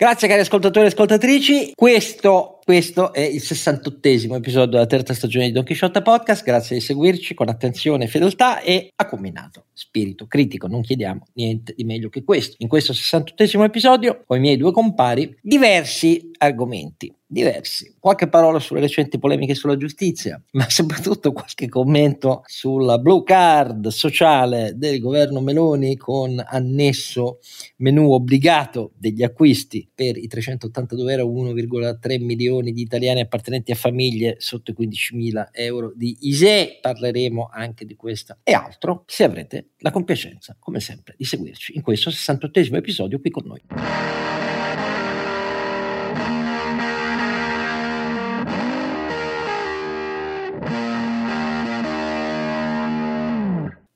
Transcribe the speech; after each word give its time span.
Grazie 0.00 0.28
cari 0.28 0.42
ascoltatori 0.42 0.84
e 0.84 0.88
ascoltatrici, 0.90 1.72
questo, 1.74 2.60
questo, 2.64 3.12
è 3.12 3.18
il 3.18 3.42
68esimo 3.42 4.36
episodio 4.36 4.70
della 4.70 4.86
terza 4.86 5.12
stagione 5.12 5.46
di 5.46 5.52
Don 5.52 5.64
Quixote 5.64 6.02
Podcast, 6.02 6.44
grazie 6.44 6.76
di 6.76 6.82
seguirci 6.82 7.34
con 7.34 7.48
attenzione 7.48 8.06
fedeltà 8.06 8.60
e 8.60 8.92
a 8.94 9.06
combinato 9.06 9.64
spirito 9.72 10.28
critico, 10.28 10.68
non 10.68 10.82
chiediamo 10.82 11.26
niente 11.32 11.74
di 11.76 11.82
meglio 11.82 12.10
che 12.10 12.22
questo. 12.22 12.54
In 12.60 12.68
questo 12.68 12.92
68esimo 12.92 13.64
episodio, 13.64 14.22
con 14.24 14.36
i 14.36 14.40
miei 14.40 14.56
due 14.56 14.70
compari, 14.70 15.36
diversi 15.42 16.30
argomenti 16.38 17.12
diversi. 17.28 17.94
Qualche 17.98 18.28
parola 18.28 18.58
sulle 18.58 18.80
recenti 18.80 19.18
polemiche 19.18 19.54
sulla 19.54 19.76
giustizia, 19.76 20.42
ma 20.52 20.68
soprattutto 20.68 21.32
qualche 21.32 21.68
commento 21.68 22.42
sulla 22.46 22.98
blue 22.98 23.22
card 23.22 23.88
sociale 23.88 24.72
del 24.76 24.98
governo 24.98 25.40
Meloni 25.40 25.96
con 25.96 26.42
annesso 26.44 27.38
menu 27.76 28.10
obbligato 28.12 28.92
degli 28.96 29.22
acquisti 29.22 29.88
per 29.94 30.16
i 30.16 30.26
382 30.26 31.12
euro 31.12 31.52
1,3 31.52 32.22
milioni 32.22 32.72
di 32.72 32.80
italiani 32.80 33.20
appartenenti 33.20 33.72
a 33.72 33.76
famiglie 33.76 34.36
sotto 34.38 34.70
i 34.70 34.86
15.000 34.86 35.48
euro 35.52 35.92
di 35.94 36.16
ISE. 36.22 36.78
Parleremo 36.80 37.50
anche 37.52 37.84
di 37.84 37.94
questo 37.94 38.38
e 38.42 38.52
altro 38.52 39.04
se 39.06 39.24
avrete 39.24 39.70
la 39.78 39.90
compiacenza, 39.90 40.56
come 40.58 40.80
sempre, 40.80 41.14
di 41.18 41.24
seguirci 41.24 41.76
in 41.76 41.82
questo 41.82 42.10
68 42.10 42.76
episodio 42.76 43.20
qui 43.20 43.30
con 43.30 43.44
noi. 43.46 44.37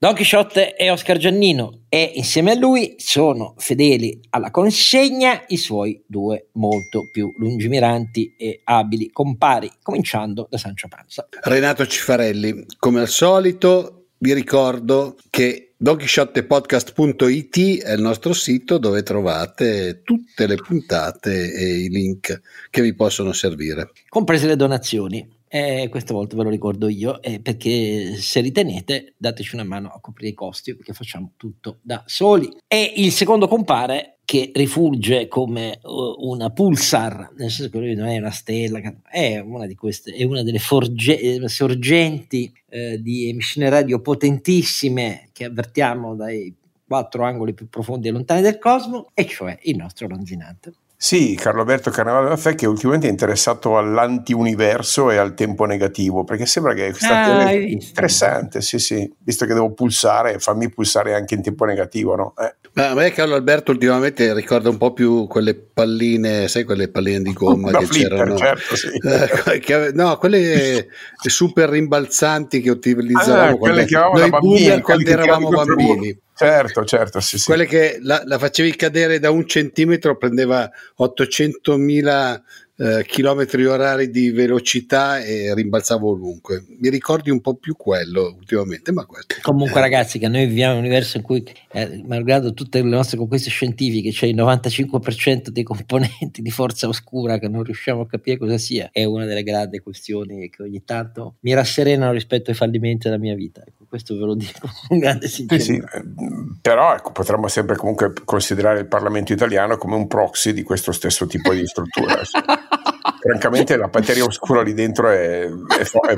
Don 0.02 0.14
Chisciotte 0.14 0.74
e 0.74 0.90
Oscar 0.90 1.16
Giannino 1.16 1.84
e 1.88 2.10
insieme 2.16 2.50
a 2.50 2.56
lui 2.56 2.96
sono 2.98 3.54
fedeli 3.58 4.20
alla 4.30 4.50
consegna 4.50 5.44
i 5.46 5.56
suoi 5.56 6.02
due 6.04 6.48
molto 6.54 7.08
più 7.12 7.32
lungimiranti 7.38 8.34
e 8.36 8.62
abili 8.64 9.12
compari, 9.12 9.70
cominciando 9.80 10.48
da 10.50 10.58
Sancio 10.58 10.88
Panza. 10.88 11.28
Renato 11.42 11.86
Cifarelli, 11.86 12.66
come 12.80 12.98
al 12.98 13.06
solito 13.06 14.06
vi 14.18 14.34
ricordo 14.34 15.16
che 15.30 15.74
donchisciottepodcast.it 15.76 17.84
è 17.84 17.92
il 17.92 18.00
nostro 18.00 18.32
sito 18.32 18.78
dove 18.78 19.04
trovate 19.04 20.02
tutte 20.02 20.48
le 20.48 20.56
puntate 20.56 21.54
e 21.54 21.84
i 21.84 21.88
link 21.88 22.40
che 22.70 22.82
vi 22.82 22.92
possono 22.92 23.32
servire. 23.32 23.92
Comprese 24.08 24.48
le 24.48 24.56
donazioni. 24.56 25.40
E 25.54 25.88
questa 25.90 26.14
volta 26.14 26.34
ve 26.34 26.44
lo 26.44 26.48
ricordo 26.48 26.88
io, 26.88 27.20
eh, 27.20 27.38
perché 27.38 28.16
se 28.16 28.40
ritenete 28.40 29.12
dateci 29.18 29.54
una 29.54 29.64
mano 29.64 29.88
a 29.88 30.00
coprire 30.00 30.30
i 30.30 30.34
costi, 30.34 30.74
perché 30.74 30.94
facciamo 30.94 31.32
tutto 31.36 31.80
da 31.82 32.02
soli. 32.06 32.50
E 32.66 32.94
il 32.96 33.12
secondo 33.12 33.46
compare 33.48 34.16
che 34.24 34.50
rifulge 34.54 35.28
come 35.28 35.78
una 35.82 36.48
pulsar, 36.48 37.32
nel 37.36 37.50
senso 37.50 37.68
che 37.68 37.78
lui 37.80 37.94
non 37.94 38.06
è 38.06 38.16
una 38.16 38.30
stella, 38.30 38.80
è 39.10 39.40
una 39.40 39.66
di 39.66 39.74
queste, 39.74 40.12
è 40.12 40.24
una 40.24 40.42
delle 40.42 40.58
forge, 40.58 41.20
eh, 41.20 41.48
sorgenti 41.50 42.50
eh, 42.70 43.02
di 43.02 43.28
emissioni 43.28 43.68
radio 43.68 44.00
potentissime 44.00 45.28
che 45.34 45.44
avvertiamo 45.44 46.14
dai 46.14 46.54
quattro 46.86 47.24
angoli 47.24 47.52
più 47.52 47.68
profondi 47.68 48.08
e 48.08 48.10
lontani 48.10 48.40
del 48.40 48.56
cosmo, 48.56 49.10
e 49.12 49.26
cioè 49.26 49.58
il 49.64 49.76
nostro 49.76 50.08
Lonzinante. 50.08 50.72
Sì, 51.04 51.34
Carlo 51.34 51.62
Alberto 51.62 51.90
Carnevale 51.90 52.36
Fe 52.36 52.54
che 52.54 52.68
ultimamente 52.68 53.08
è 53.08 53.10
interessato 53.10 53.76
all'anti-universo 53.76 55.10
e 55.10 55.16
al 55.16 55.34
tempo 55.34 55.64
negativo, 55.64 56.22
perché 56.22 56.46
sembra 56.46 56.74
che 56.74 56.90
questa 56.90 57.24
ah, 57.24 57.52
interessante, 57.52 58.60
sì 58.60 58.78
sì, 58.78 59.12
visto 59.18 59.44
che 59.44 59.52
devo 59.52 59.72
pulsare, 59.72 60.38
fammi 60.38 60.70
pulsare 60.70 61.14
anche 61.14 61.34
in 61.34 61.42
tempo 61.42 61.64
negativo, 61.64 62.14
no? 62.14 62.34
Eh. 62.38 62.54
Ma 62.74 62.90
a 62.90 62.94
me 62.94 63.10
Carlo 63.10 63.34
Alberto 63.34 63.72
ultimamente 63.72 64.32
ricorda 64.32 64.68
un 64.68 64.76
po' 64.76 64.92
più 64.92 65.26
quelle 65.26 65.56
palline, 65.56 66.46
sai 66.46 66.62
quelle 66.62 66.88
palline 66.88 67.22
di 67.22 67.32
gomma 67.34 67.76
che 67.76 67.84
flipper, 67.84 68.08
c'erano? 68.08 68.36
Certo, 68.36 68.76
sì. 68.76 68.88
eh, 68.88 69.58
che, 69.58 69.90
no, 69.92 70.16
quelle 70.18 70.86
super 71.16 71.68
rimbalzanti 71.68 72.60
che 72.60 72.70
utilizzavamo 72.70 73.54
ah, 73.54 73.58
quando, 73.58 73.84
noi 74.14 74.30
boomer 74.30 74.80
quando 74.80 75.10
eravamo 75.10 75.48
bambini. 75.48 76.16
Certo, 76.46 76.84
certo, 76.84 77.20
sì, 77.20 77.38
sì. 77.38 77.46
Quelle 77.46 77.66
che 77.66 77.98
la, 78.02 78.22
la, 78.24 78.38
facevi 78.38 78.74
cadere 78.76 79.18
da 79.18 79.30
un 79.30 79.46
centimetro 79.46 80.16
prendeva 80.16 80.70
800.000 80.98 82.40
eh, 82.82 83.04
chilometri 83.06 83.64
orari 83.64 84.10
di 84.10 84.30
velocità 84.30 85.22
e 85.22 85.54
rimbalzavo 85.54 86.10
ovunque. 86.10 86.64
Mi 86.80 86.88
ricordi 86.88 87.30
un 87.30 87.40
po' 87.40 87.54
più 87.54 87.76
quello 87.76 88.34
ultimamente, 88.36 88.90
ma 88.92 89.04
quello. 89.04 89.26
Comunque, 89.40 89.78
eh. 89.78 89.82
ragazzi, 89.82 90.18
che 90.18 90.26
noi 90.26 90.46
viviamo 90.46 90.72
in 90.72 90.78
un 90.78 90.84
universo 90.86 91.16
in 91.16 91.22
cui, 91.22 91.44
eh, 91.72 92.02
malgrado 92.04 92.52
tutte 92.54 92.82
le 92.82 92.88
nostre 92.88 93.18
conquiste 93.18 93.50
scientifiche, 93.50 94.10
c'è 94.10 94.26
il 94.26 94.34
95% 94.34 95.48
dei 95.48 95.62
componenti 95.62 96.42
di 96.42 96.50
forza 96.50 96.88
oscura 96.88 97.38
che 97.38 97.48
non 97.48 97.62
riusciamo 97.62 98.00
a 98.00 98.06
capire 98.06 98.38
cosa 98.38 98.58
sia, 98.58 98.88
è 98.90 99.04
una 99.04 99.26
delle 99.26 99.42
grandi 99.42 99.78
questioni 99.78 100.48
che 100.50 100.62
ogni 100.62 100.82
tanto 100.84 101.36
mi 101.40 101.54
rasserenano 101.54 102.12
rispetto 102.12 102.50
ai 102.50 102.56
fallimenti 102.56 103.08
della 103.08 103.20
mia 103.20 103.34
vita. 103.34 103.62
Questo 103.92 104.14
ve 104.14 104.24
lo 104.24 104.34
dico 104.34 104.70
con 104.88 104.98
grande 104.98 105.28
sincerità. 105.28 105.62
Sì, 105.62 105.74
sì. 105.74 106.58
Però 106.62 106.94
ecco, 106.94 107.12
potremmo 107.12 107.46
sempre 107.46 107.76
comunque 107.76 108.14
considerare 108.24 108.78
il 108.78 108.88
Parlamento 108.88 109.34
italiano 109.34 109.76
come 109.76 109.96
un 109.96 110.06
proxy 110.06 110.54
di 110.54 110.62
questo 110.62 110.92
stesso 110.92 111.26
tipo 111.26 111.52
di 111.52 111.66
struttura. 111.66 112.18
francamente 113.20 113.76
la 113.76 113.90
materia 113.92 114.24
oscura 114.24 114.62
lì 114.62 114.72
dentro 114.72 115.10
è, 115.10 115.46
è, 115.46 115.84
fo- 115.84 116.00
è 116.00 116.14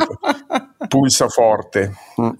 pulsa 0.86 1.26
forte. 1.26 1.92
Mm. 2.20 2.30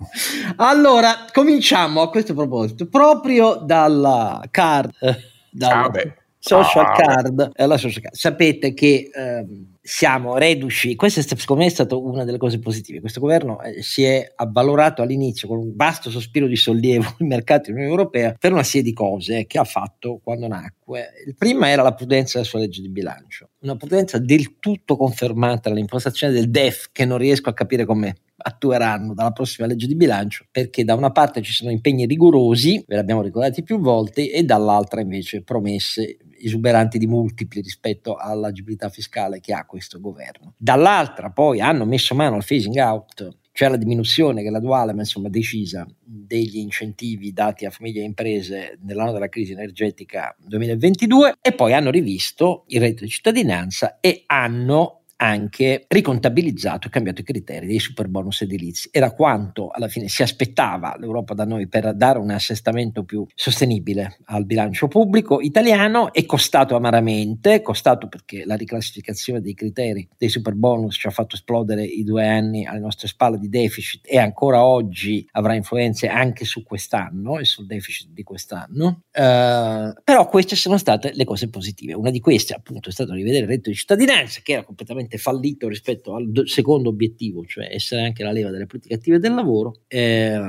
Allora, 0.55 1.27
cominciamo 1.33 2.03
a 2.03 2.11
questo 2.11 2.33
proposito, 2.33 2.87
proprio 2.87 3.57
dalla 3.57 4.41
card, 4.53 4.93
eh, 5.01 5.17
dalla 5.51 5.87
ah, 5.87 6.15
social, 6.39 6.85
ah, 6.85 6.93
card, 6.93 7.51
eh, 7.57 7.79
social 7.79 8.03
card. 8.03 8.15
Sapete 8.15 8.73
che 8.73 9.11
ehm, 9.13 9.74
siamo 9.87 10.39
reduci, 10.39 10.95
questa 10.95 11.21
è, 11.21 11.23
secondo 11.23 11.63
me 11.63 11.69
è 11.69 11.71
stata 11.71 11.95
una 11.95 12.25
delle 12.25 12.39
cose 12.39 12.59
positive, 12.59 13.01
questo 13.01 13.21
governo 13.21 13.61
eh, 13.61 13.83
si 13.83 14.03
è 14.03 14.33
avvalorato 14.35 15.03
all'inizio 15.03 15.47
con 15.47 15.59
un 15.59 15.73
vasto 15.77 16.09
sospiro 16.09 16.47
di 16.47 16.57
sollievo 16.57 17.17
il 17.21 17.27
mercato 17.27 17.65
dell'Unione 17.65 17.91
Europea 17.91 18.35
per 18.39 18.53
una 18.53 18.63
serie 18.63 18.83
di 18.83 18.95
cose 18.95 19.45
che 19.45 19.59
ha 19.59 19.65
fatto 19.65 20.21
quando 20.25 20.49
nacque. 20.49 21.11
Il 21.27 21.35
prima 21.37 21.69
era 21.69 21.83
la 21.83 21.93
prudenza 21.93 22.39
della 22.39 22.49
sua 22.49 22.61
legge 22.61 22.81
di 22.81 22.89
bilancio, 22.89 23.51
una 23.61 23.77
prudenza 23.77 24.19
del 24.19 24.59
tutto 24.59 24.97
confermata 24.97 25.69
dall'impostazione 25.69 26.33
del 26.33 26.49
DEF 26.49 26.89
che 26.91 27.05
non 27.05 27.19
riesco 27.19 27.51
a 27.51 27.53
capire 27.55 27.85
come 27.85 28.17
attueranno 28.37 29.13
dalla 29.13 29.33
prossima 29.33 29.67
legge 29.67 29.87
di 29.87 29.95
bilancio 29.95 30.47
perché 30.51 30.83
da 30.83 30.95
una 30.95 31.13
parte 31.13 31.43
ci 31.43 31.53
sono 31.53 31.71
impegni 31.71 32.07
rigorosi, 32.07 32.83
ve 32.87 32.97
l'abbiamo 32.97 33.21
ricordati 33.21 33.63
più 33.63 33.79
volte, 33.81 34.31
e 34.31 34.45
dall'altra 34.45 35.03
invece 35.03 35.43
promesse 35.43 36.17
esuberanti 36.47 36.99
di 36.99 37.07
multipli 37.07 37.61
rispetto 37.61 38.17
all'agibilità 38.17 38.89
fiscale 38.89 39.41
che 39.41 39.53
ha 39.53 39.65
questo 39.65 40.01
governo. 40.01 40.55
Dall'altra 40.57 41.31
poi 41.31 41.61
hanno 41.61 41.85
messo 41.85 42.15
mano 42.15 42.37
al 42.37 42.45
phasing 42.47 42.77
out 42.77 43.43
cioè 43.57 43.69
la 43.69 43.77
diminuzione 43.77 44.43
graduale 44.43 44.93
ma 44.93 45.03
insomma 45.03 45.29
decisa 45.29 45.87
degli 46.03 46.59
incentivi 46.59 47.33
dati 47.33 47.65
a 47.65 47.71
famiglie 47.71 48.01
e 48.01 48.05
imprese 48.05 48.81
nell'anno 48.83 49.13
della 49.13 49.29
crisi 49.29 49.53
energetica 49.53 50.35
2022 50.41 51.37
e 51.41 51.53
poi 51.53 51.73
hanno 51.73 51.91
rivisto 51.91 52.65
il 52.67 52.81
reddito 52.81 53.05
di 53.05 53.11
cittadinanza 53.11 54.01
e 54.01 54.25
hanno 54.27 55.04
anche 55.17 55.85
ricontabilizzato 55.89 56.89
e 56.89 56.91
cambiato 56.91 57.21
i 57.21 57.25
criteri 57.25 57.67
dei 57.67 57.79
super 57.79 58.09
bonus 58.09 58.43
edilizi. 58.43 58.89
Era 58.93 59.13
quanto 59.13 59.69
alla 59.69 59.89
fine 59.89 60.09
si 60.09 60.23
aspettava 60.23 60.97
l'Europa 60.99 61.35
da 61.35 61.45
noi 61.45 61.69
per 61.69 61.95
dare 61.95 62.19
un 62.19 62.31
assestamento 62.31 63.05
più 63.05 63.27
sostenibile 63.35 64.19
al 64.27 64.45
bilancio 64.45 64.89
pubblico 64.89 65.41
italiano, 65.41 66.13
è 66.13 66.25
costato 66.27 66.77
amaramente, 66.77 67.63
costato 67.63 68.09
perché 68.09 68.45
la 68.45 68.57
riclassificazione 68.57 69.41
dei 69.41 69.55
criteri 69.55 70.09
dei 70.17 70.29
super 70.29 70.55
bonus 70.55 70.97
ci 70.97 71.07
ha 71.07 71.11
fatto 71.11 71.37
esplodere 71.37 71.85
i 71.85 72.05
due 72.05 72.27
anni 72.27 72.67
alle 72.67 72.81
nostre 72.81 73.09
spalle 73.09 73.39
di 73.39 73.49
deficit 73.49 74.03
e 74.05 74.19
ancora 74.19 74.65
oggi 74.65 75.27
avrà 75.33 75.55
influenze 75.55 76.09
anche 76.09 76.45
su 76.45 76.63
quest'anno 76.63 77.39
e 77.39 77.45
sul 77.45 77.67
deficit 77.67 78.09
di 78.11 78.23
quest'anno. 78.23 79.03
Uh, 79.13 79.93
però 80.03 80.27
queste 80.29 80.57
sono 80.57 80.79
state 80.79 81.13
le 81.15 81.25
cose 81.25 81.49
positive. 81.49 81.95
Una 81.95 82.11
di 82.11 82.21
queste 82.21 82.55
appunto 82.55 82.89
è 82.89 82.93
stato 82.93 83.13
rivedere 83.13 83.45
il 83.45 83.49
reddito 83.49 83.71
di 83.71 83.77
cittadinanza 83.77 84.41
che 84.43 84.53
era 84.53 84.65
completamente 84.65 85.04
completamente 85.05 85.19
fallito 85.19 85.69
rispetto 85.69 86.15
al 86.15 86.31
do- 86.31 86.47
secondo 86.47 86.89
obiettivo, 86.89 87.45
cioè 87.45 87.69
essere 87.71 88.03
anche 88.03 88.23
la 88.23 88.33
leva 88.33 88.51
delle 88.51 88.67
politiche 88.67 88.95
attive 88.95 89.19
del 89.19 89.35
lavoro, 89.35 89.83
eh, 89.89 90.41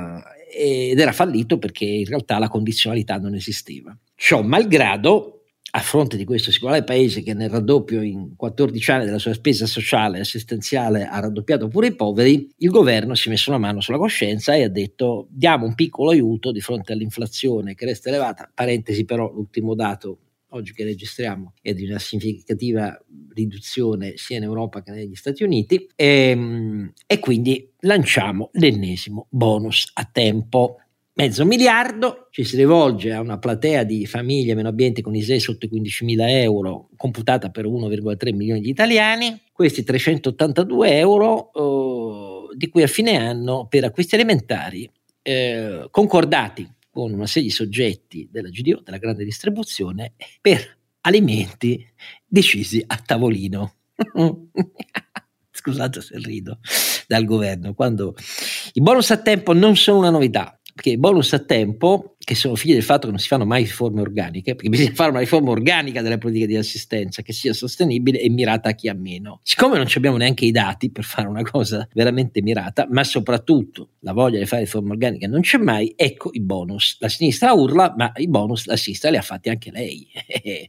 ed 0.51 0.99
era 0.99 1.11
fallito 1.11 1.57
perché 1.57 1.85
in 1.85 2.05
realtà 2.05 2.39
la 2.39 2.47
condizionalità 2.47 3.17
non 3.17 3.35
esisteva. 3.35 3.95
Ciò 4.15 4.41
malgrado, 4.41 5.31
a 5.71 5.79
fronte 5.79 6.15
di 6.15 6.23
questo 6.23 6.51
singolare 6.51 6.85
paese 6.85 7.21
che 7.21 7.33
nel 7.33 7.49
raddoppio 7.49 8.01
in 8.01 8.37
14 8.37 8.91
anni 8.91 9.05
della 9.05 9.19
sua 9.19 9.33
spesa 9.33 9.65
sociale 9.65 10.17
e 10.17 10.21
assistenziale 10.21 11.05
ha 11.05 11.19
raddoppiato 11.19 11.67
pure 11.67 11.87
i 11.87 11.95
poveri, 11.95 12.49
il 12.59 12.69
governo 12.69 13.13
si 13.13 13.27
è 13.27 13.31
messo 13.31 13.49
una 13.49 13.59
mano 13.59 13.81
sulla 13.81 13.97
coscienza 13.97 14.55
e 14.55 14.63
ha 14.63 14.69
detto 14.69 15.27
diamo 15.29 15.65
un 15.65 15.75
piccolo 15.75 16.11
aiuto 16.11 16.53
di 16.53 16.61
fronte 16.61 16.93
all'inflazione 16.93 17.75
che 17.75 17.83
resta 17.83 18.07
elevata, 18.07 18.49
parentesi 18.53 19.03
però 19.03 19.29
l'ultimo 19.29 19.75
dato 19.75 20.19
oggi 20.49 20.73
che 20.73 20.83
registriamo 20.83 21.53
è 21.61 21.73
di 21.73 21.85
una 21.85 21.99
significativa 21.99 22.97
riduzione 23.33 24.13
sia 24.15 24.37
in 24.37 24.43
Europa 24.43 24.81
che 24.81 24.91
negli 24.91 25.15
Stati 25.15 25.43
Uniti 25.43 25.87
e, 25.95 26.29
ehm, 26.29 26.93
e 27.05 27.19
quindi 27.19 27.71
lanciamo 27.79 28.49
l'ennesimo 28.53 29.27
bonus 29.29 29.91
a 29.93 30.07
tempo. 30.11 30.79
Mezzo 31.17 31.45
miliardo, 31.45 32.27
ci 32.29 32.43
si 32.43 32.57
rivolge 32.57 33.13
a 33.13 33.21
una 33.21 33.39
platea 33.39 33.83
di 33.83 34.05
famiglie 34.05 34.53
meno 34.53 34.67
abbienti 34.67 35.01
con 35.01 35.15
ISEE 35.15 35.39
sotto 35.39 35.65
i 35.65 35.69
15.000 35.69 36.29
euro, 36.29 36.89
computata 36.97 37.49
per 37.49 37.65
1,3 37.65 38.35
milioni 38.35 38.59
di 38.59 38.69
italiani, 38.69 39.41
questi 39.53 39.83
382 39.83 40.97
euro 40.97 41.51
eh, 41.53 42.55
di 42.57 42.67
cui 42.67 42.83
a 42.83 42.87
fine 42.87 43.15
anno 43.15 43.65
per 43.69 43.85
acquisti 43.85 44.15
alimentari 44.15 44.89
eh, 45.21 45.87
concordati 45.89 46.69
con 46.95 47.11
una 47.11 47.27
serie 47.27 47.49
di 47.49 47.53
soggetti 47.53 48.29
della 48.31 48.47
GDO, 48.47 48.79
della 48.81 48.99
grande 48.99 49.25
distribuzione, 49.25 50.13
per 50.39 50.77
alimenti 51.01 51.85
decisi 52.25 52.81
a 52.87 52.95
tavolino. 52.95 53.73
Scusate 55.51 55.99
se 55.99 56.17
rido 56.19 56.59
dal 57.05 57.25
governo, 57.25 57.73
quando 57.73 58.15
i 58.71 58.79
bonus 58.79 59.11
a 59.11 59.17
tempo 59.17 59.51
non 59.51 59.75
sono 59.75 59.97
una 59.97 60.09
novità, 60.09 60.57
perché 60.73 60.91
i 60.91 60.97
bonus 60.97 61.33
a 61.33 61.39
tempo, 61.39 62.14
che 62.25 62.35
sono 62.35 62.55
figli 62.55 62.73
del 62.73 62.83
fatto 62.83 63.05
che 63.05 63.11
non 63.11 63.19
si 63.19 63.27
fanno 63.27 63.45
mai 63.45 63.63
riforme 63.63 64.01
organiche, 64.01 64.55
perché 64.55 64.67
bisogna 64.67 64.91
fare 64.93 65.11
una 65.11 65.19
riforma 65.19 65.51
organica 65.51 66.01
delle 66.01 66.17
politiche 66.17 66.47
di 66.47 66.57
assistenza 66.57 67.21
che 67.21 67.31
sia 67.31 67.53
sostenibile 67.53 68.19
e 68.19 68.29
mirata 68.29 68.69
a 68.69 68.71
chi 68.73 68.89
ha 68.89 68.95
meno. 68.95 69.39
Siccome 69.43 69.77
non 69.77 69.85
abbiamo 69.95 70.17
neanche 70.17 70.43
i 70.43 70.51
dati 70.51 70.91
per 70.91 71.03
fare 71.03 71.27
una 71.27 71.43
cosa 71.43 71.87
veramente 71.93 72.41
mirata, 72.41 72.87
ma 72.89 73.03
soprattutto 73.03 73.91
la 73.99 74.11
voglia 74.11 74.39
di 74.39 74.45
fare 74.47 74.63
riforme 74.63 74.91
organiche 74.91 75.27
non 75.27 75.41
c'è 75.41 75.59
mai, 75.59 75.93
ecco 75.95 76.31
i 76.33 76.41
bonus. 76.41 76.97
La 76.99 77.09
sinistra 77.09 77.53
urla, 77.53 77.93
ma 77.95 78.11
i 78.15 78.27
bonus 78.27 78.65
la 78.65 78.75
sinistra 78.75 79.11
li 79.11 79.17
ha 79.17 79.21
fatti 79.21 79.49
anche 79.49 79.69
lei. 79.69 80.07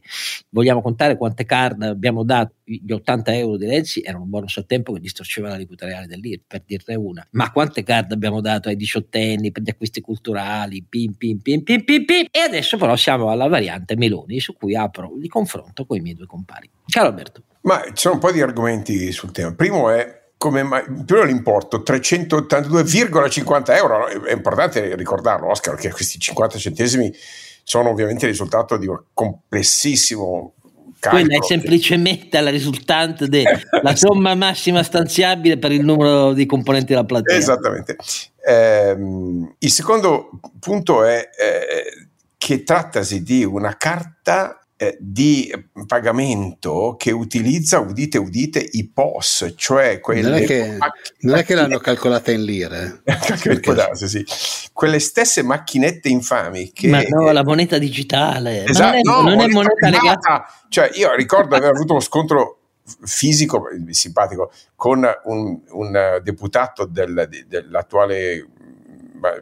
Vogliamo 0.49 0.81
contare 0.83 1.17
quante 1.17 1.43
card 1.43 1.81
abbiamo 1.81 2.23
dato? 2.23 2.53
Gli 2.63 2.91
80 2.91 3.33
euro 3.35 3.57
di 3.57 3.65
Renzi 3.65 4.01
erano 4.01 4.25
un 4.25 4.29
bonus 4.29 4.57
a 4.57 4.63
tempo 4.63 4.91
che 4.91 4.99
distorceva 4.99 5.47
l'aliquota 5.47 5.85
reale 5.85 6.05
dell'IR, 6.05 6.41
per 6.45 6.63
dirne 6.65 6.95
una. 6.95 7.25
Ma 7.31 7.51
quante 7.51 7.81
card 7.81 8.11
abbiamo 8.11 8.41
dato 8.41 8.67
ai 8.67 8.75
diciottenni 8.75 9.51
per 9.51 9.63
gli 9.63 9.69
acquisti 9.69 10.01
culturali? 10.01 10.85
Pim, 10.87 11.13
pim, 11.13 11.39
pim, 11.47 11.63
pim, 11.63 11.83
pim, 11.85 12.03
pim. 12.03 12.25
E 12.29 12.39
adesso 12.39 12.75
però 12.75 12.97
siamo 12.97 13.29
alla 13.29 13.47
variante 13.47 13.95
Meloni, 13.95 14.41
su 14.41 14.53
cui 14.53 14.75
apro 14.75 15.13
il 15.21 15.29
confronto 15.29 15.85
con 15.85 15.95
i 15.95 16.01
miei 16.01 16.15
due 16.15 16.25
compari. 16.25 16.69
Ciao 16.85 17.05
Alberto. 17.05 17.43
Ma 17.61 17.81
ci 17.85 17.93
sono 17.95 18.15
un 18.15 18.19
po' 18.19 18.31
di 18.31 18.41
argomenti 18.41 19.11
sul 19.13 19.31
tema. 19.31 19.53
Primo 19.53 19.89
è 19.89 20.25
come 20.35 20.63
mai, 20.63 20.83
prima 21.05 21.23
l'importo 21.23 21.83
382,50 21.85 23.75
euro 23.75 24.07
è 24.25 24.33
importante 24.33 24.95
ricordarlo 24.95 25.49
Oscar 25.49 25.75
che 25.75 25.89
questi 25.89 26.19
50 26.19 26.57
centesimi 26.59 27.11
sono 27.63 27.89
ovviamente 27.89 28.25
il 28.25 28.31
risultato 28.31 28.77
di 28.77 28.85
un 28.85 29.01
complessissimo 29.13 30.53
calcolo 30.99 31.23
quella 31.23 31.43
è 31.43 31.47
semplicemente 31.47 32.39
la 32.39 32.51
risultante 32.51 33.27
della 33.27 33.59
somma 33.95 34.35
massima 34.35 34.83
stanziabile 34.83 35.57
per 35.57 35.71
il 35.71 35.83
numero 35.83 36.33
di 36.33 36.45
componenti 36.45 36.93
della 36.93 37.03
platea 37.03 37.35
esattamente 37.35 37.95
eh, 38.47 38.95
il 39.59 39.71
secondo 39.71 40.29
punto 40.57 41.03
è 41.03 41.29
eh, 41.37 42.07
che 42.37 42.63
trattasi 42.63 43.21
di 43.21 43.43
una 43.43 43.75
carta 43.75 44.61
eh, 44.77 44.95
di 45.01 45.51
pagamento 45.85 46.95
che 46.97 47.11
utilizza, 47.11 47.79
udite 47.79 48.17
udite, 48.17 48.65
i 48.71 48.87
POS, 48.87 49.53
cioè 49.57 49.99
quelle... 49.99 50.29
Non 50.29 50.33
è 50.35 50.45
che, 50.45 50.77
non 51.21 51.35
è 51.35 51.43
che 51.43 51.55
l'hanno 51.55 51.79
calcolata 51.79 52.31
in 52.31 52.45
lire. 52.45 53.01
darsi, 53.73 54.07
sì. 54.07 54.25
Quelle 54.71 54.99
stesse 54.99 55.43
macchinette 55.43 56.07
infami 56.07 56.71
che... 56.71 56.87
Ma 56.87 57.01
no, 57.01 57.29
la 57.31 57.43
moneta 57.43 57.77
digitale. 57.77 58.63
Esatto, 58.65 58.85
non 58.85 58.95
è, 58.95 59.01
no, 59.03 59.21
non 59.29 59.39
è 59.41 59.47
moneta 59.47 59.89
legata... 59.89 60.45
Cioè 60.69 60.91
io 60.93 61.13
ricordo 61.15 61.49
di 61.49 61.55
aver 61.63 61.75
avuto 61.75 61.93
uno 61.93 62.01
scontro 62.01 62.59
fisico 63.03 63.67
simpatico 63.89 64.51
con 64.75 65.05
un, 65.25 65.59
un 65.69 66.19
deputato 66.23 66.85
del, 66.85 67.27
dell'attuale 67.47 68.45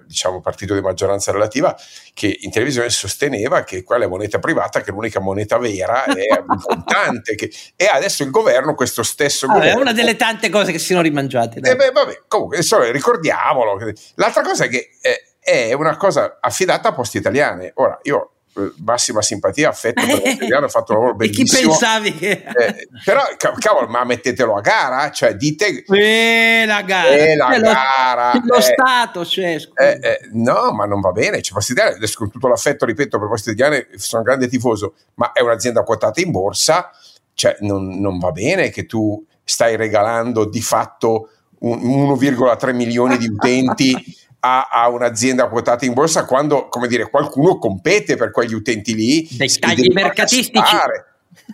diciamo, 0.06 0.42
partito 0.42 0.74
di 0.74 0.81
maggioranza 0.81 1.31
relativa, 1.31 1.75
che 2.13 2.38
in 2.42 2.51
televisione 2.51 2.89
sosteneva 2.89 3.63
che 3.63 3.83
quella 3.83 4.06
è 4.06 4.07
moneta 4.07 4.39
privata, 4.39 4.81
che 4.81 4.92
l'unica 4.92 5.19
moneta 5.19 5.57
vera 5.57 6.06
è 6.06 6.25
importante. 6.47 7.36
Che, 7.36 7.51
e 7.75 7.86
adesso 7.86 8.24
il 8.24 8.30
governo, 8.30 8.75
questo 8.75 9.03
stesso 9.03 9.45
ah, 9.45 9.53
governo... 9.53 9.80
È 9.80 9.81
una 9.81 9.94
delle 9.94 10.15
tante 10.15 10.50
cose 10.50 10.71
che 10.71 10.80
si 10.80 10.88
sono 10.88 11.01
rimangiate. 11.01 11.59
Eh 11.59 11.75
beh, 11.75 11.91
vabbè, 11.91 12.24
comunque, 12.27 12.57
insomma, 12.57 12.89
ricordiamolo. 12.89 13.77
L'altra 14.15 14.41
cosa 14.41 14.65
è 14.65 14.69
che 14.69 14.89
è, 15.01 15.21
è 15.39 15.74
una 15.74 15.98
cosa 15.98 16.38
affidata 16.39 16.89
a 16.89 16.94
poste 16.94 17.18
italiane. 17.18 17.71
Ora, 17.75 18.00
io 18.03 18.35
massima 18.84 19.22
simpatia, 19.22 19.69
affetto 19.69 20.06
per 20.06 20.22
l'italiano, 20.24 20.66
ha 20.66 20.69
fatto 20.69 20.94
un 20.94 21.00
lavoro 21.00 21.16
bellissimo. 21.16 21.46
E 21.46 21.62
chi 21.62 21.68
pensavi 21.68 22.16
che... 22.16 22.44
Eh, 22.46 22.88
però, 23.04 23.22
cavolo, 23.60 23.88
ma 23.88 24.04
mettetelo 24.04 24.56
a 24.56 24.62
gara, 24.62 25.12
cioè 25.12 25.36
dite... 25.36 25.84
Eh, 25.86 26.63
la 26.66 26.81
gara! 26.81 27.10
Eh, 27.10 27.36
la 27.36 27.60
gara! 27.60 28.42
Lo, 28.44 28.56
eh, 28.56 28.62
Stato, 28.62 29.25
cioè, 29.25 29.57
eh, 29.75 30.00
eh, 30.02 30.19
no, 30.34 30.72
ma 30.72 30.86
non 30.86 31.02
va 31.02 31.12
bene, 31.12 31.42
cioè, 31.42 31.62
Italiane, 31.62 31.96
adesso 31.98 32.18
con 32.18 32.31
tutto 32.31 32.48
l'affetto, 32.48 32.86
ripeto, 32.86 33.19
per 33.19 33.28
Poste 33.28 33.52
Italiane 33.52 33.88
sono 33.96 34.22
un 34.22 34.28
grande 34.28 34.48
tifoso, 34.48 34.96
ma 35.16 35.31
è 35.31 35.42
un'azienda 35.42 35.84
quotata 35.84 36.22
in 36.22 36.31
borsa, 36.31 36.92
cioè 37.34 37.58
non, 37.62 38.00
non 38.00 38.18
va 38.18 38.31
bene 38.31 38.69
che 38.69 38.86
tu 38.86 39.24
stai 39.44 39.75
regalando 39.75 40.46
di 40.46 40.62
fatto 40.62 41.30
1,3 41.62 42.74
milioni 42.74 43.18
di 43.18 43.28
utenti 43.31 43.94
a, 44.45 44.68
a, 44.71 44.89
un'azienda 44.89 45.47
quotata 45.47 45.86
in 45.86 45.94
borsa 45.94 46.25
quando, 46.25 46.68
come 46.68 46.88
dire, 46.88 47.09
qualcuno 47.09 47.57
compete 47.57 48.15
per 48.15 48.30
quegli 48.30 48.53
utenti 48.53 48.94
lì. 48.94 49.27
Dettagli 49.31 49.92
mercatistici. 49.92 50.75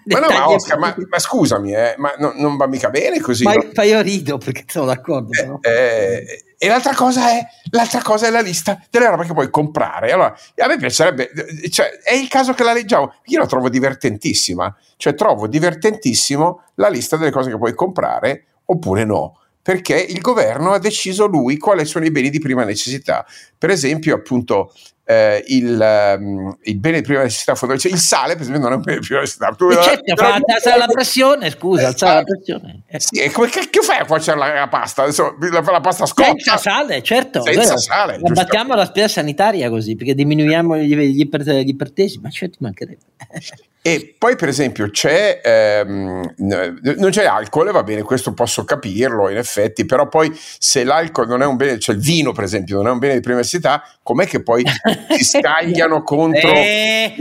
Ma 0.05 0.19
no, 0.19 0.27
ma 0.27 0.49
Oscar, 0.49 0.77
ma, 0.77 0.95
ma 1.09 1.19
scusami, 1.19 1.73
eh, 1.73 1.95
ma 1.97 2.13
no, 2.17 2.33
non 2.35 2.55
va 2.57 2.67
mica 2.67 2.89
bene 2.89 3.19
così. 3.19 3.43
Ma, 3.43 3.53
no? 3.53 3.83
io 3.83 4.01
rido 4.01 4.38
perché 4.38 4.63
sono 4.67 4.85
d'accordo. 4.85 5.31
Eh, 5.61 5.69
eh, 5.69 6.43
e 6.57 6.67
l'altra 6.67 6.93
cosa, 6.93 7.29
è, 7.31 7.45
l'altra 7.71 8.01
cosa 8.01 8.27
è 8.27 8.29
la 8.29 8.41
lista 8.41 8.79
delle 8.89 9.09
robe 9.09 9.25
che 9.25 9.33
puoi 9.33 9.49
comprare. 9.49 10.11
Allora, 10.11 10.35
a 10.57 10.67
me 10.67 10.77
piacerebbe, 10.77 11.31
cioè, 11.69 11.99
è 12.03 12.13
il 12.13 12.27
caso 12.27 12.53
che 12.53 12.63
la 12.63 12.73
leggiamo. 12.73 13.15
Io 13.25 13.39
la 13.39 13.47
trovo 13.47 13.69
divertentissima, 13.69 14.75
cioè 14.97 15.13
trovo 15.13 15.47
divertentissimo 15.47 16.63
la 16.75 16.89
lista 16.89 17.17
delle 17.17 17.31
cose 17.31 17.49
che 17.49 17.57
puoi 17.57 17.73
comprare 17.73 18.45
oppure 18.65 19.03
no 19.03 19.40
perché 19.61 19.95
il 19.95 20.19
governo 20.19 20.71
ha 20.71 20.79
deciso 20.79 21.25
lui 21.27 21.57
quali 21.57 21.85
sono 21.85 22.05
i 22.05 22.11
beni 22.11 22.29
di 22.29 22.39
prima 22.39 22.63
necessità. 22.63 23.25
Per 23.57 23.69
esempio, 23.69 24.15
appunto, 24.15 24.73
eh, 25.11 25.43
il, 25.47 26.15
um, 26.17 26.57
il, 26.63 26.79
bene 26.79 26.99
di 26.99 27.03
prima 27.03 27.21
necessità 27.21 27.53
fondamentale, 27.55 27.93
il 27.93 27.99
sale, 27.99 28.33
per 28.33 28.43
esempio, 28.43 28.63
non 28.63 28.71
è 28.71 28.75
un 28.75 28.81
bene 28.81 28.99
di 28.99 29.05
prima 29.05 29.19
necessità. 29.19 29.53
Tu, 29.57 29.71
certo, 29.73 30.15
fa 30.15 30.35
alzare 30.35 30.77
la 30.77 30.87
pressione, 30.87 31.49
scusa, 31.49 31.87
alzare 31.87 32.15
la 32.15 32.23
pressione. 32.23 32.83
Eh. 32.87 32.99
Sì, 32.99 33.19
e 33.19 33.29
come 33.31 33.49
cacchio 33.49 33.81
fai 33.81 33.97
a 33.97 34.05
cuocere 34.05 34.37
la, 34.37 34.53
la, 34.53 34.67
pasta? 34.69 35.03
Adesso 35.03 35.35
la, 35.39 35.61
la 35.61 35.81
pasta 35.81 36.05
scoccia. 36.05 36.31
Senza 36.31 36.57
sale, 36.57 37.03
certo. 37.03 37.41
Senza 37.41 37.61
vero. 37.61 37.77
sale. 37.77 38.19
Abbattiamo 38.23 38.73
la 38.73 38.85
spesa 38.85 39.07
sanitaria 39.09 39.69
così, 39.69 39.95
perché 39.95 40.15
diminuiamo 40.15 40.77
gli, 40.77 40.95
gli, 40.95 41.25
gli 41.25 41.69
ipertesi, 41.69 42.19
ma 42.19 42.29
certo 42.29 42.57
mancherebbe. 42.61 42.99
E 43.83 44.15
poi, 44.15 44.35
per 44.35 44.47
esempio, 44.47 44.91
c'è, 44.91 45.41
ehm, 45.43 46.35
non 46.37 47.09
c'è 47.09 47.25
alcol, 47.25 47.71
va 47.71 47.81
bene, 47.81 48.03
questo 48.03 48.31
posso 48.31 48.63
capirlo 48.63 49.27
in 49.27 49.37
effetti, 49.37 49.87
però 49.87 50.07
poi 50.07 50.31
se 50.35 50.83
l'alcol 50.83 51.27
non 51.27 51.41
è 51.41 51.47
un 51.47 51.56
bene, 51.56 51.80
cioè 51.80 51.95
il 51.95 52.01
vino, 52.01 52.31
per 52.31 52.44
esempio, 52.44 52.75
non 52.75 52.87
è 52.87 52.91
un 52.91 52.99
bene 52.99 53.15
di 53.15 53.21
prima 53.21 53.37
necessità, 53.37 53.83
com'è 54.03 54.27
che 54.27 54.44
poi 54.44 54.63
si 55.09 55.23
scagliano 55.39 56.03
contro 56.03 56.51
eh, 56.51 57.13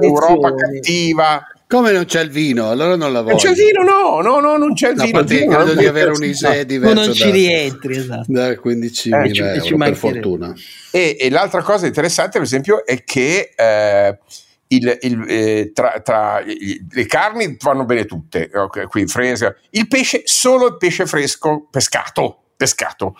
l'Europa 0.00 0.54
cattiva? 0.54 1.46
Come 1.68 1.90
non 1.90 2.04
c'è 2.04 2.20
il 2.20 2.30
vino? 2.30 2.70
Allora 2.70 2.94
non 2.94 3.12
la 3.12 3.22
voglio. 3.22 3.34
Non 3.34 3.42
c'è 3.42 3.50
il 3.50 3.56
vino, 3.56 3.82
no, 3.82 4.20
no, 4.20 4.38
no 4.38 4.56
non 4.56 4.72
c'è 4.74 4.90
il 4.90 5.00
vino. 5.00 5.18
Il 5.18 5.26
vino 5.26 5.56
credo 5.56 5.74
di 5.74 5.86
avere 5.86 6.10
un 6.10 6.22
ISE 6.22 6.64
diverso. 6.64 6.94
non 6.94 7.12
ci 7.12 7.28
rientri, 7.28 7.96
esatto. 7.96 8.26
Da 8.28 8.50
15.000 8.50 8.84
eh, 8.84 9.32
ci, 9.32 9.40
euro, 9.40 9.60
ci 9.60 9.74
per 9.74 9.96
fortuna. 9.96 10.54
E, 10.92 11.16
e, 11.18 11.28
l'altra 11.28 11.62
cosa 11.62 11.86
interessante, 11.86 12.38
per 12.38 12.42
esempio, 12.42 12.86
è 12.86 13.02
che 13.02 13.52
eh, 13.56 14.18
il, 14.68 14.98
il, 15.00 15.24
eh, 15.28 15.72
tra, 15.74 16.00
tra 16.04 16.40
le 16.44 17.06
carni 17.06 17.56
vanno 17.60 17.84
bene 17.84 18.04
tutte, 18.04 18.48
okay, 18.54 18.84
qui 18.84 19.08
fresca. 19.08 19.52
Il 19.70 19.88
pesce, 19.88 20.22
solo 20.24 20.68
il 20.68 20.76
pesce 20.76 21.04
fresco 21.04 21.66
pescato, 21.68 22.44
pescato. 22.56 23.16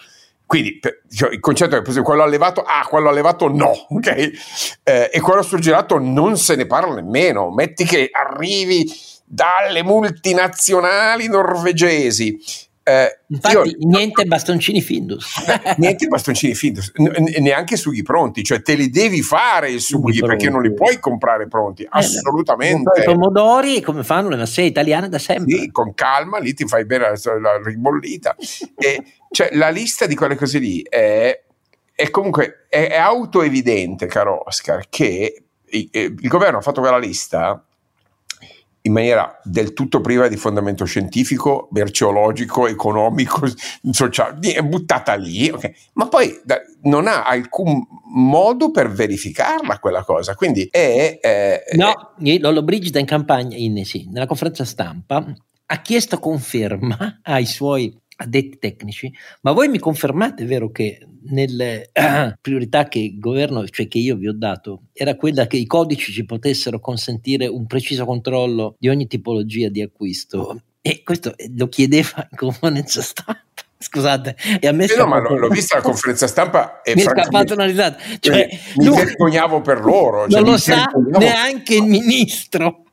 Quindi 0.46 0.78
cioè, 1.10 1.32
il 1.32 1.40
concetto 1.40 1.76
è 1.76 1.82
che 1.82 2.02
quello 2.02 2.22
allevato, 2.22 2.62
ah, 2.62 2.86
quello 2.88 3.08
allevato 3.08 3.48
no, 3.48 3.72
ok? 3.90 4.08
Eh, 4.84 5.10
e 5.12 5.20
quello 5.20 5.42
surgelato 5.42 5.98
non 5.98 6.38
se 6.38 6.54
ne 6.54 6.66
parla 6.66 6.94
nemmeno. 6.94 7.50
Metti 7.50 7.84
che 7.84 8.08
arrivi 8.12 8.88
dalle 9.24 9.82
multinazionali 9.82 11.26
norvegesi 11.26 12.38
eh, 12.88 13.18
Infatti, 13.26 13.54
io, 13.56 13.64
niente 13.80 14.24
bastoncini 14.26 14.80
Findus. 14.80 15.42
niente 15.78 16.06
bastoncini 16.06 16.54
Findus, 16.54 16.92
neanche 17.40 17.76
sughi 17.76 18.02
pronti, 18.02 18.44
cioè 18.44 18.62
te 18.62 18.76
li 18.76 18.90
devi 18.90 19.22
fare 19.22 19.72
i 19.72 19.80
sughi 19.80 20.20
perché 20.20 20.48
non 20.48 20.62
li 20.62 20.72
puoi 20.72 21.00
comprare 21.00 21.48
pronti, 21.48 21.82
eh, 21.82 21.88
assolutamente. 21.90 23.00
I 23.00 23.04
pomodori 23.04 23.80
come 23.80 24.04
fanno 24.04 24.28
le 24.28 24.36
masse 24.36 24.62
italiane 24.62 25.08
da 25.08 25.18
sempre. 25.18 25.58
Sì, 25.58 25.70
con 25.72 25.94
calma, 25.94 26.38
lì 26.38 26.54
ti 26.54 26.64
fai 26.64 26.86
bene 26.86 27.10
la, 27.10 27.38
la 27.40 27.60
ribollita. 27.60 28.36
e, 28.78 29.02
cioè, 29.30 29.50
la 29.52 29.68
lista 29.70 30.06
di 30.06 30.14
quelle 30.14 30.36
cose 30.36 30.58
lì 30.58 30.82
è, 30.82 31.42
è 31.94 32.10
comunque 32.10 32.66
è, 32.68 32.88
è 32.88 32.96
autoevidente, 32.96 34.06
caro 34.06 34.42
Oscar, 34.46 34.86
che 34.88 35.44
il, 35.64 35.88
il 35.92 36.28
governo 36.28 36.58
ha 36.58 36.62
fatto 36.62 36.80
quella 36.80 36.98
lista 36.98 37.62
in 38.86 38.92
maniera 38.92 39.40
del 39.42 39.72
tutto 39.72 40.00
priva 40.00 40.28
di 40.28 40.36
fondamento 40.36 40.84
scientifico, 40.84 41.68
merceologico, 41.72 42.68
economico, 42.68 43.46
sociale, 43.90 44.52
è 44.52 44.62
buttata 44.62 45.14
lì, 45.14 45.50
okay. 45.50 45.74
ma 45.94 46.06
poi 46.06 46.40
da, 46.44 46.60
non 46.82 47.08
ha 47.08 47.24
alcun 47.24 47.84
modo 48.14 48.70
per 48.70 48.90
verificarla 48.90 49.80
quella 49.80 50.04
cosa. 50.04 50.34
Quindi 50.34 50.68
è... 50.70 51.18
è 51.20 51.64
no, 51.72 52.14
è, 52.22 52.38
Lollo 52.38 52.62
Brigida 52.62 53.00
in 53.00 53.06
campagna, 53.06 53.56
in, 53.56 53.84
sì, 53.84 54.08
nella 54.08 54.26
conferenza 54.26 54.64
stampa, 54.64 55.34
ha 55.66 55.82
chiesto 55.82 56.20
conferma 56.20 57.20
ai 57.22 57.44
suoi 57.44 57.92
addetti 58.16 58.58
tecnici, 58.58 59.12
ma 59.42 59.52
voi 59.52 59.68
mi 59.68 59.78
confermate, 59.78 60.44
vero, 60.44 60.70
che 60.70 61.06
nelle 61.28 61.90
eh, 61.92 62.36
priorità 62.40 62.88
che 62.88 62.98
il 62.98 63.18
governo, 63.18 63.66
cioè 63.68 63.88
che 63.88 63.98
io 63.98 64.16
vi 64.16 64.28
ho 64.28 64.34
dato, 64.34 64.84
era 64.92 65.16
quella 65.16 65.46
che 65.46 65.56
i 65.56 65.66
codici 65.66 66.12
ci 66.12 66.24
potessero 66.24 66.80
consentire 66.80 67.46
un 67.46 67.66
preciso 67.66 68.04
controllo 68.04 68.76
di 68.78 68.88
ogni 68.88 69.06
tipologia 69.06 69.68
di 69.68 69.82
acquisto. 69.82 70.60
E 70.80 71.02
questo 71.02 71.34
lo 71.56 71.68
chiedeva 71.68 72.26
in 72.30 72.36
conferenza 72.36 73.02
stampa. 73.02 73.42
Scusate, 73.78 74.36
e 74.58 74.66
a 74.66 74.72
me 74.72 74.86
eh 74.86 74.96
no, 74.96 75.06
ma 75.06 75.20
l'ho, 75.20 75.48
vista 75.48 75.76
la 75.76 75.82
conferenza 75.82 76.26
stampa 76.26 76.80
e 76.80 76.94
mi 76.94 77.02
è 77.02 77.04
scappata 77.04 77.52
una 77.52 77.66
risata. 77.66 77.98
Cioè, 78.20 78.48
mi 78.76 78.88
vergognavo 78.88 79.60
per 79.60 79.80
loro. 79.80 80.26
Cioè, 80.28 80.40
non 80.40 80.50
lo 80.52 80.56
sa 80.56 80.90
neanche 81.18 81.74
il 81.74 81.82
ministro 81.82 82.85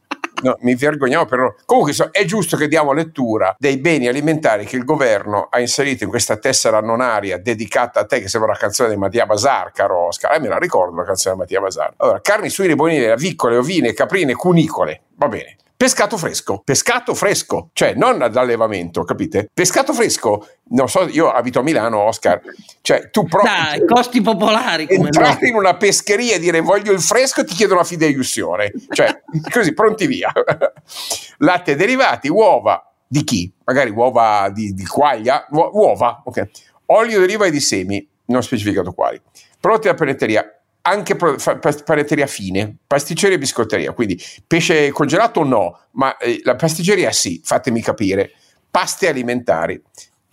no, 0.44 0.58
mi 0.62 0.76
vergognavo 0.76 1.26
per. 1.26 1.56
Comunque 1.66 1.94
so, 1.94 2.10
è 2.12 2.26
giusto 2.26 2.58
che 2.58 2.68
diamo 2.68 2.94
lettura 2.94 3.56
dei 3.58 3.78
beni 3.78 4.08
alimentari 4.08 4.66
che 4.66 4.76
il 4.76 4.84
governo 4.84 5.48
ha 5.50 5.60
inserito 5.60 6.04
in 6.04 6.10
questa 6.10 6.38
tessera 6.38 6.80
nonaria 6.80 7.38
dedicata 7.38 8.02
a 8.02 8.06
te, 8.06 8.20
che 8.20 8.28
sembra 8.28 8.52
la 8.52 8.58
canzone 8.58 8.90
di 8.90 8.98
Mattia 8.98 9.26
Basar, 9.26 9.72
caro 9.72 10.08
Oscar. 10.08 10.34
Eh, 10.34 10.40
me 10.40 10.48
la 10.48 10.58
ricordo 10.58 10.96
la 10.96 11.04
canzone 11.04 11.36
di 11.36 11.42
Mattia 11.42 11.60
Basar. 11.60 11.94
Allora, 11.98 12.22
carni, 12.22 12.50
suine, 12.50 12.76
bonine, 12.76 13.10
avicole, 13.10 13.58
ovine, 13.58 13.94
caprine, 13.94 14.34
cunicole. 14.34 15.02
Va 15.16 15.28
bene. 15.28 15.58
Pescato 15.84 16.18
fresco, 16.18 16.62
pescato 16.64 17.14
fresco, 17.14 17.72
cioè 17.74 17.94
non 17.94 18.18
d'allevamento, 18.32 19.04
capite? 19.04 19.50
Pescato 19.54 19.92
fresco, 19.92 20.48
non 20.70 20.88
so, 20.88 21.10
io 21.10 21.30
abito 21.30 21.60
a 21.60 21.62
Milano, 21.62 22.00
Oscar, 22.00 22.40
cioè 22.80 23.10
tu 23.10 23.26
proprio... 23.26 23.52
Dai, 23.52 23.86
costi 23.86 24.22
popolari. 24.22 24.88
Come 24.88 25.08
entrare 25.08 25.40
no. 25.42 25.48
in 25.50 25.56
una 25.56 25.76
pescheria 25.76 26.36
e 26.36 26.40
dire 26.40 26.62
voglio 26.62 26.94
il 26.94 27.02
fresco 27.02 27.42
e 27.42 27.44
ti 27.44 27.54
chiedono 27.54 27.80
la 27.80 27.86
fideiussione, 27.86 28.72
cioè 28.92 29.24
così, 29.52 29.74
pronti 29.74 30.08
via. 30.08 30.32
Latte 31.40 31.76
derivati, 31.76 32.30
uova, 32.30 32.90
di 33.06 33.26
chi? 33.26 33.54
Magari 33.66 33.90
uova 33.90 34.50
di, 34.54 34.74
di 34.74 34.86
quaglia, 34.86 35.48
uova, 35.52 36.22
ok. 36.24 36.50
Olio 36.86 37.20
deriva 37.20 37.50
di 37.50 37.60
semi, 37.60 38.08
non 38.28 38.42
specificato 38.42 38.94
quali. 38.94 39.22
Prodotti 39.60 39.88
da 39.88 39.96
penetteria, 39.96 40.50
anche 40.86 41.16
panetteria 41.16 42.28
fine, 42.28 42.76
pasticceria 42.86 43.36
e 43.36 43.40
biscotteria, 43.40 43.94
quindi 43.94 44.22
pesce 44.46 44.92
congelato 44.92 45.44
no, 45.44 45.80
ma 45.92 46.18
eh, 46.18 46.42
la 46.44 46.56
pasticceria 46.56 47.12
sì, 47.12 47.42
fatemi 47.44 47.82
capire, 47.82 48.34
paste 48.70 49.08
alimentari, 49.08 49.82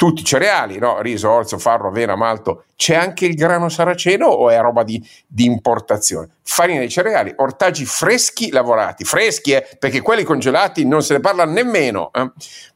tutti 0.00 0.25
cereali, 0.25 0.78
no? 0.78 1.02
riso, 1.02 1.28
orzo, 1.30 1.59
farro, 1.59 1.88
avena, 1.88 2.16
malto, 2.16 2.64
c'è 2.75 2.95
anche 2.95 3.26
il 3.26 3.35
grano 3.35 3.69
saraceno 3.69 4.28
o 4.28 4.49
è 4.49 4.59
roba 4.59 4.83
di, 4.83 5.07
di 5.26 5.45
importazione? 5.45 6.37
Farina 6.42 6.80
di 6.80 6.88
cereali, 6.88 7.35
ortaggi 7.37 7.85
freschi 7.85 8.50
lavorati, 8.50 9.04
freschi 9.04 9.52
eh, 9.52 9.69
perché 9.78 10.00
quelli 10.00 10.25
congelati 10.25 10.87
non 10.87 11.02
se 11.02 11.12
ne 11.12 11.21
parla 11.21 11.45
nemmeno, 11.45 12.11
eh? 12.14 12.30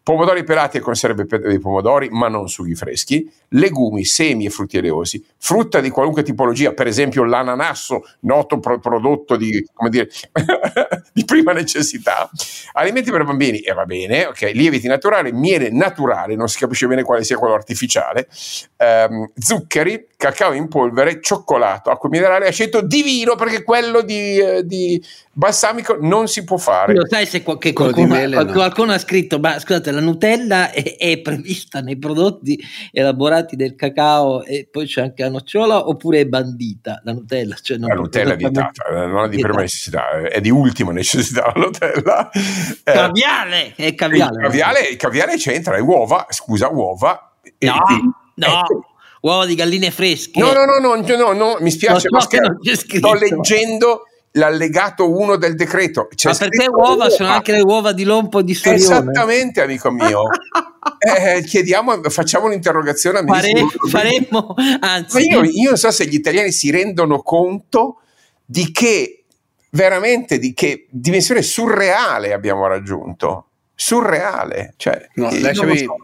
Pomodori 0.04 0.44
pelati 0.44 0.76
e 0.76 0.80
conserve 0.80 1.26
di 1.48 1.58
pomodori 1.58 2.10
ma 2.10 2.28
non 2.28 2.46
sughi 2.48 2.74
freschi, 2.74 3.28
legumi, 3.48 4.04
semi 4.04 4.44
e 4.44 4.50
frutti 4.50 4.76
oleosi, 4.76 5.24
frutta 5.38 5.80
di 5.80 5.88
qualunque 5.88 6.22
tipologia, 6.22 6.74
per 6.74 6.86
esempio 6.86 7.24
l'ananasso, 7.24 8.02
noto 8.20 8.58
pro- 8.58 8.78
prodotto 8.78 9.36
di, 9.36 9.64
dire, 9.88 10.10
di, 11.12 11.24
prima 11.24 11.52
necessità, 11.52 12.28
alimenti 12.72 13.10
per 13.10 13.24
bambini, 13.24 13.60
e 13.60 13.70
eh, 13.70 13.74
va 13.74 13.86
bene, 13.86 14.26
ok, 14.26 14.50
lieviti 14.52 14.86
naturali, 14.88 15.32
miele 15.32 15.70
naturale, 15.70 16.36
non 16.36 16.48
si 16.48 16.58
capisce 16.58 16.86
bene 16.86 17.02
quale 17.02 17.24
sia 17.24 17.38
quello 17.38 17.54
artificiale, 17.54 18.28
ehm, 18.76 19.30
zuccheri, 19.34 20.08
cacao 20.18 20.52
in 20.52 20.68
polvere, 20.68 21.22
cioccolato, 21.22 21.90
acqua 21.90 22.10
minerale, 22.10 22.46
aceto, 22.46 22.82
divino 22.82 23.36
perché 23.36 23.62
quello 23.62 24.02
di, 24.02 24.38
eh, 24.38 24.66
di 24.66 25.02
balsamico 25.34 25.98
non 26.00 26.28
si 26.28 26.44
può 26.44 26.56
fare. 26.56 26.94
Lo 26.94 27.06
sai 27.06 27.26
se 27.26 27.42
qualche, 27.42 27.72
qualcuno, 27.72 28.14
mele, 28.14 28.42
no. 28.42 28.52
qualcuno, 28.52 28.92
ha 28.92 28.98
scritto, 28.98 29.38
ma 29.38 29.58
scusate, 29.58 29.90
la 29.90 30.00
Nutella 30.00 30.70
è, 30.72 30.96
è, 30.96 31.20
prevista 31.20 31.80
nei 31.80 31.98
prodotti 31.98 32.58
elaborati 32.92 33.56
del 33.56 33.74
cacao 33.74 34.42
e 34.44 34.68
poi 34.70 34.86
c'è 34.86 35.02
anche 35.02 35.22
la 35.22 35.30
nocciola 35.30 35.88
oppure 35.88 36.20
è 36.20 36.26
bandita 36.26 37.00
la 37.04 37.12
Nutella? 37.12 37.56
Cioè 37.60 37.78
la 37.78 37.94
Nutella 37.94 38.34
è 38.34 38.36
vietata, 38.36 38.84
eh, 38.86 39.06
non 39.06 39.24
è 39.24 39.28
di 39.28 39.40
prima 39.40 39.60
necessità, 39.60 40.10
è 40.22 40.40
di 40.40 40.50
ultima 40.50 40.92
necessità 40.92 41.52
la 41.54 41.60
Nutella. 41.60 42.30
Eh, 42.30 42.92
caviale, 42.92 43.74
è 43.74 43.94
caviale. 43.94 44.36
Il 44.36 44.42
caviale, 44.42 44.80
il 44.80 44.96
caviale 44.96 45.36
c'entra, 45.36 45.76
è 45.76 45.80
uova, 45.80 46.26
scusa, 46.30 46.68
uova. 46.68 47.32
No, 47.58 47.72
e, 47.72 48.00
no. 48.36 48.46
E, 48.46 48.92
uova 49.22 49.46
di 49.46 49.54
galline 49.54 49.90
fresche. 49.90 50.38
No, 50.38 50.52
no, 50.52 50.64
no, 50.64 50.78
no, 50.78 51.16
no, 51.16 51.32
no 51.32 51.56
mi 51.60 51.70
spiace, 51.70 52.08
no, 52.10 52.18
no, 52.18 52.74
sto 52.74 53.14
leggendo 53.14 54.02
l'allegato 54.36 55.16
1 55.16 55.36
del 55.36 55.54
decreto. 55.54 56.08
C'è 56.14 56.30
Ma 56.30 56.36
per 56.36 56.48
te 56.48 56.66
uova, 56.68 56.88
uova 56.88 57.10
sono 57.10 57.28
anche 57.30 57.52
le 57.52 57.62
uova 57.62 57.92
di 57.92 58.04
Lompo 58.04 58.40
e 58.40 58.44
di 58.44 58.54
Sorione? 58.54 58.82
Esattamente, 58.82 59.60
amico 59.60 59.90
mio. 59.90 60.22
eh, 60.98 61.42
chiediamo, 61.42 62.02
facciamo 62.10 62.46
un'interrogazione 62.46 63.18
a 63.18 63.24
Fare, 63.24 63.52
Faremo, 63.88 64.54
anzi. 64.80 65.28
Io, 65.28 65.42
io 65.42 65.68
non 65.70 65.78
so 65.78 65.90
se 65.90 66.06
gli 66.06 66.14
italiani 66.14 66.52
si 66.52 66.70
rendono 66.70 67.22
conto 67.22 68.00
di 68.44 68.70
che, 68.72 69.24
veramente, 69.70 70.38
di 70.38 70.52
che 70.52 70.86
dimensione 70.90 71.42
surreale 71.42 72.32
abbiamo 72.32 72.66
raggiunto. 72.66 73.48
Surreale. 73.74 74.74
Cioè, 74.76 75.08
no, 75.14 75.28
lasciami... 75.40 75.78
So 75.78 75.96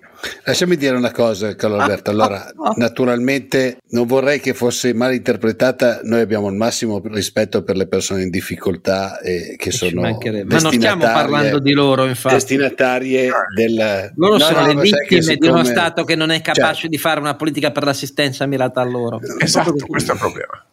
Lasciami 0.44 0.76
dire 0.76 0.96
una 0.96 1.12
cosa, 1.12 1.54
Carlo 1.54 1.78
Alberto. 1.78 2.10
Allora, 2.10 2.50
naturalmente 2.76 3.78
non 3.90 4.06
vorrei 4.06 4.40
che 4.40 4.54
fosse 4.54 4.92
mal 4.94 5.14
interpretata. 5.14 6.00
Noi 6.02 6.20
abbiamo 6.20 6.48
il 6.48 6.56
massimo 6.56 7.00
rispetto 7.04 7.62
per 7.62 7.76
le 7.76 7.86
persone 7.86 8.22
in 8.22 8.30
difficoltà 8.30 9.20
e 9.20 9.56
che 9.56 9.70
sono 9.70 10.02
Ma 10.02 10.10
non 10.10 10.72
stiamo 10.72 11.04
parlando 11.04 11.58
di 11.58 11.72
loro, 11.72 12.06
infatti. 12.06 12.34
Destinatarie 12.34 13.30
del... 13.54 14.12
Loro 14.16 14.32
no, 14.34 14.38
sono 14.38 14.60
no, 14.60 14.66
le 14.66 14.80
vittime 14.80 15.22
siccome... 15.22 15.36
di 15.36 15.48
uno 15.48 15.64
Stato 15.64 16.04
che 16.04 16.14
non 16.16 16.30
è 16.30 16.40
capace 16.40 16.74
certo. 16.74 16.88
di 16.88 16.98
fare 16.98 17.20
una 17.20 17.36
politica 17.36 17.70
per 17.70 17.84
l'assistenza 17.84 18.46
mirata 18.46 18.80
a 18.80 18.84
loro. 18.84 19.20
Esatto, 19.38 19.74
questo 19.86 20.12
è 20.12 20.14
il 20.14 20.20
problema. 20.20 20.64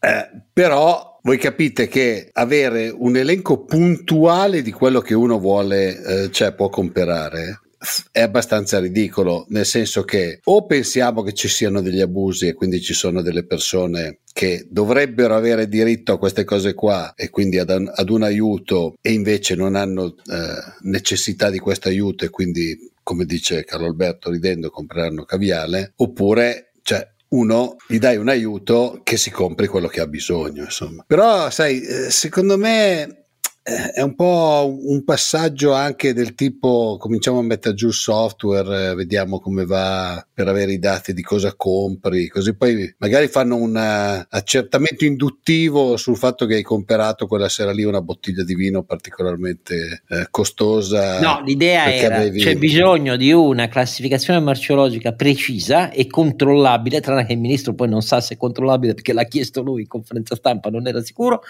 Eh, 0.00 0.28
però 0.52 1.18
voi 1.22 1.38
capite 1.38 1.88
che 1.88 2.28
avere 2.32 2.94
un 2.94 3.16
elenco 3.16 3.64
puntuale 3.64 4.60
di 4.60 4.70
quello 4.70 5.00
che 5.00 5.14
uno 5.14 5.38
vuole, 5.38 6.24
eh, 6.24 6.30
cioè 6.30 6.52
può 6.52 6.68
comprare, 6.68 7.60
è 8.10 8.20
abbastanza 8.20 8.78
ridicolo, 8.78 9.46
nel 9.48 9.66
senso 9.66 10.04
che 10.04 10.40
o 10.44 10.66
pensiamo 10.66 11.22
che 11.22 11.32
ci 11.32 11.48
siano 11.48 11.80
degli 11.80 12.00
abusi 12.00 12.48
e 12.48 12.54
quindi 12.54 12.80
ci 12.80 12.94
sono 12.94 13.22
delle 13.22 13.44
persone 13.44 14.20
che 14.32 14.66
dovrebbero 14.68 15.36
avere 15.36 15.68
diritto 15.68 16.12
a 16.12 16.18
queste 16.18 16.44
cose 16.44 16.74
qua 16.74 17.14
e 17.14 17.30
quindi 17.30 17.58
ad, 17.58 17.70
ad 17.70 18.10
un 18.10 18.22
aiuto 18.22 18.96
e 19.00 19.12
invece 19.12 19.54
non 19.54 19.76
hanno 19.76 20.16
eh, 20.26 20.72
necessità 20.82 21.50
di 21.50 21.58
questo 21.58 21.88
aiuto 21.88 22.24
e 22.24 22.30
quindi, 22.30 22.76
come 23.02 23.24
dice 23.26 23.64
Carlo 23.64 23.86
Alberto 23.86 24.30
ridendo, 24.30 24.70
compreranno 24.70 25.24
caviale, 25.24 25.92
oppure 25.96 26.72
cioè, 26.82 27.08
uno 27.28 27.76
gli 27.86 27.98
dai 27.98 28.16
un 28.16 28.28
aiuto 28.28 29.00
che 29.02 29.16
si 29.16 29.30
compri 29.30 29.66
quello 29.66 29.88
che 29.88 30.00
ha 30.00 30.06
bisogno, 30.06 30.64
insomma. 30.64 31.04
Però, 31.06 31.50
sai, 31.50 31.80
eh, 31.80 32.10
secondo 32.10 32.56
me 32.56 33.23
è 33.66 34.02
un 34.02 34.14
po' 34.14 34.78
un 34.78 35.04
passaggio 35.04 35.72
anche 35.72 36.12
del 36.12 36.34
tipo 36.34 36.98
cominciamo 36.98 37.38
a 37.38 37.42
mettere 37.42 37.74
giù 37.74 37.86
il 37.86 37.94
software, 37.94 38.90
eh, 38.90 38.94
vediamo 38.94 39.40
come 39.40 39.64
va 39.64 40.22
per 40.34 40.48
avere 40.48 40.72
i 40.72 40.78
dati 40.78 41.14
di 41.14 41.22
cosa 41.22 41.54
compri, 41.56 42.28
così 42.28 42.54
poi 42.54 42.94
magari 42.98 43.26
fanno 43.26 43.56
un 43.56 43.74
eh, 43.74 44.26
accertamento 44.28 45.06
induttivo 45.06 45.96
sul 45.96 46.18
fatto 46.18 46.44
che 46.44 46.56
hai 46.56 46.62
comprato 46.62 47.26
quella 47.26 47.48
sera 47.48 47.72
lì 47.72 47.84
una 47.84 48.02
bottiglia 48.02 48.44
di 48.44 48.54
vino 48.54 48.82
particolarmente 48.82 50.02
eh, 50.08 50.26
costosa. 50.30 51.20
No, 51.20 51.40
l'idea 51.42 51.90
era 51.90 52.16
avevi... 52.16 52.40
c'è 52.40 52.56
bisogno 52.56 53.16
di 53.16 53.32
una 53.32 53.68
classificazione 53.68 54.40
marciologica 54.40 55.14
precisa 55.14 55.90
e 55.90 56.06
controllabile, 56.06 57.00
tranne 57.00 57.24
che 57.24 57.32
il 57.32 57.40
ministro 57.40 57.72
poi 57.72 57.88
non 57.88 58.02
sa 58.02 58.20
se 58.20 58.34
è 58.34 58.36
controllabile 58.36 58.92
perché 58.92 59.14
l'ha 59.14 59.24
chiesto 59.24 59.62
lui 59.62 59.80
in 59.80 59.88
conferenza 59.88 60.34
stampa, 60.34 60.68
non 60.68 60.86
era 60.86 61.02
sicuro, 61.02 61.40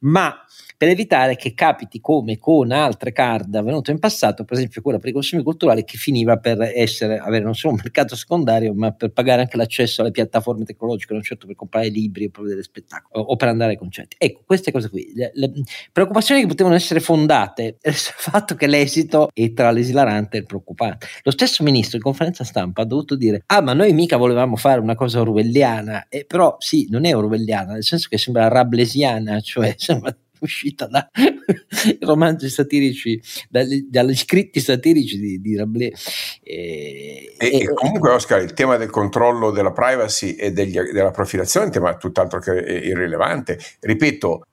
ma 0.00 0.34
per 0.80 0.88
evitare 0.88 1.36
che 1.36 1.52
capiti 1.52 2.00
come 2.00 2.38
con 2.38 2.72
altre 2.72 3.12
card 3.12 3.54
avvenute 3.54 3.90
in 3.90 3.98
passato, 3.98 4.44
per 4.44 4.56
esempio 4.56 4.80
quella 4.80 4.98
per 4.98 5.10
i 5.10 5.12
consumi 5.12 5.42
culturali, 5.42 5.84
che 5.84 5.98
finiva 5.98 6.38
per 6.38 6.58
essere, 6.74 7.18
avere 7.18 7.44
non 7.44 7.54
solo 7.54 7.74
un 7.74 7.80
mercato 7.82 8.16
secondario, 8.16 8.72
ma 8.72 8.90
per 8.90 9.10
pagare 9.10 9.42
anche 9.42 9.58
l'accesso 9.58 10.00
alle 10.00 10.10
piattaforme 10.10 10.64
tecnologiche, 10.64 11.12
non 11.12 11.22
certo 11.22 11.46
per 11.46 11.54
comprare 11.54 11.90
libri 11.90 12.24
o 12.24 12.30
per 12.30 12.44
vedere 12.44 12.62
spettacoli 12.62 13.22
o, 13.28 13.36
per 13.36 13.48
andare 13.48 13.72
ai 13.72 13.76
concerti. 13.76 14.16
Ecco, 14.18 14.40
queste 14.46 14.72
cose 14.72 14.88
qui, 14.88 15.12
le, 15.14 15.30
le 15.34 15.52
preoccupazioni 15.92 16.40
che 16.40 16.46
potevano 16.46 16.74
essere 16.74 17.00
fondate 17.00 17.76
sul 17.84 18.14
fatto 18.16 18.54
che 18.54 18.66
l'esito 18.66 19.28
è 19.34 19.52
tra 19.52 19.72
l'esilarante 19.72 20.38
e 20.38 20.40
il 20.40 20.46
preoccupante. 20.46 21.08
Lo 21.24 21.30
stesso 21.30 21.62
ministro 21.62 21.98
in 21.98 22.02
conferenza 22.02 22.42
stampa 22.42 22.80
ha 22.80 22.86
dovuto 22.86 23.16
dire, 23.16 23.42
ah 23.44 23.60
ma 23.60 23.74
noi 23.74 23.92
mica 23.92 24.16
volevamo 24.16 24.56
fare 24.56 24.80
una 24.80 24.94
cosa 24.94 25.20
orwelliana, 25.20 26.06
eh, 26.08 26.24
però 26.24 26.56
sì, 26.58 26.86
non 26.88 27.04
è 27.04 27.14
orwelliana, 27.14 27.74
nel 27.74 27.84
senso 27.84 28.08
che 28.08 28.16
sembra 28.16 28.48
rablesiana, 28.48 29.40
cioè 29.40 29.74
sembra 29.76 30.16
uscita 30.44 30.86
da 30.86 31.08
romanzi 32.00 32.48
satirici, 32.48 33.20
dagli, 33.48 33.86
dagli 33.88 34.14
scritti 34.14 34.60
satirici 34.60 35.18
di, 35.18 35.40
di 35.40 35.56
Rabelais. 35.56 36.40
E, 36.42 37.34
e, 37.38 37.56
e, 37.58 37.72
comunque 37.74 38.10
Oscar, 38.10 38.42
il 38.42 38.52
tema 38.52 38.76
del 38.76 38.90
controllo 38.90 39.50
della 39.50 39.72
privacy 39.72 40.34
e 40.34 40.52
degli, 40.52 40.78
della 40.78 41.10
profilazione 41.10 41.66
è 41.66 41.68
un 41.68 41.74
tema 41.74 41.96
tutt'altro 41.96 42.40
che 42.40 42.52
irrilevante. 42.52 43.58
Ripeto, 43.80 44.44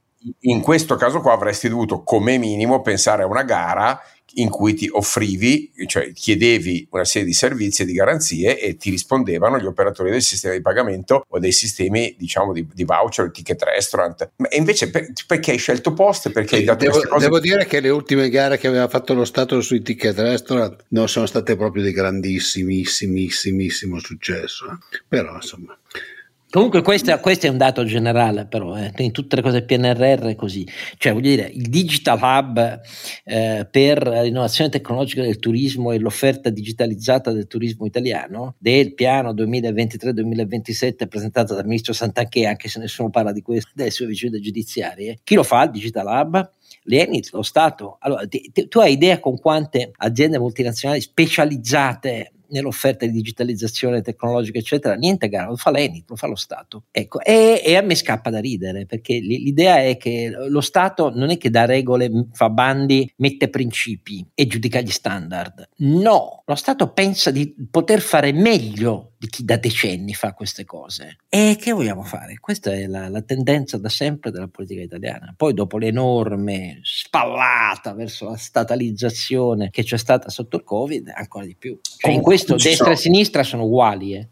in 0.42 0.62
questo 0.62 0.96
caso 0.96 1.22
qua 1.22 1.34
avresti 1.34 1.70
dovuto 1.70 2.04
come 2.04 2.38
minimo 2.38 2.82
pensare 2.82 3.24
a 3.24 3.28
una 3.28 3.44
gara 3.44 4.00
in 4.38 4.50
cui 4.50 4.74
ti 4.74 4.90
offrivi, 4.92 5.72
cioè 5.86 6.12
chiedevi 6.12 6.88
una 6.92 7.06
serie 7.06 7.28
di 7.28 7.34
servizi 7.34 7.82
e 7.82 7.86
di 7.86 7.94
garanzie 7.94 8.60
e 8.60 8.78
ti 8.78 8.90
rispondevano 8.90 9.60
gli 9.60 9.66
operatori 9.66 10.12
del 10.12 10.22
sistema 10.22 10.54
di 10.54 10.62
pagamento 10.62 11.26
o 11.28 11.40
dei 11.40 11.52
sistemi 11.52 12.16
diciamo 12.18 12.54
di, 12.54 12.68
di 12.74 12.84
voucher, 12.84 13.32
ticket 13.32 13.62
restaurant. 13.64 14.32
E 14.50 14.58
invece 14.58 14.90
per, 14.90 15.12
perché 15.26 15.52
hai 15.52 15.58
scelto 15.58 15.94
post? 15.94 16.32
Perché 16.32 16.58
hai 16.58 16.64
dato 16.64 16.86
devo, 16.86 17.02
cose... 17.02 17.26
devo 17.26 17.40
dire 17.40 17.66
che 17.66 17.80
le 17.80 17.90
ultime 17.90 18.30
gare 18.30 18.58
che 18.58 18.68
aveva 18.68 18.88
fatto 18.88 19.14
lo 19.14 19.26
Stato 19.26 19.60
sui 19.62 19.82
ticket 19.82 20.18
restaurant 20.18 20.86
non 20.90 21.10
sono 21.10 21.26
state 21.26 21.56
proprio 21.56 21.84
di 21.84 21.92
grandissimissimo 21.92 24.00
successo. 24.00 24.70
Eh. 24.70 25.02
Però 25.08 25.36
insomma 25.36 25.78
Comunque 26.50 26.82
questo, 26.82 27.20
questo, 27.20 27.46
è 27.48 27.50
un 27.50 27.58
dato 27.58 27.84
generale 27.84 28.46
però, 28.46 28.78
eh. 28.78 28.94
in 29.00 29.12
tutte 29.12 29.36
le 29.36 29.42
cose 29.42 29.64
PNRR 29.64 30.28
è 30.28 30.36
così, 30.36 30.66
cioè 30.98 31.12
voglio 31.12 31.30
dire 31.30 31.52
il 31.54 31.68
Digital 31.68 32.18
Hub 32.22 32.82
eh, 33.26 33.68
per 33.70 34.08
l'innovazione 34.08 34.70
tecnologica 34.70 35.24
del 35.24 35.40
turismo 35.40 35.92
e 35.92 36.00
l'offerta 36.00 36.50
digitalizzata 36.50 37.34
del 37.34 37.48
turismo 37.48 37.86
italiano 37.86 38.56
del 38.60 38.94
piano 38.94 39.34
2023-2027 39.34 41.10
presentato 41.10 41.54
dal 41.54 41.66
ministro 41.66 41.92
Santanchè, 41.92 42.46
anche 42.46 42.70
se 42.70 42.80
nessuno 42.80 43.10
parla 43.10 43.34
di 43.34 43.42
questo 43.42 43.72
adesso 43.74 44.06
è 44.06 44.08
vicende 44.08 44.40
giudiziarie, 44.40 45.20
chi 45.26 45.36
lo 45.36 45.44
fa 45.44 45.64
il 45.64 45.72
Digital 45.72 46.06
Hub? 46.08 46.52
L'Enit, 46.84 47.30
lo 47.34 47.42
Stato. 47.42 47.98
Allora, 48.00 48.26
ti, 48.26 48.50
ti, 48.54 48.70
tu 48.70 48.80
hai 48.80 48.94
idea 48.94 49.20
con 49.20 49.38
quante 49.38 49.92
aziende 49.98 50.40
multinazionali 50.40 51.02
specializzate 51.02 52.32
nell'offerta 52.50 53.06
di 53.06 53.12
digitalizzazione 53.12 54.02
tecnologica, 54.02 54.58
eccetera, 54.58 54.96
niente 54.96 55.30
gara, 55.30 55.48
lo 55.48 55.56
fa 55.56 55.72
l'Enit, 55.72 56.10
lo 56.10 56.16
fa 56.16 56.28
lo 56.28 56.36
Stato. 56.36 56.86
Ecco, 56.92 57.22
e, 57.22 57.62
e, 57.64 57.76
a 57.76 57.82
me 57.82 57.96
scappa 57.96 58.30
da 58.30 58.40
ridere, 58.40 58.86
perché 58.86 59.18
l'idea 59.20 59.82
è 59.84 59.98
che 59.98 60.32
lo 60.48 60.62
Stato 60.62 61.12
non 61.14 61.30
è 61.30 61.38
che 61.38 61.50
dà 61.50 61.66
regole, 61.66 62.28
fa 62.32 62.50
bandi, 62.50 63.12
mette 63.18 63.50
principi 63.50 64.26
e 64.34 64.48
giudica 64.48 64.82
gli 64.82 64.92
standard. 64.92 65.70
No, 65.78 66.44
lo 66.46 66.56
Stato 66.56 66.92
pensa 66.92 67.32
di 67.32 67.54
poter 67.70 68.02
fare 68.02 68.32
meglio 68.32 69.14
di 69.18 69.28
chi 69.28 69.44
da 69.44 69.58
decenni 69.58 70.14
fa 70.14 70.34
queste 70.34 70.64
cose. 70.64 71.18
E 71.28 71.58
che 71.60 71.72
vogliamo 71.72 72.04
fare? 72.04 72.38
Questa 72.40 72.72
è 72.72 72.86
la, 72.86 73.10
la 73.10 73.22
tendenza 73.22 73.78
da 73.78 73.90
sempre 73.90 74.32
della 74.32 74.48
politica 74.48 74.82
italiana. 74.82 75.34
Poi 75.36 75.54
dopo 75.54 75.78
l'enorme 75.78 76.80
spallata 76.84 77.94
verso 77.94 78.30
la 78.30 78.38
statalizzazione 78.38 79.70
che 79.70 79.84
c'è 79.84 79.98
stata 79.98 80.30
sotto 80.30 80.58
il 80.58 80.64
Covid, 80.64 81.12
ancora 81.16 81.46
di 81.46 81.56
più. 81.56 81.80
Cioè, 81.82 82.12
in 82.12 82.22
questo 82.22 82.56
destra 82.56 82.76
sono... 82.76 82.92
e 82.92 82.96
sinistra 82.96 83.44
sono 83.44 83.64
uguali. 83.64 84.16
Eh. 84.16 84.28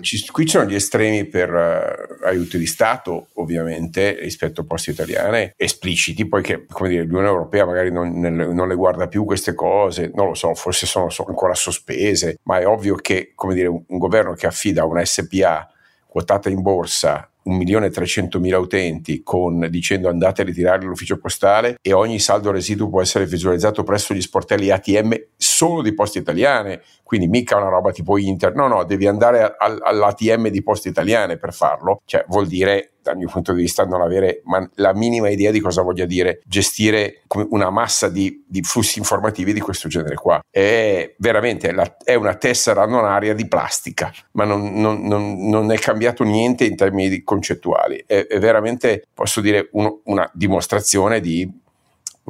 Ci, 0.00 0.26
qui 0.30 0.44
ci 0.44 0.52
sono 0.52 0.68
gli 0.68 0.74
estremi 0.74 1.24
per 1.24 1.50
uh, 1.50 2.26
aiuti 2.26 2.58
di 2.58 2.66
Stato, 2.66 3.28
ovviamente, 3.34 4.18
rispetto 4.20 4.60
a 4.60 4.64
poste 4.64 4.90
italiane, 4.90 5.54
espliciti, 5.56 6.26
poi 6.28 6.42
che 6.42 6.66
come 6.66 6.90
dire, 6.90 7.04
l'Unione 7.04 7.28
Europea 7.28 7.64
magari 7.64 7.90
non, 7.90 8.18
nel, 8.18 8.32
non, 8.32 8.68
le 8.68 8.74
guarda 8.74 9.08
più 9.08 9.24
queste 9.24 9.54
cose, 9.54 10.10
non 10.14 10.26
lo 10.26 10.34
so, 10.34 10.54
forse 10.54 10.86
sono, 10.86 11.08
sono 11.08 11.28
ancora 11.28 11.54
sospese, 11.54 12.38
ma 12.42 12.58
è 12.58 12.66
ovvio 12.66 12.96
che 12.96 13.32
come 13.34 13.54
dire, 13.54 13.68
un, 13.68 13.82
un 13.86 13.98
governo 13.98 14.34
che 14.34 14.46
affida 14.46 14.84
una 14.84 15.04
SPA 15.04 15.70
quotata 16.06 16.50
in 16.50 16.60
borsa 16.60 17.31
1.300.000 17.46 18.54
utenti 18.54 19.22
con, 19.22 19.66
dicendo 19.70 20.08
andate 20.08 20.42
a 20.42 20.44
ritirare 20.44 20.84
l'ufficio 20.84 21.18
postale 21.18 21.76
e 21.80 21.92
ogni 21.92 22.18
saldo 22.18 22.50
residuo 22.50 22.88
può 22.88 23.00
essere 23.00 23.26
visualizzato 23.26 23.82
presso 23.82 24.14
gli 24.14 24.20
sportelli 24.20 24.70
ATM 24.70 25.14
solo 25.36 25.82
di 25.82 25.94
poste 25.94 26.18
italiane, 26.18 26.82
quindi 27.02 27.26
mica 27.26 27.56
una 27.56 27.68
roba 27.68 27.90
tipo 27.90 28.18
Inter, 28.18 28.54
no 28.54 28.68
no, 28.68 28.84
devi 28.84 29.06
andare 29.06 29.56
all'ATM 29.58 30.48
di 30.48 30.62
poste 30.62 30.88
italiane 30.88 31.36
per 31.36 31.52
farlo, 31.52 32.02
cioè 32.04 32.24
vuol 32.28 32.46
dire 32.46 32.91
dal 33.02 33.16
mio 33.16 33.28
punto 33.28 33.52
di 33.52 33.62
vista 33.62 33.84
non 33.84 34.00
avere 34.00 34.42
la 34.74 34.94
minima 34.94 35.28
idea 35.28 35.50
di 35.50 35.60
cosa 35.60 35.82
voglia 35.82 36.04
dire 36.04 36.40
gestire 36.44 37.22
una 37.50 37.70
massa 37.70 38.08
di, 38.08 38.44
di 38.46 38.62
flussi 38.62 38.98
informativi 38.98 39.52
di 39.52 39.60
questo 39.60 39.88
genere 39.88 40.14
qua. 40.14 40.40
È 40.48 41.14
veramente 41.18 41.72
la, 41.72 41.96
è 42.02 42.14
una 42.14 42.34
tessera 42.34 42.86
non 42.86 43.04
aria 43.04 43.34
di 43.34 43.48
plastica, 43.48 44.12
ma 44.32 44.44
non, 44.44 44.74
non, 44.74 45.02
non, 45.02 45.48
non, 45.48 45.72
è 45.72 45.78
cambiato 45.78 46.22
niente 46.24 46.64
in 46.64 46.76
termini 46.76 47.22
concettuali. 47.22 48.04
È, 48.06 48.26
è 48.26 48.38
veramente, 48.38 49.06
posso 49.12 49.40
dire, 49.40 49.68
un, 49.72 49.92
una 50.04 50.30
dimostrazione 50.32 51.20
di 51.20 51.50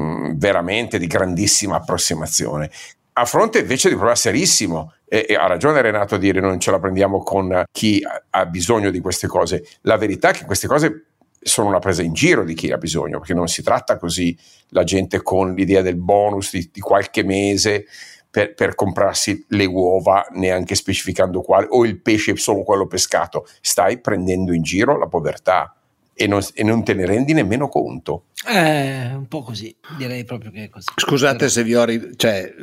mm, 0.00 0.32
veramente 0.36 0.98
di 0.98 1.06
grandissima 1.06 1.76
approssimazione 1.76 2.70
a 3.14 3.24
fronte 3.24 3.58
invece 3.58 3.88
di 3.88 3.94
un 3.94 4.00
problema 4.00 4.18
serissimo 4.18 4.94
e, 5.06 5.26
e, 5.28 5.34
ha 5.34 5.46
ragione 5.46 5.82
Renato 5.82 6.14
a 6.14 6.18
dire 6.18 6.40
non 6.40 6.58
ce 6.58 6.70
la 6.70 6.78
prendiamo 6.78 7.22
con 7.22 7.64
chi 7.70 8.02
ha 8.30 8.46
bisogno 8.46 8.90
di 8.90 9.00
queste 9.00 9.26
cose. 9.26 9.66
La 9.82 9.96
verità 9.96 10.30
è 10.30 10.32
che 10.32 10.44
queste 10.44 10.66
cose 10.66 11.06
sono 11.42 11.68
una 11.68 11.80
presa 11.80 12.02
in 12.02 12.12
giro 12.12 12.44
di 12.44 12.54
chi 12.54 12.70
ha 12.70 12.78
bisogno, 12.78 13.18
perché 13.18 13.34
non 13.34 13.48
si 13.48 13.62
tratta 13.62 13.98
così 13.98 14.36
la 14.68 14.84
gente 14.84 15.22
con 15.22 15.54
l'idea 15.54 15.82
del 15.82 15.96
bonus 15.96 16.52
di, 16.52 16.70
di 16.72 16.80
qualche 16.80 17.24
mese 17.24 17.86
per, 18.30 18.54
per, 18.54 18.74
comprarsi 18.74 19.44
le 19.48 19.66
uova, 19.66 20.26
neanche 20.30 20.74
specificando 20.74 21.42
quale, 21.42 21.66
o 21.68 21.84
il 21.84 22.00
pesce 22.00 22.34
solo 22.36 22.62
quello 22.62 22.86
pescato. 22.86 23.46
Stai 23.60 24.00
prendendo 24.00 24.54
in 24.54 24.62
giro 24.62 24.96
la 24.96 25.08
povertà. 25.08 25.76
E 26.14 26.26
non, 26.26 26.40
e 26.54 26.62
non, 26.62 26.84
te 26.84 26.94
ne 26.94 27.04
rendi 27.04 27.32
nemmeno 27.32 27.68
conto. 27.68 28.26
Eh, 28.46 29.14
un 29.14 29.26
po' 29.28 29.42
così, 29.42 29.74
direi 29.96 30.24
proprio 30.24 30.50
che 30.50 30.64
è 30.64 30.68
così. 30.68 30.86
Scusate 30.94 31.48
se 31.48 31.64
vi 31.64 31.74
ho, 31.74 31.84
ri- 31.84 32.12
cioè, 32.16 32.54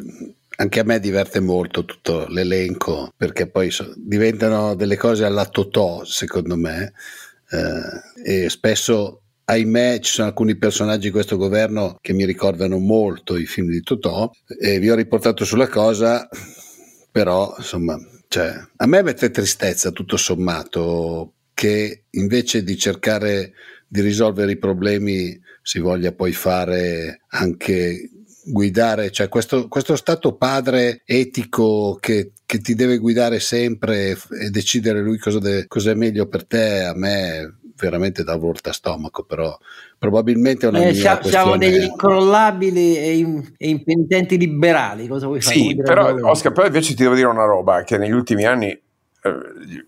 anche 0.60 0.80
a 0.80 0.84
me 0.84 1.00
diverte 1.00 1.40
molto 1.40 1.86
tutto 1.86 2.26
l'elenco 2.28 3.14
perché 3.16 3.50
poi 3.50 3.72
so, 3.72 3.94
diventano 3.96 4.76
delle 4.76 4.98
cose 4.98 5.24
alla 5.24 5.46
totò 5.46 6.04
secondo 6.04 6.58
me 6.58 6.94
eh, 7.50 8.44
e 8.44 8.50
spesso 8.50 9.22
ahimè 9.46 10.00
ci 10.00 10.12
sono 10.12 10.28
alcuni 10.28 10.58
personaggi 10.58 11.08
di 11.08 11.12
questo 11.12 11.38
governo 11.38 11.98
che 12.02 12.14
mi 12.14 12.26
ricordano 12.26 12.78
molto 12.78 13.36
i 13.38 13.46
film 13.46 13.70
di 13.70 13.82
Totò 13.82 14.30
e 14.60 14.78
vi 14.80 14.92
ho 14.92 14.96
riportato 14.96 15.44
sulla 15.44 15.68
cosa 15.68 16.28
però 17.12 17.56
insomma 17.58 17.98
cioè, 18.28 18.54
a 18.76 18.86
me 18.86 19.02
mette 19.02 19.32
tristezza 19.32 19.90
tutto 19.90 20.18
sommato 20.18 21.34
che 21.54 22.04
invece 22.12 22.64
di 22.64 22.78
cercare 22.78 23.54
di 23.88 24.02
risolvere 24.02 24.52
i 24.52 24.58
problemi 24.58 25.40
si 25.64 25.80
voglia 25.80 26.12
poi 26.12 26.32
fare 26.32 27.22
anche 27.30 28.10
guidare, 28.52 29.12
cioè 29.12 29.30
questo, 29.30 29.68
questo 29.68 29.96
stato 29.96 30.36
padre 30.36 31.02
etico 31.06 31.98
che, 32.00 32.32
che, 32.46 32.60
ti 32.60 32.76
deve 32.76 32.98
guidare 32.98 33.40
sempre 33.40 34.18
e 34.42 34.50
decidere 34.50 35.02
lui 35.02 35.18
cosa, 35.18 35.40
de, 35.40 35.68
cosa 35.68 35.92
è 35.92 35.94
meglio 35.94 36.28
per 36.28 36.46
te, 36.46 36.84
a 36.84 36.94
me 36.96 37.60
veramente 37.76 38.24
dà 38.24 38.36
volta 38.36 38.74
stomaco, 38.74 39.24
però 39.24 39.58
probabilmente 39.98 40.66
è 40.66 40.70
una 40.70 40.80
eh, 40.80 40.94
siamo, 40.94 41.22
siamo 41.24 41.58
degli 41.58 41.84
incrollabili 41.84 42.98
e, 42.98 43.18
in, 43.18 43.54
e, 43.58 43.70
impenitenti 43.70 44.38
liberali, 44.38 45.08
cosa 45.08 45.28
vuoi 45.28 45.42
fare? 45.42 45.56
Sì, 45.56 45.76
però 45.76 46.14
Oscar, 46.30 46.52
però 46.52 46.66
invece 46.68 46.94
ti 46.96 47.04
devo 47.04 47.16
dire 47.16 47.28
una 47.28 47.46
roba 47.46 47.84
che 47.84 47.98
negli 47.98 48.12
ultimi 48.12 48.46
anni 48.46 48.68
eh, 48.70 48.82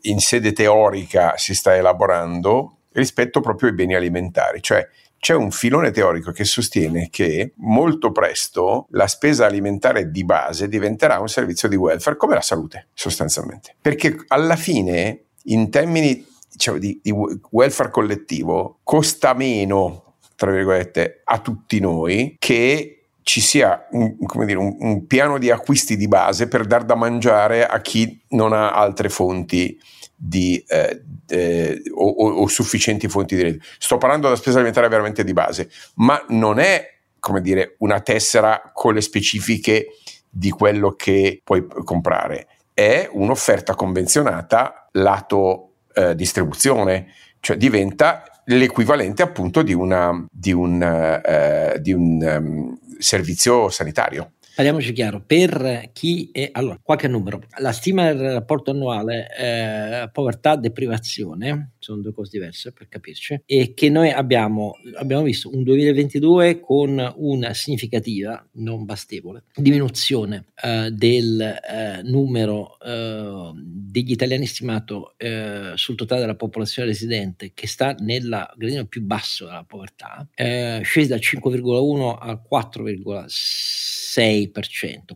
in 0.01 0.19
sede 0.19 0.53
teorica 0.53 1.33
si 1.35 1.53
sta 1.53 1.75
elaborando 1.75 2.77
rispetto 2.93 3.41
proprio 3.41 3.69
ai 3.69 3.75
beni 3.75 3.95
alimentari, 3.95 4.61
cioè 4.61 4.87
c'è 5.21 5.35
un 5.35 5.51
filone 5.51 5.91
teorico 5.91 6.31
che 6.31 6.43
sostiene 6.43 7.09
che 7.11 7.53
molto 7.57 8.11
presto 8.11 8.87
la 8.89 9.05
spesa 9.05 9.45
alimentare 9.45 10.09
di 10.09 10.25
base 10.25 10.67
diventerà 10.67 11.19
un 11.19 11.29
servizio 11.29 11.69
di 11.69 11.75
welfare 11.75 12.17
come 12.17 12.33
la 12.33 12.41
salute, 12.41 12.87
sostanzialmente. 12.95 13.75
Perché 13.79 14.15
alla 14.29 14.55
fine, 14.55 15.25
in 15.43 15.69
termini 15.69 16.25
diciamo, 16.51 16.79
di, 16.79 16.99
di 17.03 17.13
welfare 17.51 17.91
collettivo, 17.91 18.79
costa 18.83 19.35
meno, 19.35 20.15
tra 20.35 20.49
virgolette, 20.49 21.21
a 21.23 21.37
tutti 21.37 21.79
noi 21.79 22.37
che 22.39 23.09
ci 23.21 23.41
sia 23.41 23.85
un, 23.91 24.15
dire, 24.43 24.57
un, 24.57 24.75
un, 24.79 25.05
piano 25.05 25.37
di 25.37 25.51
acquisti 25.51 25.97
di 25.97 26.07
base 26.07 26.47
per 26.47 26.65
dar 26.65 26.83
da 26.83 26.95
mangiare 26.95 27.67
a 27.67 27.79
chi 27.79 28.19
non 28.29 28.53
ha 28.53 28.71
altre 28.71 29.09
fonti 29.09 29.79
di, 30.23 30.63
eh, 30.67 31.01
eh, 31.29 31.81
o, 31.95 32.09
o, 32.09 32.47
sufficienti 32.47 33.07
fonti 33.07 33.35
di 33.35 33.41
reddito. 33.41 33.65
Sto 33.79 33.97
parlando 33.97 34.27
della 34.27 34.37
spesa 34.37 34.57
alimentare 34.57 34.87
veramente 34.87 35.23
di 35.23 35.33
base, 35.33 35.69
ma 35.95 36.23
non 36.29 36.59
è 36.59 36.93
come 37.19 37.41
dire 37.41 37.75
una 37.79 38.01
tessera 38.01 38.71
con 38.71 38.93
le 38.93 39.01
specifiche 39.01 39.87
di 40.29 40.51
quello 40.51 40.91
che 40.91 41.41
puoi 41.43 41.65
comprare, 41.83 42.47
è 42.73 43.09
un'offerta 43.11 43.73
convenzionata 43.73 44.89
lato 44.93 45.71
eh, 45.93 46.15
distribuzione, 46.15 47.07
cioè 47.39 47.57
diventa 47.57 48.23
l'equivalente 48.45 49.23
appunto 49.23 49.63
di, 49.63 49.73
una, 49.73 50.23
di 50.31 50.51
un, 50.51 50.81
uh, 50.81 51.79
di 51.79 51.93
un 51.93 52.21
um, 52.21 52.77
servizio 52.99 53.69
sanitario. 53.69 54.33
Parliamoci 54.61 54.93
chiaro, 54.93 55.23
per 55.25 55.89
chi 55.91 56.29
è... 56.31 56.49
Allora, 56.51 56.79
qualche 56.83 57.07
numero. 57.07 57.41
La 57.57 57.71
stima 57.71 58.13
del 58.13 58.33
rapporto 58.33 58.69
annuale 58.69 59.27
eh, 59.35 60.07
povertà, 60.11 60.55
deprivazione, 60.55 61.71
sono 61.79 61.99
due 62.01 62.13
cose 62.13 62.29
diverse 62.37 62.71
per 62.71 62.87
capirci, 62.87 63.41
e 63.43 63.73
che 63.73 63.89
noi 63.89 64.11
abbiamo, 64.11 64.73
abbiamo 64.99 65.23
visto 65.23 65.49
un 65.51 65.63
2022 65.63 66.59
con 66.59 67.11
una 67.15 67.55
significativa, 67.55 68.47
non 68.53 68.85
bastevole, 68.85 69.45
diminuzione 69.55 70.45
eh, 70.63 70.91
del 70.91 71.41
eh, 71.41 72.01
numero 72.03 72.77
eh, 72.79 73.51
degli 73.55 74.11
italiani 74.11 74.45
stimato 74.45 75.15
eh, 75.17 75.71
sul 75.73 75.95
totale 75.95 76.21
della 76.21 76.35
popolazione 76.35 76.89
residente 76.89 77.53
che 77.55 77.65
sta 77.65 77.95
nel 77.97 78.47
gradino 78.55 78.85
più 78.85 79.01
basso 79.01 79.45
della 79.45 79.65
povertà, 79.67 80.27
eh, 80.35 80.81
scesi 80.83 81.07
da 81.07 81.15
5,1 81.15 82.15
al 82.19 82.39
4,6%, 82.47 84.00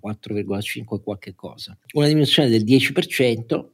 4,5 0.02 1.02
qualche 1.02 1.36
cosa. 1.36 1.78
Una 1.94 2.08
diminuzione 2.08 2.50
del 2.50 2.64
10%, 2.64 3.66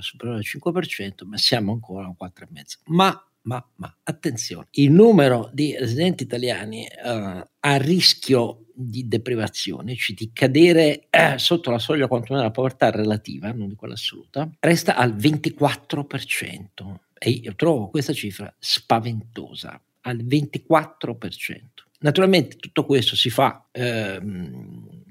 superiore 0.00 0.38
al 0.38 0.44
5%, 0.46 1.26
ma 1.26 1.36
siamo 1.36 1.72
ancora 1.72 2.06
a 2.06 2.08
un 2.08 2.16
4,5%. 2.18 2.62
Ma 2.86 3.26
ma, 3.44 3.64
ma, 3.76 3.92
attenzione, 4.04 4.68
il 4.72 4.92
numero 4.92 5.50
di 5.52 5.76
residenti 5.76 6.22
italiani 6.22 6.86
uh, 6.86 7.44
a 7.58 7.76
rischio 7.76 8.66
di 8.74 9.08
deprivazione, 9.08 9.96
cioè 9.96 10.14
di 10.14 10.30
cadere 10.32 11.06
eh, 11.10 11.38
sotto 11.38 11.70
la 11.70 11.78
soglia 11.78 12.06
quantomeno 12.06 12.40
della 12.40 12.52
povertà 12.52 12.90
relativa, 12.90 13.52
non 13.52 13.68
di 13.68 13.74
quella 13.74 13.94
assoluta, 13.94 14.48
resta 14.60 14.94
al 14.96 15.14
24%. 15.16 16.94
E 17.18 17.30
io 17.30 17.54
trovo 17.54 17.88
questa 17.88 18.12
cifra 18.12 18.52
spaventosa, 18.58 19.80
al 20.02 20.18
24%. 20.18 21.81
Naturalmente 22.02 22.56
tutto 22.56 22.84
questo 22.84 23.16
si 23.16 23.30
fa 23.30 23.68
ehm, 23.70 25.02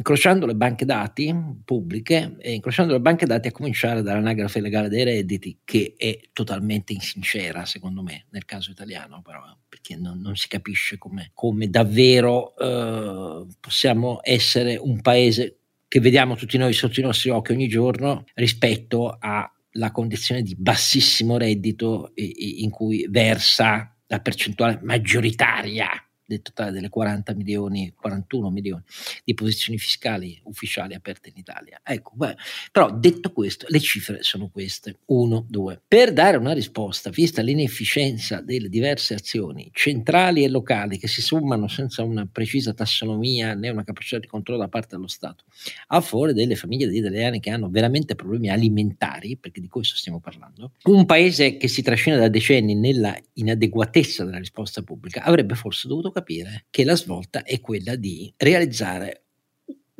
incrociando 0.00 0.46
le 0.46 0.54
banche 0.54 0.86
dati 0.86 1.34
pubbliche 1.62 2.36
e 2.38 2.54
incrociando 2.54 2.94
le 2.94 3.00
banche 3.00 3.26
dati 3.26 3.48
a 3.48 3.52
cominciare 3.52 4.00
dall'anagrafe 4.00 4.60
legale 4.60 4.88
dei 4.88 5.04
redditi 5.04 5.58
che 5.62 5.94
è 5.98 6.18
totalmente 6.32 6.94
insincera 6.94 7.66
secondo 7.66 8.02
me 8.02 8.24
nel 8.30 8.46
caso 8.46 8.70
italiano 8.70 9.20
però 9.20 9.42
perché 9.68 9.96
non, 9.96 10.18
non 10.20 10.36
si 10.36 10.48
capisce 10.48 10.96
come, 10.96 11.32
come 11.34 11.68
davvero 11.68 12.56
eh, 12.56 13.46
possiamo 13.60 14.20
essere 14.22 14.76
un 14.76 15.02
paese 15.02 15.58
che 15.86 16.00
vediamo 16.00 16.34
tutti 16.34 16.56
noi 16.56 16.72
sotto 16.72 17.00
i 17.00 17.02
nostri 17.02 17.28
occhi 17.28 17.52
ogni 17.52 17.68
giorno 17.68 18.24
rispetto 18.34 19.18
alla 19.20 19.92
condizione 19.92 20.40
di 20.40 20.54
bassissimo 20.56 21.36
reddito 21.36 22.12
in 22.14 22.70
cui 22.70 23.06
versa 23.10 23.94
la 24.06 24.20
percentuale 24.20 24.80
maggioritaria 24.82 25.90
del 26.30 26.42
totale 26.42 26.70
delle 26.70 26.88
40 26.88 27.34
milioni, 27.34 27.92
41 27.96 28.50
milioni 28.50 28.82
di 29.24 29.34
posizioni 29.34 29.78
fiscali 29.78 30.40
ufficiali 30.44 30.94
aperte 30.94 31.30
in 31.30 31.36
Italia. 31.36 31.80
Ecco, 31.82 32.12
beh, 32.14 32.36
però 32.70 32.90
detto 32.92 33.32
questo, 33.32 33.66
le 33.68 33.80
cifre 33.80 34.22
sono 34.22 34.48
queste. 34.48 34.98
Uno, 35.06 35.44
due. 35.48 35.80
Per 35.86 36.12
dare 36.12 36.36
una 36.36 36.52
risposta, 36.52 37.10
vista 37.10 37.42
l'inefficienza 37.42 38.40
delle 38.40 38.68
diverse 38.68 39.14
azioni 39.14 39.70
centrali 39.72 40.44
e 40.44 40.48
locali 40.48 40.98
che 40.98 41.08
si 41.08 41.20
sommano 41.20 41.66
senza 41.66 42.02
una 42.02 42.28
precisa 42.30 42.72
tassonomia 42.72 43.54
né 43.54 43.68
una 43.68 43.84
capacità 43.84 44.18
di 44.18 44.26
controllo 44.26 44.60
da 44.60 44.68
parte 44.68 44.94
dello 44.94 45.08
Stato, 45.08 45.44
a 45.88 46.00
favore 46.00 46.32
delle 46.32 46.54
famiglie 46.54 46.86
degli 46.86 46.98
italiani 46.98 47.40
che 47.40 47.50
hanno 47.50 47.68
veramente 47.68 48.14
problemi 48.14 48.50
alimentari, 48.50 49.36
perché 49.36 49.60
di 49.60 49.68
questo 49.68 49.96
stiamo 49.96 50.20
parlando, 50.20 50.72
un 50.84 51.06
paese 51.06 51.56
che 51.56 51.66
si 51.66 51.82
trascina 51.82 52.16
da 52.16 52.28
decenni 52.28 52.74
nella 52.74 53.16
inadeguatezza 53.34 54.24
della 54.24 54.38
risposta 54.38 54.82
pubblica 54.82 55.22
avrebbe 55.22 55.54
forse 55.54 55.88
dovuto 55.88 56.10
che 56.22 56.84
la 56.84 56.96
svolta 56.96 57.42
è 57.42 57.60
quella 57.60 57.96
di 57.96 58.32
realizzare 58.36 59.24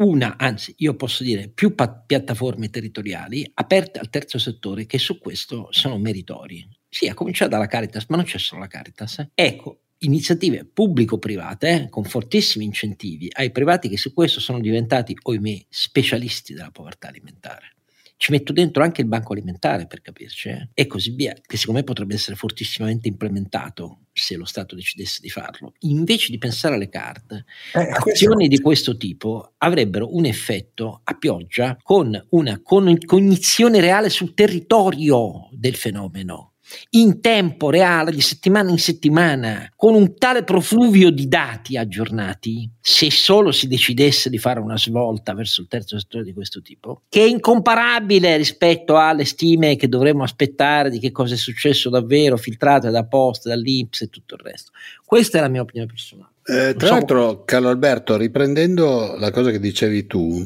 una, 0.00 0.38
anzi 0.38 0.74
io 0.78 0.94
posso 0.96 1.22
dire 1.22 1.48
più 1.48 1.74
pa- 1.74 1.92
piattaforme 1.92 2.70
territoriali 2.70 3.48
aperte 3.52 3.98
al 3.98 4.08
terzo 4.08 4.38
settore 4.38 4.86
che 4.86 4.98
su 4.98 5.18
questo 5.18 5.68
sono 5.70 5.98
meritori. 5.98 6.66
Sì, 6.88 7.06
a 7.06 7.14
cominciare 7.14 7.50
dalla 7.50 7.66
Caritas, 7.66 8.06
ma 8.08 8.16
non 8.16 8.24
c'è 8.24 8.38
solo 8.38 8.62
la 8.62 8.66
Caritas. 8.66 9.28
Ecco, 9.34 9.82
iniziative 9.98 10.64
pubblico-private 10.64 11.68
eh, 11.68 11.88
con 11.90 12.04
fortissimi 12.04 12.64
incentivi 12.64 13.28
ai 13.30 13.50
privati 13.50 13.88
che 13.88 13.98
su 13.98 14.14
questo 14.14 14.40
sono 14.40 14.58
diventati, 14.58 15.14
oimè, 15.22 15.66
specialisti 15.68 16.54
della 16.54 16.70
povertà 16.70 17.08
alimentare 17.08 17.74
ci 18.20 18.32
metto 18.32 18.52
dentro 18.52 18.82
anche 18.82 19.00
il 19.00 19.06
banco 19.06 19.32
alimentare 19.32 19.86
per 19.86 20.02
capirci, 20.02 20.50
eh? 20.50 20.68
e 20.74 20.86
così 20.86 21.12
via, 21.12 21.32
che 21.32 21.56
secondo 21.56 21.80
me 21.80 21.86
potrebbe 21.86 22.12
essere 22.12 22.36
fortissimamente 22.36 23.08
implementato 23.08 23.99
se 24.22 24.36
lo 24.36 24.44
Stato 24.44 24.74
decidesse 24.74 25.20
di 25.20 25.30
farlo. 25.30 25.74
Invece 25.80 26.30
di 26.30 26.38
pensare 26.38 26.74
alle 26.74 26.88
carte, 26.88 27.44
eh, 27.74 27.88
azioni 27.90 28.48
di 28.48 28.60
questo 28.60 28.96
tipo 28.96 29.54
avrebbero 29.58 30.14
un 30.14 30.24
effetto 30.24 31.00
a 31.04 31.14
pioggia 31.14 31.76
con 31.82 32.26
una 32.30 32.60
cognizione 32.62 33.80
reale 33.80 34.10
sul 34.10 34.34
territorio 34.34 35.48
del 35.52 35.74
fenomeno 35.74 36.49
in 36.90 37.20
tempo 37.20 37.70
reale, 37.70 38.10
di 38.10 38.20
settimana 38.20 38.70
in 38.70 38.78
settimana, 38.78 39.70
con 39.76 39.94
un 39.94 40.16
tale 40.16 40.44
profluvio 40.44 41.10
di 41.10 41.28
dati 41.28 41.76
aggiornati, 41.76 42.70
se 42.80 43.10
solo 43.10 43.52
si 43.52 43.66
decidesse 43.66 44.30
di 44.30 44.38
fare 44.38 44.60
una 44.60 44.78
svolta 44.78 45.34
verso 45.34 45.60
il 45.60 45.68
terzo 45.68 45.98
settore 45.98 46.24
di 46.24 46.32
questo 46.32 46.60
tipo, 46.60 47.02
che 47.08 47.22
è 47.22 47.28
incomparabile 47.28 48.36
rispetto 48.36 48.96
alle 48.96 49.24
stime 49.24 49.76
che 49.76 49.88
dovremmo 49.88 50.22
aspettare 50.22 50.90
di 50.90 50.98
che 50.98 51.10
cosa 51.10 51.34
è 51.34 51.38
successo 51.38 51.90
davvero, 51.90 52.36
filtrate 52.36 52.90
da 52.90 53.04
Post, 53.04 53.48
dall'Inps 53.48 54.02
e 54.02 54.08
tutto 54.08 54.34
il 54.34 54.40
resto. 54.42 54.72
Questa 55.04 55.38
è 55.38 55.40
la 55.40 55.48
mia 55.48 55.62
opinione 55.62 55.88
personale. 55.88 56.30
Eh, 56.44 56.74
tra 56.74 56.88
so... 56.88 56.92
l'altro, 56.94 57.44
Carlo 57.44 57.68
Alberto, 57.68 58.16
riprendendo 58.16 59.16
la 59.18 59.30
cosa 59.30 59.50
che 59.50 59.60
dicevi 59.60 60.06
tu 60.06 60.40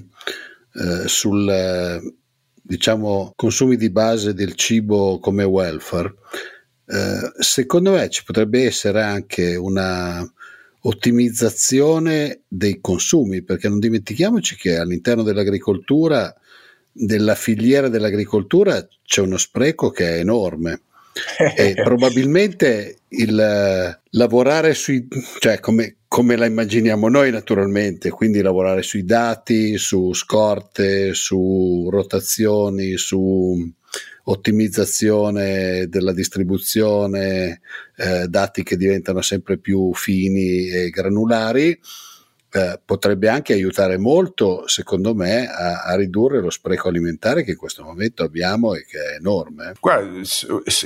eh, 0.74 1.08
sul 1.08 1.48
diciamo, 2.66 3.32
consumi 3.36 3.76
di 3.76 3.90
base 3.90 4.32
del 4.32 4.54
cibo 4.54 5.18
come 5.18 5.44
welfare, 5.44 6.14
eh, 6.86 7.32
secondo 7.38 7.92
me 7.92 8.08
ci 8.08 8.24
potrebbe 8.24 8.64
essere 8.64 9.02
anche 9.02 9.54
una 9.54 10.26
ottimizzazione 10.86 12.42
dei 12.48 12.80
consumi, 12.80 13.42
perché 13.42 13.68
non 13.68 13.78
dimentichiamoci 13.78 14.56
che 14.56 14.78
all'interno 14.78 15.22
dell'agricoltura, 15.22 16.34
della 16.90 17.34
filiera 17.34 17.88
dell'agricoltura, 17.88 18.86
c'è 19.02 19.20
uno 19.20 19.36
spreco 19.36 19.90
che 19.90 20.16
è 20.16 20.18
enorme. 20.20 20.82
e 21.56 21.74
probabilmente 21.74 22.96
il 23.08 24.00
lavorare 24.10 24.74
sui, 24.74 25.06
cioè 25.38 25.60
come, 25.60 25.96
come 26.08 26.36
la 26.36 26.46
immaginiamo 26.46 27.08
noi 27.08 27.30
naturalmente, 27.30 28.10
quindi 28.10 28.42
lavorare 28.42 28.82
sui 28.82 29.04
dati, 29.04 29.78
su 29.78 30.12
scorte, 30.12 31.14
su 31.14 31.88
rotazioni, 31.90 32.96
su 32.96 33.72
ottimizzazione 34.24 35.86
della 35.88 36.12
distribuzione, 36.12 37.60
eh, 37.96 38.26
dati 38.26 38.62
che 38.62 38.76
diventano 38.76 39.20
sempre 39.20 39.58
più 39.58 39.92
fini 39.94 40.68
e 40.68 40.90
granulari, 40.90 41.78
eh, 42.56 42.80
potrebbe 42.84 43.28
anche 43.28 43.52
aiutare 43.52 43.98
molto, 43.98 44.68
secondo 44.68 45.12
me, 45.12 45.48
a, 45.48 45.82
a, 45.82 45.96
ridurre 45.96 46.40
lo 46.40 46.50
spreco 46.50 46.86
alimentare 46.86 47.42
che 47.42 47.50
in 47.50 47.56
questo 47.56 47.82
momento 47.82 48.22
abbiamo 48.22 48.74
e 48.74 48.84
che 48.86 48.98
è 48.98 49.16
enorme. 49.16 49.72
Guarda, 49.80 50.20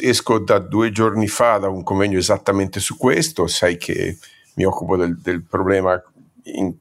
esco 0.00 0.38
da 0.38 0.60
due 0.60 0.90
giorni 0.90 1.28
fa 1.28 1.58
da 1.58 1.68
un 1.68 1.82
convegno 1.82 2.16
esattamente 2.16 2.80
su 2.80 2.96
questo, 2.96 3.46
sai 3.48 3.76
che 3.76 4.16
mi 4.54 4.64
occupo 4.64 4.96
del, 4.96 5.18
del 5.20 5.44
problema 5.44 6.02
in, 6.44 6.74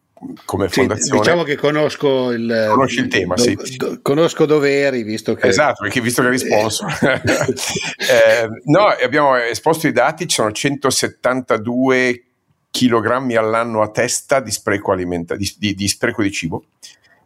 come 0.45 0.69
fondazione. 0.69 1.02
Sì, 1.02 1.17
diciamo 1.17 1.43
che 1.43 1.58
conosco 1.58 2.32
il, 2.32 2.67
Conosci 2.69 3.00
il 3.02 3.08
tema, 3.10 3.36
do, 3.36 3.41
sì. 3.41 3.76
Do, 3.76 4.00
conosco 4.02 4.45
dove 4.45 4.71
eri, 4.71 5.04
visto 5.04 5.36
che... 5.36 5.47
Esatto, 5.47 5.84
perché 5.84 6.00
visto 6.00 6.21
che 6.21 6.30
eri 6.30 6.38
sponsor. 6.38 6.93
eh, 7.04 8.47
no, 8.63 8.86
abbiamo 9.04 9.36
esposto 9.36 9.88
i 9.88 9.91
dati, 9.91 10.28
ci 10.28 10.36
sono 10.36 10.54
172 10.54 12.27
kg 12.71 13.36
all'anno 13.36 13.82
a 13.82 13.89
testa 13.89 14.39
di 14.39 14.51
spreco, 14.51 14.91
alimenta- 14.91 15.36
di, 15.36 15.51
di, 15.58 15.73
di 15.73 15.88
spreco 15.88 16.21
di 16.21 16.32
cibo, 16.32 16.65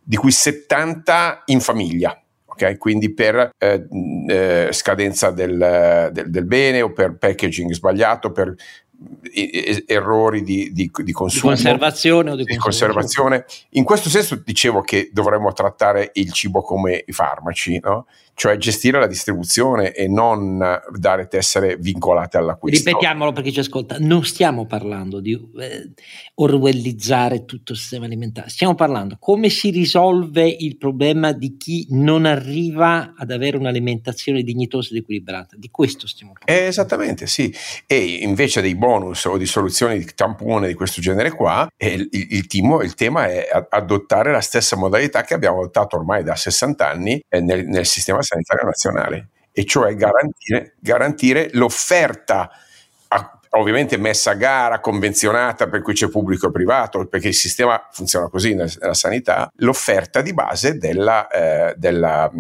di 0.01 0.15
cui 0.15 0.32
70 0.32 1.43
in 1.45 1.60
famiglia. 1.60 2.19
Okay? 2.45 2.77
Quindi 2.77 3.13
per 3.13 3.51
eh, 3.58 3.88
eh, 4.27 4.69
scadenza 4.71 5.32
del, 5.32 6.10
del, 6.12 6.30
del, 6.30 6.45
bene 6.45 6.82
o 6.82 6.91
per 6.91 7.17
packaging 7.17 7.71
sbagliato, 7.71 8.32
per 8.32 8.56
errori 9.88 10.43
di, 10.43 10.71
di, 10.71 10.91
di, 10.93 11.12
consumo, 11.12 11.54
di 11.54 11.63
conservazione 11.63 12.32
o 12.32 12.36
di, 12.36 12.56
conservazione. 12.56 13.45
In 13.69 13.84
questo 13.84 14.10
senso 14.10 14.36
dicevo 14.36 14.82
che 14.82 15.10
dovremmo 15.12 15.51
trattare 15.54 16.12
il 16.13 16.32
cibo 16.32 16.62
come 16.62 17.04
i 17.06 17.12
farmaci, 17.12 17.80
no? 17.80 18.06
Cioè 18.34 18.58
gestire 18.58 19.00
la 19.00 19.08
distribuzione 19.08 19.94
e 19.94 20.08
non 20.08 20.60
dare 20.98 21.28
tessere 21.28 21.78
vincolate 21.78 22.38
all'acquisto. 22.38 22.89
Ripetiamolo 22.89 23.32
perché 23.32 23.52
ci 23.52 23.60
ascolta, 23.60 23.98
non 24.00 24.24
stiamo 24.24 24.65
parlando 24.65 25.20
di 25.20 25.34
eh, 25.60 25.91
orwellizzare 26.36 27.46
tutto 27.46 27.74
il 27.74 27.78
sistema 27.78 28.06
alimentare, 28.06 28.50
stiamo 28.50 28.76
parlando 28.76 29.17
come 29.20 29.50
si 29.50 29.70
risolve 29.70 30.48
il 30.48 30.78
problema 30.78 31.32
di 31.32 31.58
chi 31.58 31.86
non 31.89 32.26
arriva 32.26 33.13
ad 33.15 33.32
avere 33.32 33.58
un'alimentazione 33.58 34.41
dignitosa 34.41 34.89
ed 34.91 34.98
equilibrata, 34.98 35.56
di 35.58 35.70
questo 35.70 36.08
stiamo 36.08 36.34
parlando. 36.34 36.63
Eh, 36.63 36.67
esattamente, 36.67 37.28
sì, 37.28 37.54
e 37.86 37.98
invece 38.22 38.62
dei 38.62 38.76
bonus 38.76 39.26
o 39.26 39.38
di 39.38 39.46
soluzioni 39.46 40.00
di 40.00 40.10
tampone 40.15 40.67
di 40.67 40.74
questo 40.74 41.02
genere 41.02 41.32
qua, 41.32 41.67
eh, 41.78 41.94
il, 41.94 42.10
il, 42.12 42.48
timo, 42.48 42.82
il 42.82 42.96
tema 42.96 43.28
è 43.28 43.48
adottare 43.70 44.32
la 44.32 44.41
stessa 44.41 44.76
modalità 44.76 45.24
che 45.24 45.34
abbiamo 45.34 45.60
adottato 45.60 45.96
ormai 45.96 46.24
da 46.24 46.36
60 46.36 46.89
anni 46.89 47.22
eh, 47.30 47.39
nel, 47.39 47.67
nel 47.67 47.86
sistema 47.86 48.22
sanitario 48.32 48.65
nazionale, 48.65 49.28
e 49.52 49.65
cioè 49.65 49.94
garantire, 49.96 50.76
garantire 50.80 51.50
l'offerta 51.54 52.50
ovviamente 53.54 53.98
messa 53.98 54.32
a 54.32 54.36
gara, 54.36 54.80
convenzionata, 54.80 55.67
per 55.67 55.82
cui 55.82 55.94
c'è 55.94 56.08
pubblico 56.10 56.48
e 56.48 56.52
privato, 56.52 57.06
perché 57.08 57.30
il 57.30 57.34
sistema 57.34 57.88
funziona 57.91 58.30
così 58.30 58.54
nella 58.54 58.94
sanità, 58.94 59.52
l'offerta 59.58 60.22
di 60.22 60.34
base 60.34 60.78
della, 60.78 61.28
eh, 61.28 61.74
della, 61.76 62.32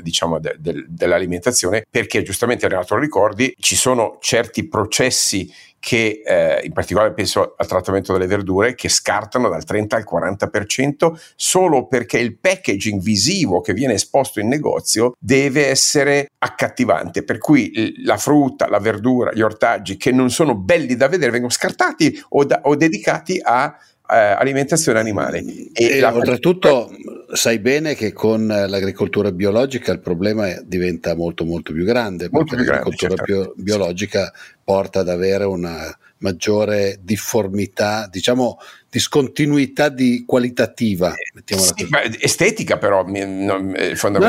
diciamo, 0.00 0.38
de, 0.38 0.56
de, 0.58 0.84
dell'alimentazione, 0.88 1.84
perché 1.88 2.22
giustamente 2.22 2.68
Renato 2.68 2.94
lo 2.94 3.00
ricordi, 3.00 3.54
ci 3.58 3.74
sono 3.74 4.18
certi 4.20 4.68
processi 4.68 5.52
che 5.82 6.22
eh, 6.24 6.60
in 6.62 6.72
particolare 6.72 7.12
penso 7.12 7.54
al 7.56 7.66
trattamento 7.66 8.12
delle 8.12 8.28
verdure 8.28 8.76
che 8.76 8.88
scartano 8.88 9.48
dal 9.48 9.64
30 9.64 9.96
al 9.96 10.06
40% 10.08 11.12
solo 11.34 11.88
perché 11.88 12.18
il 12.18 12.38
packaging 12.38 13.02
visivo 13.02 13.60
che 13.60 13.72
viene 13.72 13.94
esposto 13.94 14.38
in 14.38 14.46
negozio 14.46 15.14
deve 15.18 15.66
essere 15.66 16.28
accattivante 16.38 17.24
per 17.24 17.38
cui 17.38 17.94
la 18.04 18.16
frutta, 18.16 18.68
la 18.68 18.78
verdura, 18.78 19.32
gli 19.32 19.40
ortaggi 19.40 19.96
che 19.96 20.12
non 20.12 20.30
sono 20.30 20.54
belli 20.54 20.94
da 20.94 21.08
vedere 21.08 21.32
vengono 21.32 21.52
scartati 21.52 22.16
o, 22.28 22.44
da, 22.44 22.60
o 22.62 22.76
dedicati 22.76 23.40
a 23.42 23.76
eh, 24.08 24.16
alimentazione 24.16 24.98
animale. 24.98 25.42
E, 25.72 25.96
e 25.96 26.00
la... 26.00 26.14
oltretutto 26.14 26.90
sai 27.32 27.58
bene 27.58 27.94
che 27.94 28.12
con 28.12 28.46
l'agricoltura 28.46 29.32
biologica 29.32 29.90
il 29.90 30.00
problema 30.00 30.48
diventa 30.62 31.16
molto 31.16 31.44
molto 31.44 31.72
più 31.72 31.84
grande, 31.84 32.28
molto 32.30 32.54
perché 32.54 32.62
più 32.62 32.72
l'agricoltura 32.72 33.14
grande, 33.14 33.44
certo. 33.44 33.54
biologica 33.56 34.32
porta 34.62 35.00
ad 35.00 35.08
avere 35.08 35.44
una 35.44 35.96
maggiore 36.18 36.98
difformità, 37.02 38.08
diciamo 38.10 38.58
discontinuità 38.88 39.88
di 39.88 40.24
qualitativa. 40.26 41.14
Sì, 41.44 41.88
estetica 42.20 42.78
però 42.78 43.04
non, 43.04 43.74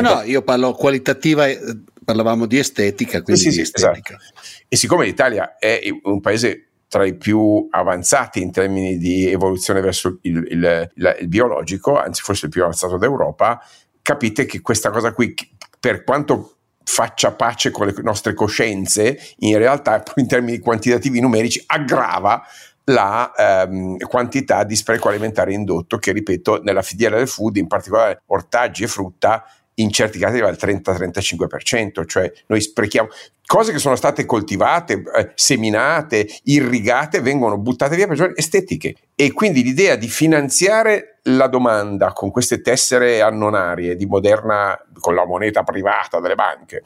no, 0.00 0.22
io 0.22 0.42
parlo 0.42 0.72
qualitativa, 0.72 1.46
eh, 1.46 1.58
parlavamo 2.04 2.46
di 2.46 2.58
estetica, 2.58 3.22
quindi 3.22 3.42
sì, 3.42 3.52
sì, 3.52 3.60
estetica. 3.60 4.16
Esatto. 4.16 4.40
E 4.68 4.76
siccome 4.76 5.04
l'Italia 5.04 5.56
è 5.58 5.80
un 6.02 6.20
paese 6.20 6.68
tra 6.88 7.04
i 7.04 7.16
più 7.16 7.66
avanzati 7.70 8.40
in 8.40 8.52
termini 8.52 8.98
di 8.98 9.28
evoluzione 9.28 9.80
verso 9.80 10.18
il, 10.22 10.36
il, 10.48 10.90
il, 10.94 11.16
il 11.20 11.28
biologico, 11.28 11.98
anzi 11.98 12.22
forse 12.22 12.46
il 12.46 12.52
più 12.52 12.62
avanzato 12.62 12.98
d'Europa, 12.98 13.60
capite 14.00 14.46
che 14.46 14.60
questa 14.60 14.90
cosa 14.90 15.12
qui, 15.12 15.34
per 15.80 16.04
quanto 16.04 16.56
faccia 16.84 17.32
pace 17.32 17.70
con 17.70 17.86
le 17.86 17.94
nostre 18.02 18.34
coscienze, 18.34 19.18
in 19.38 19.58
realtà 19.58 20.02
in 20.16 20.28
termini 20.28 20.58
quantitativi 20.58 21.20
numerici 21.20 21.62
aggrava 21.66 22.42
la 22.88 23.32
ehm, 23.34 23.96
quantità 23.98 24.62
di 24.64 24.76
spreco 24.76 25.08
alimentare 25.08 25.52
indotto 25.52 25.98
che, 25.98 26.12
ripeto, 26.12 26.62
nella 26.62 26.82
filiera 26.82 27.16
del 27.16 27.28
food, 27.28 27.56
in 27.56 27.66
particolare 27.66 28.22
ortaggi 28.26 28.84
e 28.84 28.88
frutta, 28.88 29.44
in 29.76 29.90
certi 29.90 30.18
casi 30.18 30.34
arriva 30.34 30.48
al 30.48 30.58
30-35%, 30.58 32.06
cioè 32.06 32.30
noi 32.46 32.60
sprechiamo 32.60 33.08
cose 33.46 33.72
che 33.72 33.78
sono 33.78 33.96
state 33.96 34.24
coltivate, 34.24 35.02
eh, 35.16 35.32
seminate, 35.34 36.26
irrigate, 36.44 37.20
vengono 37.20 37.58
buttate 37.58 37.96
via 37.96 38.06
per 38.06 38.16
ragioni 38.16 38.38
estetiche. 38.38 38.94
E 39.14 39.32
quindi 39.32 39.62
l'idea 39.62 39.96
di 39.96 40.08
finanziare 40.08 41.18
la 41.24 41.46
domanda 41.46 42.12
con 42.12 42.30
queste 42.30 42.60
tessere 42.60 43.20
annonarie 43.20 43.96
di 43.96 44.06
moderna, 44.06 44.78
con 45.00 45.14
la 45.14 45.26
moneta 45.26 45.62
privata 45.62 46.20
delle 46.20 46.34
banche, 46.34 46.82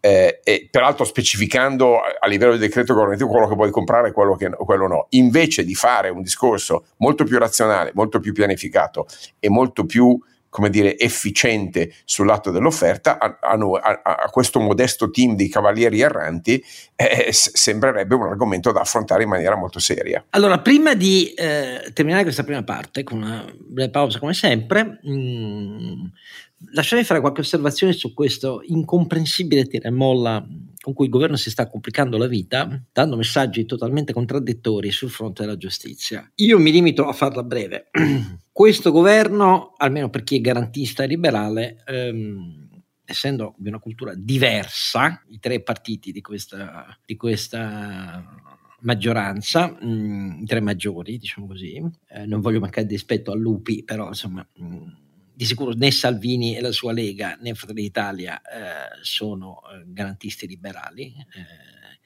eh, 0.00 0.40
e 0.44 0.68
peraltro 0.70 1.04
specificando 1.04 1.98
a 1.98 2.26
livello 2.28 2.52
di 2.52 2.58
decreto 2.58 2.94
governativo 2.94 3.28
quello 3.28 3.48
che 3.48 3.56
puoi 3.56 3.70
comprare 3.70 4.08
e 4.08 4.12
quello, 4.12 4.36
quello 4.36 4.86
no, 4.86 5.06
invece 5.10 5.64
di 5.64 5.74
fare 5.74 6.10
un 6.10 6.22
discorso 6.22 6.86
molto 6.98 7.24
più 7.24 7.38
razionale, 7.38 7.90
molto 7.94 8.20
più 8.20 8.32
pianificato 8.32 9.06
e 9.40 9.48
molto 9.48 9.84
più 9.84 10.16
come 10.56 10.70
dire, 10.70 10.96
efficiente 10.96 11.92
sul 12.06 12.24
lato 12.24 12.50
dell'offerta, 12.50 13.18
a, 13.18 13.38
a, 13.42 14.02
a 14.02 14.30
questo 14.30 14.58
modesto 14.58 15.10
team 15.10 15.36
di 15.36 15.50
cavalieri 15.50 16.00
erranti 16.00 16.64
eh, 16.94 17.28
sembrerebbe 17.30 18.14
un 18.14 18.22
argomento 18.22 18.72
da 18.72 18.80
affrontare 18.80 19.24
in 19.24 19.28
maniera 19.28 19.54
molto 19.54 19.80
seria. 19.80 20.24
Allora, 20.30 20.60
prima 20.60 20.94
di 20.94 21.34
eh, 21.34 21.90
terminare 21.92 22.22
questa 22.22 22.42
prima 22.42 22.64
parte, 22.64 23.02
con 23.02 23.18
una 23.18 23.44
breve 23.58 23.90
pausa 23.90 24.18
come 24.18 24.32
sempre, 24.32 24.98
mm, 25.06 26.04
lasciami 26.72 27.04
fare 27.04 27.20
qualche 27.20 27.42
osservazione 27.42 27.92
su 27.92 28.14
questo 28.14 28.62
incomprensibile 28.64 29.66
tira 29.66 29.88
e 29.88 29.92
molla 29.92 30.42
con 30.80 30.94
cui 30.94 31.04
il 31.04 31.10
governo 31.10 31.36
si 31.36 31.50
sta 31.50 31.68
complicando 31.68 32.16
la 32.16 32.28
vita, 32.28 32.82
dando 32.94 33.16
messaggi 33.16 33.66
totalmente 33.66 34.14
contraddittori 34.14 34.90
sul 34.90 35.10
fronte 35.10 35.42
della 35.42 35.58
giustizia. 35.58 36.30
Io 36.36 36.58
mi 36.58 36.70
limito 36.70 37.06
a 37.06 37.12
farla 37.12 37.42
breve. 37.42 37.90
Questo 38.56 38.90
governo, 38.90 39.74
almeno 39.76 40.08
per 40.08 40.24
chi 40.24 40.36
è 40.36 40.40
garantista 40.40 41.02
e 41.02 41.06
liberale, 41.06 41.76
ehm, 41.84 42.84
essendo 43.04 43.54
di 43.58 43.68
una 43.68 43.78
cultura 43.78 44.14
diversa, 44.16 45.22
i 45.28 45.38
tre 45.38 45.60
partiti 45.60 46.10
di 46.10 46.22
questa, 46.22 46.98
di 47.04 47.16
questa 47.16 48.24
maggioranza, 48.80 49.76
mh, 49.78 49.86
mm, 49.86 50.42
i 50.42 50.46
tre 50.46 50.60
maggiori, 50.60 51.18
diciamo 51.18 51.46
così, 51.46 51.82
eh, 52.08 52.24
non 52.24 52.40
voglio 52.40 52.60
mancare 52.60 52.86
di 52.86 52.94
rispetto 52.94 53.30
a 53.30 53.36
Lupi, 53.36 53.84
però 53.84 54.08
insomma... 54.08 54.48
Mh, 54.54 54.64
mm, 54.64 54.88
di 55.34 55.44
sicuro 55.44 55.72
né 55.72 55.90
Salvini 55.90 56.56
e 56.56 56.62
la 56.62 56.72
sua 56.72 56.94
Lega 56.94 57.36
né 57.38 57.52
Fratelli 57.52 57.82
d'Italia 57.82 58.40
eh, 58.40 58.98
sono 59.02 59.60
eh, 59.70 59.82
garantisti 59.84 60.46
liberali. 60.46 61.14
Eh, 61.14 61.98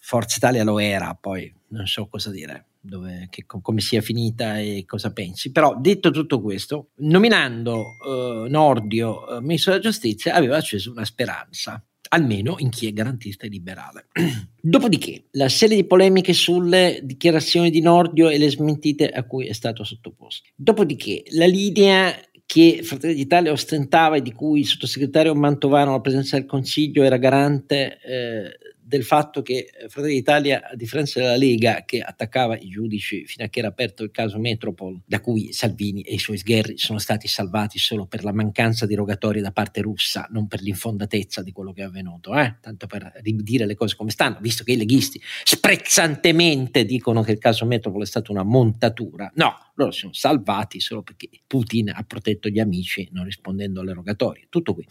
Forza 0.00 0.36
Italia 0.36 0.64
lo 0.64 0.78
era, 0.78 1.14
poi 1.14 1.50
non 1.68 1.86
so 1.86 2.06
cosa 2.08 2.30
dire, 2.30 2.73
dove, 2.84 3.28
che, 3.30 3.44
come 3.46 3.80
sia 3.80 4.00
finita 4.00 4.58
e 4.58 4.84
cosa 4.86 5.12
pensi. 5.12 5.50
Però 5.50 5.76
detto 5.80 6.10
tutto 6.10 6.40
questo, 6.40 6.90
nominando 6.96 7.82
eh, 8.06 8.48
Nordio 8.48 9.36
eh, 9.36 9.40
ministro 9.40 9.72
della 9.72 9.82
giustizia 9.82 10.34
aveva 10.34 10.56
acceso 10.56 10.90
una 10.90 11.04
speranza 11.04 11.82
almeno 12.08 12.56
in 12.58 12.68
chi 12.68 12.86
è 12.86 12.92
garantista 12.92 13.46
e 13.46 13.48
liberale. 13.48 14.06
Dopodiché, 14.60 15.24
la 15.32 15.48
serie 15.48 15.76
di 15.76 15.86
polemiche 15.86 16.32
sulle 16.32 17.00
dichiarazioni 17.02 17.70
di 17.70 17.80
Nordio 17.80 18.28
e 18.28 18.38
le 18.38 18.50
smentite 18.50 19.08
a 19.08 19.24
cui 19.24 19.46
è 19.46 19.52
stato 19.52 19.82
sottoposto. 19.82 20.50
Dopodiché, 20.54 21.24
la 21.30 21.46
linea 21.46 22.14
che 22.46 22.80
Fratelli 22.82 23.14
d'Italia 23.14 23.52
ostentava 23.52 24.16
e 24.16 24.22
di 24.22 24.32
cui 24.32 24.60
il 24.60 24.66
sottosegretario 24.66 25.34
Mantovano 25.34 25.90
alla 25.90 26.00
presenza 26.00 26.36
del 26.36 26.46
Consiglio 26.46 27.02
era 27.02 27.16
garante 27.16 27.98
eh, 28.00 28.58
del 28.84 29.04
fatto 29.04 29.42
che 29.42 29.70
eh, 29.78 29.88
Fratelli 29.88 30.14
d'Italia, 30.14 30.68
a 30.70 30.76
differenza 30.76 31.18
della 31.18 31.36
Lega 31.36 31.84
che 31.84 32.00
attaccava 32.00 32.56
i 32.56 32.68
giudici 32.68 33.24
fino 33.24 33.44
a 33.44 33.48
che 33.48 33.60
era 33.60 33.68
aperto 33.68 34.04
il 34.04 34.10
caso 34.10 34.38
Metropol, 34.38 35.00
da 35.06 35.20
cui 35.20 35.52
Salvini 35.52 36.02
e 36.02 36.14
i 36.14 36.18
suoi 36.18 36.36
sgherri 36.36 36.76
sono 36.76 36.98
stati 36.98 37.26
salvati 37.26 37.78
solo 37.78 38.06
per 38.06 38.24
la 38.24 38.32
mancanza 38.32 38.86
di 38.86 38.94
rogatorie 38.94 39.40
da 39.40 39.52
parte 39.52 39.80
russa, 39.80 40.28
non 40.30 40.46
per 40.46 40.60
l'infondatezza 40.60 41.42
di 41.42 41.52
quello 41.52 41.72
che 41.72 41.80
è 41.80 41.84
avvenuto, 41.84 42.34
eh? 42.36 42.56
tanto 42.60 42.86
per 42.86 43.10
ridire 43.22 43.66
le 43.66 43.74
cose 43.74 43.96
come 43.96 44.10
stanno, 44.10 44.38
visto 44.40 44.64
che 44.64 44.72
i 44.72 44.76
leghisti 44.76 45.20
sprezzantemente 45.44 46.84
dicono 46.84 47.22
che 47.22 47.32
il 47.32 47.38
caso 47.38 47.64
Metropol 47.64 48.02
è 48.02 48.06
stata 48.06 48.32
una 48.32 48.44
montatura. 48.44 49.30
No, 49.36 49.54
loro 49.76 49.90
sono 49.90 50.12
salvati 50.12 50.80
solo 50.80 51.02
perché 51.02 51.28
Putin 51.46 51.90
ha 51.90 52.04
protetto 52.06 52.48
gli 52.48 52.60
amici 52.60 53.08
non 53.12 53.24
rispondendo 53.24 53.80
alle 53.80 53.92
rogatorie. 53.92 54.46
Tutto 54.48 54.74
qui. 54.74 54.86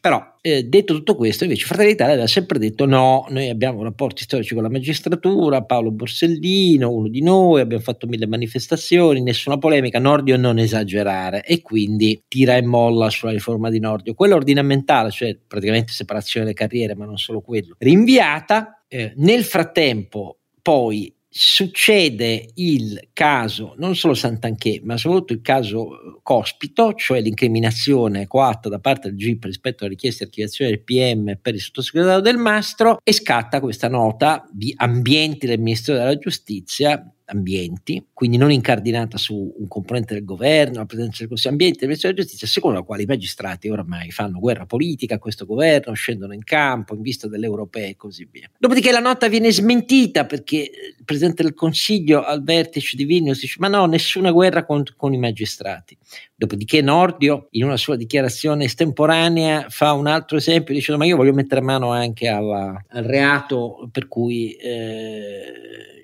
Però, 0.00 0.36
eh, 0.40 0.64
detto 0.64 0.94
tutto 0.94 1.14
questo, 1.14 1.44
invece 1.44 1.66
Fratelli 1.66 1.90
d'Italia 1.90 2.14
aveva 2.14 2.26
sempre 2.26 2.58
detto 2.58 2.86
no, 2.86 3.26
noi 3.28 3.50
abbiamo 3.50 3.82
rapporti 3.82 4.22
storici 4.22 4.54
con 4.54 4.62
la 4.62 4.70
magistratura, 4.70 5.62
Paolo 5.62 5.90
Borsellino, 5.90 6.90
uno 6.90 7.08
di 7.08 7.20
noi, 7.20 7.60
abbiamo 7.60 7.82
fatto 7.82 8.06
mille 8.06 8.26
manifestazioni, 8.26 9.20
nessuna 9.20 9.58
polemica, 9.58 9.98
Nordio 9.98 10.38
non 10.38 10.58
esagerare 10.58 11.44
e 11.44 11.60
quindi 11.60 12.22
tira 12.28 12.56
e 12.56 12.62
molla 12.62 13.10
sulla 13.10 13.32
riforma 13.32 13.68
di 13.68 13.78
Nordio. 13.78 14.14
Quella 14.14 14.36
ordinamentale, 14.36 15.10
cioè 15.10 15.36
praticamente 15.46 15.92
separazione 15.92 16.46
delle 16.46 16.56
carriere, 16.56 16.94
ma 16.94 17.04
non 17.04 17.18
solo 17.18 17.42
quello, 17.42 17.74
rinviata. 17.78 18.82
Eh, 18.88 19.12
nel 19.16 19.44
frattempo 19.44 20.38
poi 20.62 21.14
succede 21.32 22.50
il 22.54 23.10
caso, 23.12 23.74
non 23.78 23.94
solo 23.94 24.14
Sant'Anché, 24.14 24.80
ma 24.82 24.96
soprattutto 24.96 25.32
il 25.32 25.42
caso 25.42 25.92
eh, 25.92 26.18
Cospito, 26.24 26.92
cioè 26.94 27.20
l'incriminazione 27.20 28.26
coatta 28.26 28.68
da 28.68 28.80
parte 28.80 29.08
del 29.08 29.16
GIP 29.16 29.44
rispetto 29.44 29.84
alla 29.84 29.92
richiesta 29.92 30.24
di 30.24 30.30
archiviazione 30.30 30.70
del 30.72 30.82
PM 30.82 31.38
per 31.40 31.54
il 31.54 31.60
sottosegretario 31.60 32.20
del 32.20 32.36
Mastro 32.36 32.98
e 33.04 33.12
scatta 33.12 33.60
questa 33.60 33.88
nota 33.88 34.44
di 34.50 34.74
ambienti 34.76 35.46
del 35.46 35.60
Ministero 35.60 35.98
della 35.98 36.18
Giustizia 36.18 37.00
ambienti, 37.30 38.04
quindi 38.12 38.36
non 38.36 38.50
incardinata 38.50 39.16
su 39.16 39.54
un 39.56 39.68
componente 39.68 40.14
del 40.14 40.24
governo, 40.24 40.78
la 40.78 40.86
presenza 40.86 41.18
del 41.18 41.28
Consiglio 41.28 41.52
Ambiente, 41.52 41.86
Ministero 41.86 42.12
della 42.12 42.24
Giustizia, 42.24 42.48
secondo 42.48 42.78
la 42.78 42.84
quale 42.84 43.02
i 43.02 43.06
magistrati 43.06 43.68
oramai 43.68 44.10
fanno 44.10 44.38
guerra 44.38 44.66
politica 44.66 45.14
a 45.14 45.18
questo 45.18 45.46
governo, 45.46 45.92
scendono 45.94 46.32
in 46.32 46.44
campo 46.44 46.94
in 46.94 47.02
vista 47.02 47.28
delle 47.28 47.46
europee 47.46 47.90
e 47.90 47.96
così 47.96 48.28
via. 48.30 48.50
Dopodiché 48.58 48.90
la 48.92 49.00
nota 49.00 49.28
viene 49.28 49.52
smentita 49.52 50.26
perché 50.26 50.56
il 50.98 51.04
Presidente 51.04 51.42
del 51.42 51.54
Consiglio 51.54 52.22
al 52.22 52.42
vertice 52.42 52.96
di 52.96 53.04
Vilnius 53.04 53.40
dice 53.40 53.56
ma 53.58 53.68
no, 53.68 53.86
nessuna 53.86 54.30
guerra 54.30 54.64
con, 54.64 54.82
con 54.96 55.12
i 55.12 55.18
magistrati. 55.18 55.96
Dopodiché 56.34 56.80
Nordio, 56.80 57.48
in 57.50 57.64
una 57.64 57.76
sua 57.76 57.96
dichiarazione 57.96 58.64
estemporanea, 58.64 59.66
fa 59.68 59.92
un 59.92 60.06
altro 60.06 60.36
esempio 60.36 60.74
dicendo 60.74 61.00
ma 61.00 61.06
io 61.06 61.16
voglio 61.16 61.34
mettere 61.34 61.60
mano 61.60 61.90
anche 61.92 62.28
alla, 62.28 62.82
al 62.88 63.04
reato 63.04 63.88
per 63.92 64.08
cui 64.08 64.52
eh, 64.54 65.99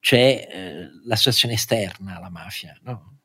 c'è 0.00 0.48
eh, 0.50 0.88
l'associazione 1.04 1.54
esterna 1.54 2.16
alla 2.16 2.30
mafia. 2.30 2.76
No? 2.82 3.18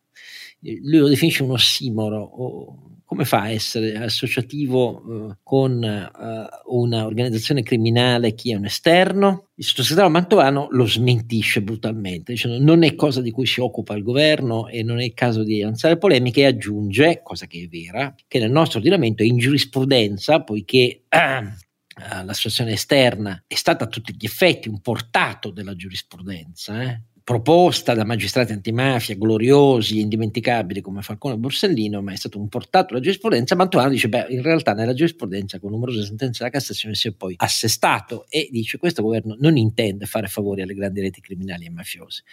Lui 0.59 0.99
lo 0.99 1.07
definisce 1.07 1.43
un 1.43 1.51
ossimoro. 1.51 2.21
O, 2.21 2.95
come 3.05 3.23
fa 3.23 3.41
a 3.41 3.51
essere 3.51 3.95
associativo 3.97 5.03
uh, 5.05 5.35
con 5.43 5.71
uh, 5.81 6.75
un'organizzazione 6.75 7.61
criminale 7.61 8.33
chi 8.33 8.51
è 8.51 8.55
un 8.55 8.65
esterno? 8.65 9.49
Il 9.55 9.63
sottosegretario 9.63 10.11
Mantovano 10.11 10.67
lo 10.71 10.87
smentisce 10.87 11.61
brutalmente, 11.61 12.33
dicendo 12.33 12.59
non 12.59 12.83
è 12.83 12.95
cosa 12.95 13.21
di 13.21 13.29
cui 13.29 13.45
si 13.45 13.61
occupa 13.61 13.95
il 13.95 14.01
governo 14.01 14.67
e 14.67 14.81
non 14.81 14.99
è 14.99 15.13
caso 15.13 15.43
di 15.43 15.61
avanzare 15.61 15.97
polemiche 15.97 16.41
e 16.41 16.45
aggiunge, 16.45 17.21
cosa 17.23 17.45
che 17.45 17.61
è 17.63 17.67
vera, 17.67 18.13
che 18.27 18.39
nel 18.39 18.51
nostro 18.51 18.79
ordinamento 18.79 19.21
è 19.21 19.27
in 19.27 19.37
giurisprudenza, 19.37 20.41
poiché 20.41 21.03
uh, 21.95 22.25
l'associazione 22.25 22.73
esterna 22.73 23.43
è 23.47 23.55
stata 23.55 23.85
a 23.85 23.87
tutti 23.87 24.15
gli 24.17 24.25
effetti 24.25 24.67
un 24.67 24.81
portato 24.81 25.51
della 25.51 25.75
giurisprudenza, 25.75 26.81
eh? 26.81 27.01
proposta 27.25 27.95
da 27.95 28.05
magistrati 28.05 28.51
antimafia 28.51 29.15
gloriosi 29.15 29.97
e 29.97 30.01
indimenticabili 30.01 30.79
come 30.79 31.01
Falcone 31.01 31.33
e 31.33 31.37
Borsellino, 31.37 31.99
ma 32.03 32.11
è 32.11 32.15
stato 32.15 32.37
un 32.37 32.47
portato 32.47 32.93
alla 32.93 33.01
giurisprudenza. 33.01 33.55
Mantovano 33.55 33.89
dice: 33.89 34.07
Beh, 34.07 34.27
in 34.29 34.43
realtà 34.43 34.73
nella 34.73 34.93
giurisprudenza, 34.93 35.59
con 35.59 35.71
numerose 35.71 36.05
sentenze 36.05 36.43
della 36.43 36.51
Cassazione, 36.51 36.93
si 36.93 37.07
è 37.07 37.13
poi 37.13 37.33
assestato 37.35 38.27
e 38.29 38.47
dice: 38.51 38.77
Questo 38.77 39.01
governo 39.01 39.35
non 39.39 39.57
intende 39.57 40.05
fare 40.05 40.27
favori 40.27 40.61
alle 40.61 40.75
grandi 40.75 41.01
reti 41.01 41.19
criminali 41.19 41.65
e 41.65 41.71
mafiose. 41.71 42.23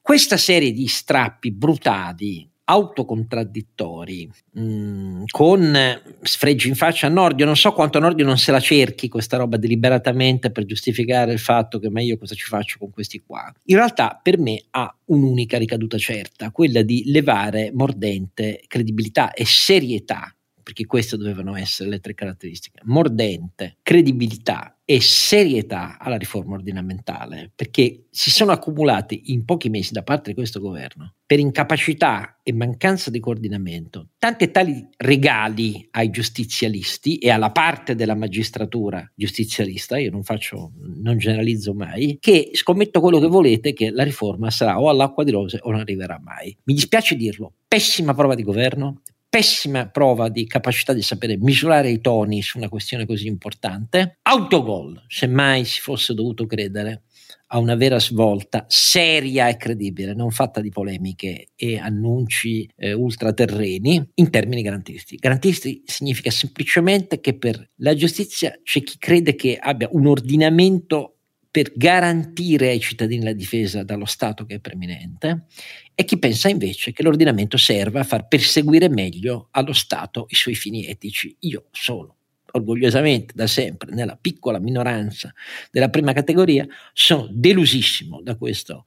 Questa 0.00 0.38
serie 0.38 0.72
di 0.72 0.86
strappi 0.86 1.52
brutali 1.52 2.50
autocontradittori, 2.70 4.30
mh, 4.52 4.62
mm, 4.62 5.22
con 5.28 5.76
sfregi 6.22 6.68
in 6.68 6.76
faccia 6.76 7.08
a 7.08 7.10
Nordio. 7.10 7.44
Non 7.44 7.56
so 7.56 7.72
quanto 7.72 7.98
Nordio 7.98 8.24
non 8.24 8.38
se 8.38 8.52
la 8.52 8.60
cerchi 8.60 9.08
questa 9.08 9.36
roba 9.36 9.56
deliberatamente 9.56 10.52
per 10.52 10.64
giustificare 10.64 11.32
il 11.32 11.40
fatto 11.40 11.78
che 11.78 11.90
ma 11.90 12.00
io 12.00 12.16
cosa 12.16 12.34
ci 12.34 12.44
faccio 12.44 12.78
con 12.78 12.90
questi 12.90 13.20
qua. 13.20 13.52
In 13.64 13.76
realtà 13.76 14.18
per 14.22 14.38
me 14.38 14.62
ha 14.70 14.94
un'unica 15.06 15.58
ricaduta 15.58 15.98
certa, 15.98 16.50
quella 16.52 16.82
di 16.82 17.02
levare 17.06 17.72
mordente 17.74 18.62
credibilità 18.68 19.32
e 19.32 19.44
serietà 19.44 20.32
perché 20.70 20.86
queste 20.86 21.16
dovevano 21.16 21.56
essere 21.56 21.88
le 21.88 21.98
tre 21.98 22.14
caratteristiche, 22.14 22.78
mordente, 22.84 23.78
credibilità 23.82 24.78
e 24.84 25.00
serietà 25.00 25.98
alla 25.98 26.16
riforma 26.16 26.54
ordinamentale, 26.54 27.50
perché 27.52 28.04
si 28.10 28.30
sono 28.30 28.52
accumulati 28.52 29.32
in 29.32 29.44
pochi 29.44 29.68
mesi 29.68 29.92
da 29.92 30.04
parte 30.04 30.30
di 30.30 30.36
questo 30.36 30.60
governo, 30.60 31.14
per 31.26 31.40
incapacità 31.40 32.38
e 32.44 32.52
mancanza 32.52 33.10
di 33.10 33.18
coordinamento, 33.18 34.10
tanti 34.16 34.44
e 34.44 34.50
tali 34.52 34.88
regali 34.96 35.88
ai 35.90 36.10
giustizialisti 36.10 37.18
e 37.18 37.30
alla 37.30 37.50
parte 37.50 37.96
della 37.96 38.14
magistratura 38.14 39.10
giustizialista, 39.12 39.98
io 39.98 40.12
non 40.12 40.22
faccio, 40.22 40.70
non 41.02 41.18
generalizzo 41.18 41.74
mai, 41.74 42.16
che 42.20 42.50
scommetto 42.52 43.00
quello 43.00 43.18
che 43.18 43.26
volete 43.26 43.72
che 43.72 43.90
la 43.90 44.04
riforma 44.04 44.50
sarà 44.50 44.80
o 44.80 44.88
all'acqua 44.88 45.24
di 45.24 45.32
rose 45.32 45.58
o 45.62 45.72
non 45.72 45.80
arriverà 45.80 46.20
mai. 46.22 46.56
Mi 46.62 46.74
dispiace 46.74 47.16
dirlo, 47.16 47.54
pessima 47.66 48.14
prova 48.14 48.36
di 48.36 48.44
governo, 48.44 49.02
pessima 49.30 49.88
prova 49.88 50.28
di 50.28 50.44
capacità 50.44 50.92
di 50.92 51.02
sapere 51.02 51.38
misurare 51.38 51.88
i 51.88 52.00
toni 52.00 52.42
su 52.42 52.58
una 52.58 52.68
questione 52.68 53.06
così 53.06 53.28
importante. 53.28 54.18
Autogol, 54.22 55.04
se 55.06 55.28
mai 55.28 55.64
si 55.64 55.80
fosse 55.80 56.14
dovuto 56.14 56.46
credere 56.46 57.04
a 57.52 57.58
una 57.58 57.76
vera 57.76 57.98
svolta 58.00 58.64
seria 58.68 59.48
e 59.48 59.56
credibile, 59.56 60.14
non 60.14 60.30
fatta 60.30 60.60
di 60.60 60.70
polemiche 60.70 61.48
e 61.54 61.78
annunci 61.78 62.68
eh, 62.76 62.92
ultraterreni 62.92 64.10
in 64.14 64.30
termini 64.30 64.62
garantisti. 64.62 65.16
Garantisti 65.16 65.82
significa 65.84 66.30
semplicemente 66.30 67.20
che 67.20 67.38
per 67.38 67.70
la 67.76 67.94
giustizia 67.94 68.58
c'è 68.62 68.82
chi 68.82 68.98
crede 68.98 69.36
che 69.36 69.56
abbia 69.56 69.88
un 69.92 70.06
ordinamento 70.06 71.19
per 71.50 71.72
garantire 71.74 72.68
ai 72.68 72.80
cittadini 72.80 73.24
la 73.24 73.32
difesa 73.32 73.82
dallo 73.82 74.04
Stato 74.04 74.44
che 74.44 74.56
è 74.56 74.60
preminente 74.60 75.46
e 75.94 76.04
chi 76.04 76.18
pensa 76.18 76.48
invece 76.48 76.92
che 76.92 77.02
l'ordinamento 77.02 77.56
serva 77.56 78.00
a 78.00 78.04
far 78.04 78.28
perseguire 78.28 78.88
meglio 78.88 79.48
allo 79.50 79.72
Stato 79.72 80.26
i 80.28 80.34
suoi 80.34 80.54
fini 80.54 80.86
etici. 80.86 81.36
Io 81.40 81.66
sono 81.72 82.19
orgogliosamente 82.52 83.32
da 83.34 83.46
sempre 83.46 83.92
nella 83.92 84.16
piccola 84.20 84.58
minoranza 84.58 85.32
della 85.70 85.88
prima 85.88 86.12
categoria, 86.12 86.66
sono 86.92 87.28
delusissimo 87.30 88.20
da 88.22 88.36
questo 88.36 88.84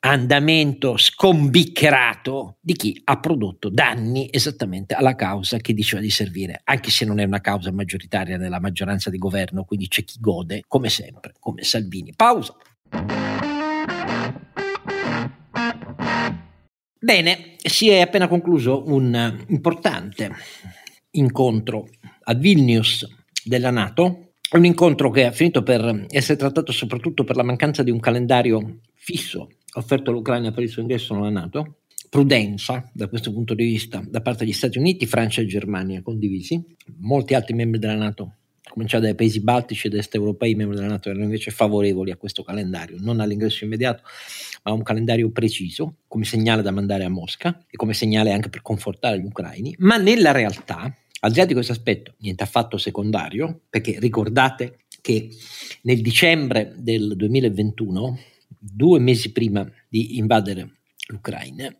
andamento 0.00 0.96
scombiccherato 0.96 2.56
di 2.60 2.74
chi 2.74 3.00
ha 3.04 3.18
prodotto 3.18 3.68
danni 3.68 4.28
esattamente 4.30 4.94
alla 4.94 5.14
causa 5.14 5.58
che 5.58 5.74
diceva 5.74 6.00
di 6.00 6.10
servire, 6.10 6.60
anche 6.64 6.90
se 6.90 7.04
non 7.04 7.18
è 7.18 7.24
una 7.24 7.40
causa 7.40 7.70
maggioritaria 7.72 8.36
nella 8.36 8.60
maggioranza 8.60 9.10
di 9.10 9.18
governo, 9.18 9.64
quindi 9.64 9.88
c'è 9.88 10.04
chi 10.04 10.18
gode, 10.20 10.64
come 10.66 10.88
sempre, 10.88 11.34
come 11.38 11.62
Salvini. 11.62 12.12
Pausa. 12.14 12.56
Bene, 16.98 17.56
si 17.56 17.88
è 17.88 18.00
appena 18.00 18.28
concluso 18.28 18.84
un 18.86 19.44
importante 19.48 20.30
incontro 21.12 21.88
a 22.24 22.34
Vilnius 22.34 23.06
della 23.44 23.70
Nato, 23.70 24.34
un 24.52 24.64
incontro 24.64 25.10
che 25.10 25.26
è 25.26 25.32
finito 25.32 25.62
per 25.62 26.06
essere 26.10 26.38
trattato 26.38 26.72
soprattutto 26.72 27.24
per 27.24 27.36
la 27.36 27.42
mancanza 27.42 27.82
di 27.82 27.90
un 27.90 28.00
calendario 28.00 28.80
fisso 28.94 29.48
offerto 29.74 30.10
all'Ucraina 30.10 30.52
per 30.52 30.62
il 30.62 30.68
suo 30.68 30.82
ingresso 30.82 31.14
nella 31.14 31.30
Nato, 31.30 31.78
prudenza 32.10 32.90
da 32.92 33.08
questo 33.08 33.32
punto 33.32 33.54
di 33.54 33.64
vista 33.64 34.04
da 34.06 34.20
parte 34.20 34.44
degli 34.44 34.52
Stati 34.52 34.78
Uniti, 34.78 35.06
Francia 35.06 35.40
e 35.40 35.46
Germania 35.46 36.02
condivisi, 36.02 36.62
molti 36.98 37.34
altri 37.34 37.54
membri 37.54 37.78
della 37.78 37.96
Nato 37.96 38.36
cominciare 38.72 39.04
dai 39.04 39.14
paesi 39.14 39.40
baltici 39.40 39.86
ed 39.86 39.94
est 39.94 40.14
europei 40.14 40.54
membri 40.54 40.76
della 40.76 40.88
Nato 40.88 41.10
erano 41.10 41.24
invece 41.24 41.50
favorevoli 41.50 42.10
a 42.10 42.16
questo 42.16 42.42
calendario, 42.42 42.96
non 42.98 43.20
all'ingresso 43.20 43.64
immediato, 43.64 44.02
ma 44.62 44.70
a 44.70 44.74
un 44.74 44.82
calendario 44.82 45.30
preciso, 45.30 45.96
come 46.08 46.24
segnale 46.24 46.62
da 46.62 46.70
mandare 46.70 47.04
a 47.04 47.10
Mosca 47.10 47.64
e 47.68 47.76
come 47.76 47.92
segnale 47.92 48.32
anche 48.32 48.48
per 48.48 48.62
confortare 48.62 49.20
gli 49.20 49.24
ucraini, 49.24 49.74
ma 49.78 49.96
nella 49.96 50.32
realtà 50.32 50.94
al 51.24 51.30
di 51.30 51.38
là 51.38 51.44
di 51.44 51.54
questo 51.54 51.72
aspetto, 51.72 52.14
niente 52.18 52.42
affatto 52.42 52.76
secondario, 52.78 53.62
perché 53.70 53.98
ricordate 54.00 54.78
che 55.00 55.28
nel 55.82 56.00
dicembre 56.00 56.74
del 56.76 57.14
2021, 57.16 58.18
due 58.58 58.98
mesi 58.98 59.30
prima 59.30 59.68
di 59.88 60.18
invadere 60.18 60.80
l'Ucraina, 61.06 61.72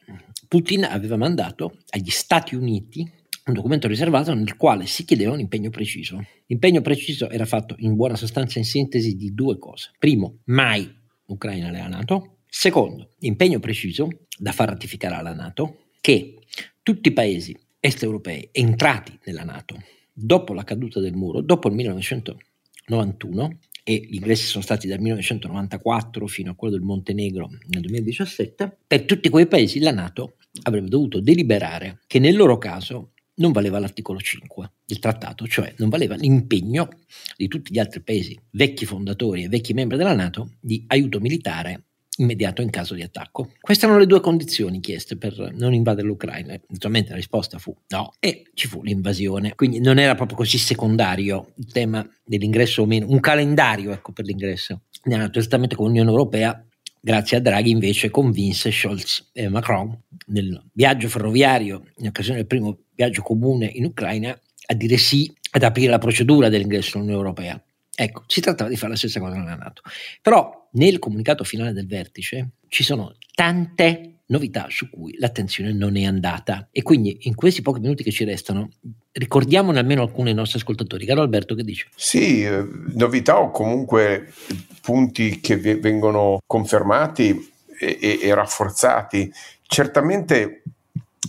Putin 0.46 0.84
aveva 0.84 1.16
mandato 1.16 1.78
agli 1.90 2.10
Stati 2.10 2.54
Uniti 2.54 3.10
un 3.44 3.54
documento 3.54 3.88
riservato 3.88 4.32
nel 4.32 4.56
quale 4.56 4.86
si 4.86 5.04
chiedeva 5.04 5.32
un 5.32 5.40
impegno 5.40 5.70
preciso. 5.70 6.24
L'impegno 6.46 6.80
preciso 6.80 7.28
era 7.28 7.44
fatto 7.44 7.74
in 7.78 7.96
buona 7.96 8.14
sostanza 8.14 8.60
in 8.60 8.64
sintesi 8.64 9.16
di 9.16 9.34
due 9.34 9.58
cose. 9.58 9.90
Primo, 9.98 10.38
mai 10.44 10.88
l'Ucraina 11.26 11.68
alla 11.68 11.88
Nato. 11.88 12.38
Secondo, 12.46 13.14
impegno 13.20 13.58
preciso 13.58 14.08
da 14.38 14.52
far 14.52 14.68
ratificare 14.68 15.16
alla 15.16 15.34
Nato 15.34 15.86
che 16.00 16.38
tutti 16.82 17.08
i 17.08 17.12
paesi 17.12 17.56
est 17.84 18.00
europei 18.04 18.48
entrati 18.52 19.18
nella 19.24 19.42
Nato 19.42 19.82
dopo 20.12 20.54
la 20.54 20.62
caduta 20.62 21.00
del 21.00 21.14
muro, 21.14 21.40
dopo 21.40 21.66
il 21.66 21.74
1991, 21.74 23.58
e 23.82 24.06
gli 24.08 24.14
ingressi 24.14 24.46
sono 24.46 24.62
stati 24.62 24.86
dal 24.86 25.00
1994 25.00 26.28
fino 26.28 26.52
a 26.52 26.54
quello 26.54 26.74
del 26.74 26.84
Montenegro 26.84 27.48
nel 27.66 27.80
2017, 27.80 28.78
per 28.86 29.04
tutti 29.04 29.28
quei 29.28 29.48
paesi 29.48 29.80
la 29.80 29.90
Nato 29.90 30.36
avrebbe 30.62 30.88
dovuto 30.88 31.18
deliberare 31.18 32.02
che 32.06 32.20
nel 32.20 32.36
loro 32.36 32.56
caso 32.56 33.14
non 33.36 33.50
valeva 33.50 33.80
l'articolo 33.80 34.20
5 34.20 34.70
del 34.86 35.00
trattato, 35.00 35.48
cioè 35.48 35.74
non 35.78 35.88
valeva 35.88 36.14
l'impegno 36.14 36.88
di 37.36 37.48
tutti 37.48 37.72
gli 37.72 37.80
altri 37.80 38.00
paesi, 38.00 38.38
vecchi 38.50 38.86
fondatori 38.86 39.42
e 39.42 39.48
vecchi 39.48 39.74
membri 39.74 39.96
della 39.96 40.14
Nato, 40.14 40.52
di 40.60 40.84
aiuto 40.86 41.18
militare 41.18 41.86
immediato 42.18 42.62
in 42.62 42.70
caso 42.70 42.94
di 42.94 43.02
attacco. 43.02 43.52
Queste 43.60 43.84
erano 43.84 44.00
le 44.00 44.06
due 44.06 44.20
condizioni 44.20 44.80
chieste 44.80 45.16
per 45.16 45.52
non 45.54 45.72
invadere 45.72 46.06
l'Ucraina. 46.06 46.58
Naturalmente 46.68 47.10
la 47.10 47.16
risposta 47.16 47.58
fu 47.58 47.74
no 47.88 48.12
e 48.20 48.44
ci 48.54 48.68
fu 48.68 48.82
l'invasione. 48.82 49.54
Quindi 49.54 49.80
non 49.80 49.98
era 49.98 50.14
proprio 50.14 50.36
così 50.36 50.58
secondario 50.58 51.52
il 51.56 51.72
tema 51.72 52.06
dell'ingresso 52.24 52.82
o 52.82 52.86
meno, 52.86 53.06
un 53.08 53.20
calendario 53.20 53.92
ecco, 53.92 54.12
per 54.12 54.24
l'ingresso. 54.24 54.82
NATO, 55.04 55.38
esattamente 55.38 55.74
come 55.74 55.88
l'Unione 55.88 56.10
Europea, 56.10 56.64
grazie 57.00 57.38
a 57.38 57.40
Draghi 57.40 57.70
invece 57.70 58.10
convinse 58.10 58.70
Scholz 58.70 59.30
e 59.32 59.48
Macron 59.48 59.98
nel 60.26 60.62
viaggio 60.72 61.08
ferroviario, 61.08 61.82
in 61.96 62.06
occasione 62.06 62.38
del 62.38 62.46
primo 62.46 62.78
viaggio 62.94 63.22
comune 63.22 63.66
in 63.66 63.84
Ucraina, 63.86 64.38
a 64.66 64.74
dire 64.74 64.96
sì 64.96 65.32
ad 65.54 65.62
aprire 65.62 65.90
la 65.90 65.98
procedura 65.98 66.48
dell'ingresso 66.48 66.96
all'Unione 66.96 67.20
Europea 67.20 67.62
Ecco, 67.94 68.24
si 68.26 68.40
trattava 68.40 68.70
di 68.70 68.76
fare 68.76 68.92
la 68.92 68.98
stessa 68.98 69.20
cosa 69.20 69.36
nella 69.36 69.54
Nato. 69.54 69.82
Però 70.20 70.68
nel 70.72 70.98
comunicato 70.98 71.44
finale 71.44 71.72
del 71.72 71.86
vertice 71.86 72.52
ci 72.68 72.82
sono 72.82 73.16
tante 73.34 74.12
novità 74.26 74.66
su 74.70 74.88
cui 74.88 75.14
l'attenzione 75.18 75.72
non 75.72 75.96
è 75.96 76.04
andata. 76.04 76.68
E 76.72 76.82
quindi 76.82 77.18
in 77.22 77.34
questi 77.34 77.60
pochi 77.60 77.80
minuti 77.80 78.02
che 78.02 78.10
ci 78.10 78.24
restano, 78.24 78.70
ricordiamone 79.12 79.78
almeno 79.78 80.02
alcuni 80.02 80.24
dei 80.24 80.34
nostri 80.34 80.58
ascoltatori. 80.58 81.04
Caro 81.04 81.20
Alberto, 81.20 81.54
che 81.54 81.64
dici? 81.64 81.86
Sì, 81.94 82.42
eh, 82.44 82.66
novità 82.94 83.38
o 83.38 83.50
comunque 83.50 84.32
punti 84.80 85.40
che 85.40 85.56
vengono 85.56 86.40
confermati 86.46 87.52
e, 87.78 87.98
e, 88.00 88.18
e 88.22 88.34
rafforzati. 88.34 89.30
Certamente 89.66 90.62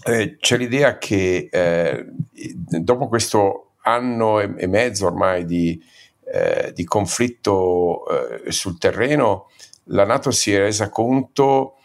eh, 0.06 0.38
c'è 0.40 0.58
l'idea 0.58 0.98
che 0.98 1.50
eh, 1.52 2.06
dopo 2.80 3.08
questo 3.10 3.74
anno 3.82 4.40
e, 4.40 4.54
e 4.58 4.68
mezzo 4.68 5.06
ormai 5.06 5.46
di, 5.46 5.82
eh, 6.34 6.72
di 6.74 6.84
conflitto 6.84 8.06
eh, 8.08 8.52
sul 8.52 8.80
terreno, 8.80 9.52
la 9.88 10.04
Nato 10.04 10.32
si 10.32 10.52
è 10.52 10.58
resa 10.58 10.90
conto 10.90 11.76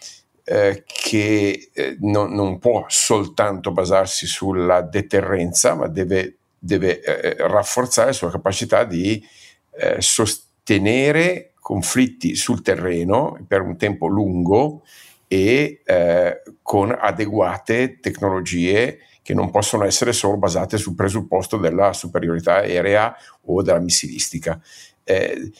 eh, 0.43 0.85
che 0.87 1.71
eh, 1.71 1.97
non, 2.01 2.33
non, 2.33 2.59
può 2.59 2.87
soltanto 2.89 3.73
basarsi 3.73 4.27
sulla 4.27 4.81
deterrenza, 4.81 5.75
ma 5.75 5.87
deve, 5.87 6.37
deve 6.59 7.01
eh, 7.03 7.37
rafforzare 7.47 8.07
la 8.09 8.15
sua 8.15 8.31
capacità 8.31 8.85
di 8.85 9.23
sostenere 9.99 11.53
conflitti 11.61 12.35
sul 12.35 12.63
terreno 12.63 13.39
per 13.47 13.61
un 13.61 13.77
tempo 13.77 14.09
lungo 14.09 14.83
e 15.29 15.83
eh, 15.85 16.43
con 16.63 16.97
adeguate 16.99 18.01
tecnologie 18.01 18.99
che 19.29 19.35
non 19.35 19.51
possono 19.51 19.85
essere 19.85 20.15
solo 20.15 20.39
basate 20.39 20.79
sul 20.79 20.95
presupposto 20.95 21.59
della 21.59 21.93
superiorità 21.93 22.61
aerea 22.61 23.15
o 23.43 23.61
della 23.61 23.79
missilistica. 23.79 24.59
Eh, 25.05 25.53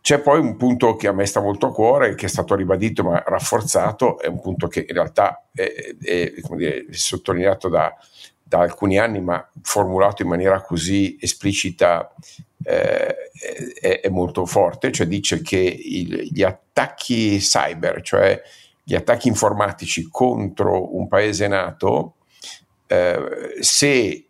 c'è 0.00 0.18
poi 0.18 0.40
un 0.40 0.56
punto 0.56 0.96
che 0.96 1.06
a 1.06 1.12
me 1.12 1.24
sta 1.24 1.40
molto 1.40 1.68
a 1.68 1.72
cuore, 1.72 2.16
che 2.16 2.26
è 2.26 2.28
stato 2.28 2.56
ribadito 2.56 3.04
ma 3.04 3.22
rafforzato, 3.24 4.18
è 4.18 4.26
un 4.26 4.40
punto 4.40 4.66
che 4.66 4.84
in 4.88 4.92
realtà 4.92 5.46
è, 5.54 5.94
è 6.02 6.32
dire, 6.56 6.86
sottolineato 6.90 7.68
da, 7.68 7.94
da, 8.42 8.58
alcuni 8.58 8.98
anni, 8.98 9.20
ma 9.20 9.48
formulato 9.60 10.22
in 10.22 10.28
maniera 10.28 10.60
così 10.60 11.16
esplicita 11.20 12.12
eh, 12.64 13.16
è, 13.80 14.00
è, 14.00 14.08
molto 14.08 14.46
forte, 14.46 14.90
cioè 14.90 15.06
dice 15.06 15.42
che 15.42 15.58
il, 15.58 16.22
gli 16.22 16.42
attacchi 16.42 17.38
cyber, 17.38 18.02
cioè 18.02 18.42
gli 18.82 18.96
attacchi 18.96 19.28
informatici 19.28 20.08
contro 20.10 20.96
un 20.96 21.06
paese 21.06 21.46
nato, 21.46 22.16
eh, 22.92 23.56
se 23.60 23.88
eh, 23.88 24.28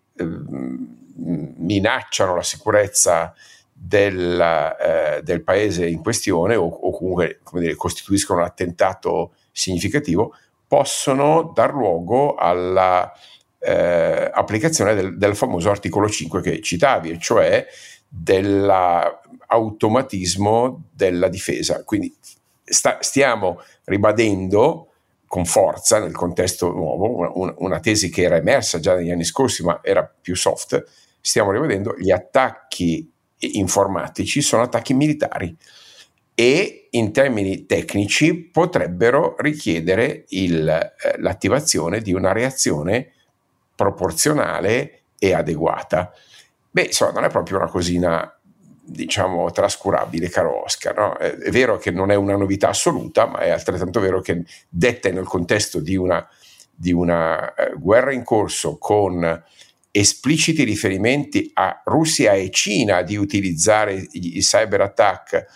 minacciano 1.16 2.36
la 2.36 2.44
sicurezza 2.44 3.34
del, 3.72 4.40
eh, 4.40 5.20
del, 5.24 5.42
paese 5.42 5.88
in 5.88 6.00
questione 6.00 6.54
o, 6.54 6.66
o 6.66 6.96
comunque 6.96 7.40
dire, 7.54 7.74
costituiscono 7.74 8.38
un 8.38 8.46
attentato 8.46 9.32
significativo, 9.50 10.36
possono 10.68 11.50
dar 11.52 11.74
luogo 11.74 12.36
alla 12.36 13.12
eh, 13.58 14.30
del, 14.32 15.18
del, 15.18 15.34
famoso 15.34 15.70
articolo 15.70 16.08
5 16.08 16.40
che 16.40 16.60
citavi, 16.60 17.18
cioè 17.18 17.66
dell'automatismo 18.08 20.84
della 20.92 21.26
difesa. 21.28 21.82
Quindi 21.84 22.14
sta, 22.62 22.98
stiamo 23.00 23.60
ribadendo 23.84 24.91
con 25.32 25.46
forza 25.46 25.98
nel 25.98 26.12
contesto 26.12 26.70
nuovo 26.72 27.32
una, 27.38 27.54
una, 27.56 27.80
tesi 27.80 28.10
che 28.10 28.20
era 28.20 28.36
emersa 28.36 28.78
già 28.80 28.94
negli 28.94 29.10
anni 29.10 29.24
scorsi 29.24 29.62
ma 29.62 29.80
era 29.82 30.04
più 30.04 30.36
soft, 30.36 30.84
stiamo 31.22 31.52
ribadendo 31.52 31.94
gli 31.96 32.10
attacchi 32.10 33.10
informatici 33.38 34.42
sono 34.42 34.60
attacchi 34.60 34.92
militari 34.92 35.56
e 36.34 36.88
in 36.90 37.12
termini 37.12 37.64
tecnici 37.64 38.34
potrebbero 38.34 39.34
richiedere 39.38 40.26
il, 40.28 40.68
eh, 40.68 41.18
l'attivazione 41.20 42.02
di 42.02 42.12
una 42.12 42.32
reazione 42.32 43.12
proporzionale 43.74 45.04
e 45.18 45.32
adeguata. 45.32 46.12
Beh, 46.70 46.82
insomma, 46.82 47.12
non 47.12 47.24
è 47.24 47.30
proprio 47.30 47.56
una 47.56 47.68
cosina, 47.68 48.38
diciamo, 48.84 49.50
trascurabile, 49.50 50.28
caro 50.28 50.64
Oscar. 50.64 50.96
No? 50.96 51.16
È, 51.16 51.30
è, 51.30 51.50
vero 51.50 51.78
che 51.78 51.90
non 51.90 52.10
è 52.10 52.14
una 52.14 52.36
novità 52.36 52.68
assoluta, 52.68 53.26
ma 53.26 53.38
è 53.38 53.50
altrettanto 53.50 54.00
vero 54.00 54.20
che 54.20 54.44
detta 54.68 55.10
nel 55.10 55.26
contesto 55.26 55.80
di 55.80 55.96
una, 55.96 56.26
di 56.74 56.92
una 56.92 57.54
eh, 57.54 57.72
guerra 57.76 58.12
in 58.12 58.24
corso 58.24 58.78
con 58.78 59.42
espliciti 59.94 60.64
riferimenti 60.64 61.50
a 61.54 61.82
Russia 61.84 62.32
e 62.32 62.50
Cina 62.50 63.02
di 63.02 63.16
utilizzare 63.16 64.06
i 64.12 64.40
cyber 64.40 64.80
attack 64.80 65.46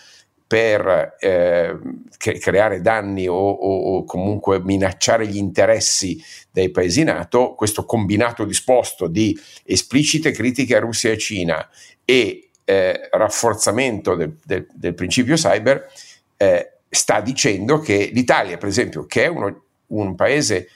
per 0.47 1.15
eh, 1.19 1.77
creare 2.17 2.79
danni 2.79 3.27
o, 3.27 3.35
o, 3.35 3.95
o, 3.97 4.03
comunque 4.05 4.61
minacciare 4.61 5.27
gli 5.27 5.35
interessi 5.35 6.23
dei 6.49 6.71
paesi 6.71 7.03
NATO, 7.03 7.53
questo 7.55 7.83
combinato 7.83 8.45
disposto 8.45 9.07
di 9.07 9.37
esplicite 9.65 10.31
critiche 10.31 10.77
a 10.77 10.79
Russia 10.79 11.11
e 11.11 11.17
Cina 11.17 11.67
e 12.05 12.46
eh, 12.69 13.07
rafforzamento 13.11 14.15
del, 14.15 14.35
del, 14.43 14.67
del, 14.73 14.93
principio 14.93 15.35
cyber, 15.35 15.89
eh, 16.35 16.73
sta 16.89 17.21
dicendo 17.21 17.79
che 17.79 18.09
l'Italia, 18.11 18.57
per 18.57 18.67
esempio, 18.67 19.05
che 19.05 19.23
è 19.23 19.27
uno, 19.27 19.63
un 19.87 20.15
paese 20.15 20.67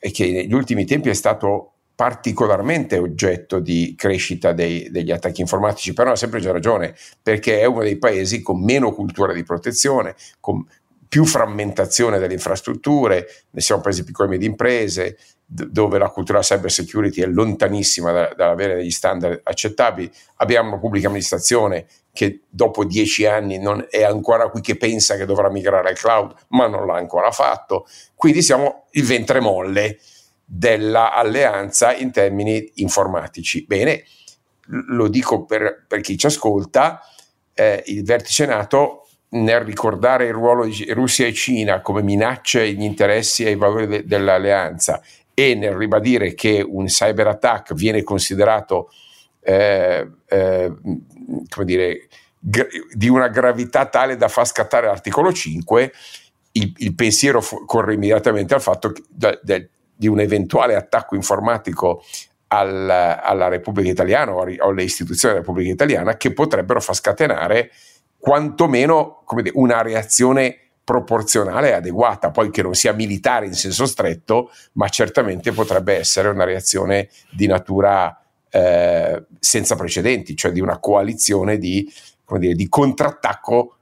che 0.00 0.32
negli 0.32 0.52
ultimi 0.52 0.84
tempi 0.84 1.10
è 1.10 1.14
stato 1.14 1.74
particolarmente 1.94 2.98
oggetto 2.98 3.60
di 3.60 3.94
crescita 3.96 4.52
dei, 4.52 4.90
degli 4.90 5.12
attacchi 5.12 5.40
informatici, 5.40 5.92
però 5.92 6.10
ha 6.10 6.16
sempre 6.16 6.40
già 6.40 6.50
ragione, 6.50 6.96
perché 7.22 7.60
è 7.60 7.66
uno 7.66 7.82
dei 7.82 7.98
paesi 7.98 8.42
con 8.42 8.60
meno 8.60 8.92
cultura 8.92 9.32
di 9.32 9.44
protezione, 9.44 10.16
con 10.40 10.66
più 11.08 11.24
frammentazione 11.24 12.18
delle 12.18 12.34
infrastrutture, 12.34 13.28
ne 13.50 13.60
siamo 13.60 13.80
paesi 13.80 14.02
piccoli 14.02 14.28
e 14.28 14.32
medie 14.32 14.48
imprese, 14.48 15.16
dove 15.50 15.96
la 15.96 16.10
cultura 16.10 16.40
cyber 16.40 16.70
security 16.70 17.22
è 17.22 17.26
lontanissima 17.26 18.12
da, 18.12 18.32
dall'avere 18.36 18.74
degli 18.74 18.90
standard 18.90 19.40
accettabili. 19.42 20.10
Abbiamo 20.36 20.68
una 20.68 20.78
pubblica 20.78 21.06
amministrazione 21.06 21.86
che 22.12 22.42
dopo 22.50 22.84
dieci 22.84 23.24
anni 23.24 23.58
non 23.58 23.86
è 23.88 24.02
ancora 24.02 24.50
qui 24.50 24.60
che 24.60 24.76
pensa 24.76 25.16
che 25.16 25.24
dovrà 25.24 25.50
migrare 25.50 25.88
al 25.88 25.96
cloud, 25.96 26.34
ma 26.48 26.66
non 26.66 26.86
l'ha 26.86 26.96
ancora 26.96 27.30
fatto. 27.30 27.86
Quindi 28.14 28.42
siamo 28.42 28.88
il 28.90 29.04
ventre 29.04 29.40
molle 29.40 29.98
dell'alleanza 30.44 31.94
in 31.94 32.10
termini 32.10 32.70
informatici. 32.74 33.64
Bene, 33.64 34.04
lo 34.66 35.08
dico 35.08 35.46
per, 35.46 35.86
per 35.88 36.02
chi 36.02 36.18
ci 36.18 36.26
ascolta, 36.26 37.00
eh, 37.54 37.82
il 37.86 38.04
vertice 38.04 38.44
NATO 38.44 39.06
nel 39.30 39.60
ricordare 39.60 40.26
il 40.26 40.32
ruolo 40.32 40.66
di 40.66 40.90
Russia 40.92 41.26
e 41.26 41.32
Cina 41.32 41.80
come 41.80 42.02
minacce 42.02 42.60
agli 42.60 42.82
interessi 42.82 43.44
e 43.44 43.48
ai 43.48 43.56
valori 43.56 43.86
de- 43.86 44.04
dell'alleanza 44.04 45.02
e 45.38 45.54
nel 45.54 45.76
ribadire 45.76 46.34
che 46.34 46.66
un 46.68 46.86
cyber 46.86 47.28
attack 47.28 47.72
viene 47.72 48.02
considerato 48.02 48.90
eh, 49.38 50.04
eh, 50.26 50.72
come 51.48 51.64
dire, 51.64 52.08
gra- 52.40 52.66
di 52.92 53.08
una 53.08 53.28
gravità 53.28 53.86
tale 53.86 54.16
da 54.16 54.26
far 54.26 54.48
scattare 54.48 54.86
l'articolo 54.86 55.32
5, 55.32 55.92
il, 56.52 56.72
il 56.78 56.94
pensiero 56.96 57.40
fu- 57.40 57.64
corre 57.66 57.94
immediatamente 57.94 58.52
al 58.52 58.60
fatto 58.60 58.90
che, 58.90 59.04
da, 59.08 59.38
del, 59.40 59.68
di 59.94 60.08
un 60.08 60.18
eventuale 60.18 60.74
attacco 60.74 61.14
informatico 61.14 62.02
al, 62.48 62.90
alla 62.90 63.46
Repubblica 63.46 63.90
Italiana 63.90 64.32
o 64.32 64.40
alle 64.42 64.82
istituzioni 64.82 65.34
della 65.34 65.46
Repubblica 65.46 65.72
Italiana 65.72 66.16
che 66.16 66.32
potrebbero 66.32 66.80
far 66.80 66.96
scatenare 66.96 67.70
quantomeno 68.18 69.22
dire, 69.36 69.52
una 69.54 69.82
reazione 69.82 70.67
proporzionale 70.88 71.68
e 71.68 71.72
adeguata, 71.72 72.30
poi 72.30 72.50
che 72.50 72.62
non 72.62 72.72
sia 72.72 72.94
militare 72.94 73.44
in 73.44 73.52
senso 73.52 73.84
stretto, 73.84 74.50
ma 74.72 74.88
certamente 74.88 75.52
potrebbe 75.52 75.98
essere 75.98 76.28
una 76.28 76.44
reazione 76.44 77.10
di 77.30 77.46
natura 77.46 78.18
eh, 78.48 79.22
senza 79.38 79.76
precedenti, 79.76 80.34
cioè 80.34 80.50
di 80.50 80.62
una 80.62 80.78
coalizione 80.78 81.58
di, 81.58 81.86
dire, 82.38 82.54
di 82.54 82.68
contrattacco, 82.70 83.76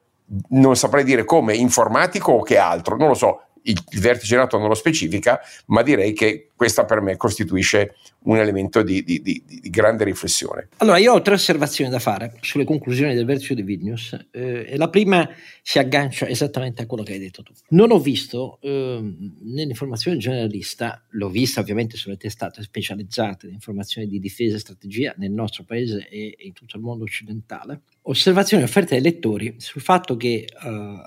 non 0.48 0.74
saprei 0.74 1.04
dire 1.04 1.24
come, 1.24 1.54
informatico 1.54 2.32
o 2.32 2.42
che 2.42 2.59
altro, 2.59 2.96
non 2.96 3.07
lo 3.07 3.14
so, 3.14 3.42
il, 3.66 3.82
il 3.90 4.00
vertice 4.00 4.36
NATO 4.36 4.58
non 4.58 4.68
lo 4.68 4.74
specifica, 4.74 5.40
ma 5.66 5.82
direi 5.82 6.12
che 6.12 6.50
questa 6.56 6.84
per 6.84 7.00
me 7.00 7.16
costituisce 7.16 7.96
un 8.24 8.38
elemento 8.38 8.82
di, 8.82 9.04
di, 9.04 9.20
di, 9.20 9.42
di, 9.46 9.70
grande 9.70 10.04
riflessione. 10.04 10.68
Allora, 10.78 10.98
io 10.98 11.12
ho 11.12 11.22
tre 11.22 11.34
osservazioni 11.34 11.90
da 11.90 11.98
fare 11.98 12.34
sulle 12.40 12.64
conclusioni 12.64 13.14
del 13.14 13.24
vertice 13.24 13.54
di 13.54 13.62
Vilnius 13.62 14.16
eh, 14.32 14.76
la 14.76 14.88
prima 14.88 15.28
si 15.62 15.78
aggancia 15.78 16.26
esattamente 16.26 16.82
a 16.82 16.86
quello 16.86 17.02
che 17.02 17.12
hai 17.12 17.18
detto 17.18 17.42
tu. 17.42 17.52
Non 17.70 17.92
ho 17.92 17.98
visto 17.98 18.58
eh, 18.62 19.14
nell'informazione 19.42 20.16
generalista, 20.16 21.04
l'ho 21.10 21.28
vista 21.28 21.60
ovviamente 21.60 21.96
sulle 21.96 22.16
testate 22.16 22.62
specializzate 22.62 23.46
di 23.46 23.52
informazioni 23.52 24.08
di 24.08 24.18
difesa 24.18 24.56
e 24.56 24.60
strategia 24.60 25.14
nel 25.18 25.30
nostro 25.30 25.64
paese 25.64 26.08
e 26.08 26.36
in 26.38 26.52
tutto 26.52 26.76
il 26.76 26.82
mondo 26.82 27.04
occidentale, 27.04 27.82
osservazioni 28.02 28.62
offerte 28.62 28.96
ai 28.96 29.02
lettori 29.02 29.56
sul 29.58 29.82
fatto 29.82 30.16
che 30.16 30.46
eh, 30.46 30.98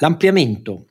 l'ampliamento 0.00 0.86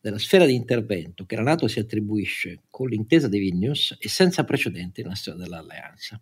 della 0.00 0.18
sfera 0.18 0.46
di 0.46 0.54
intervento 0.54 1.24
che 1.26 1.36
la 1.36 1.42
Nato 1.42 1.68
si 1.68 1.78
attribuisce 1.78 2.62
con 2.70 2.88
l'intesa 2.88 3.28
di 3.28 3.38
Vilnius 3.38 3.96
è 3.98 4.06
senza 4.06 4.44
precedenti 4.44 5.02
nella 5.02 5.14
storia 5.14 5.42
dell'alleanza. 5.42 6.20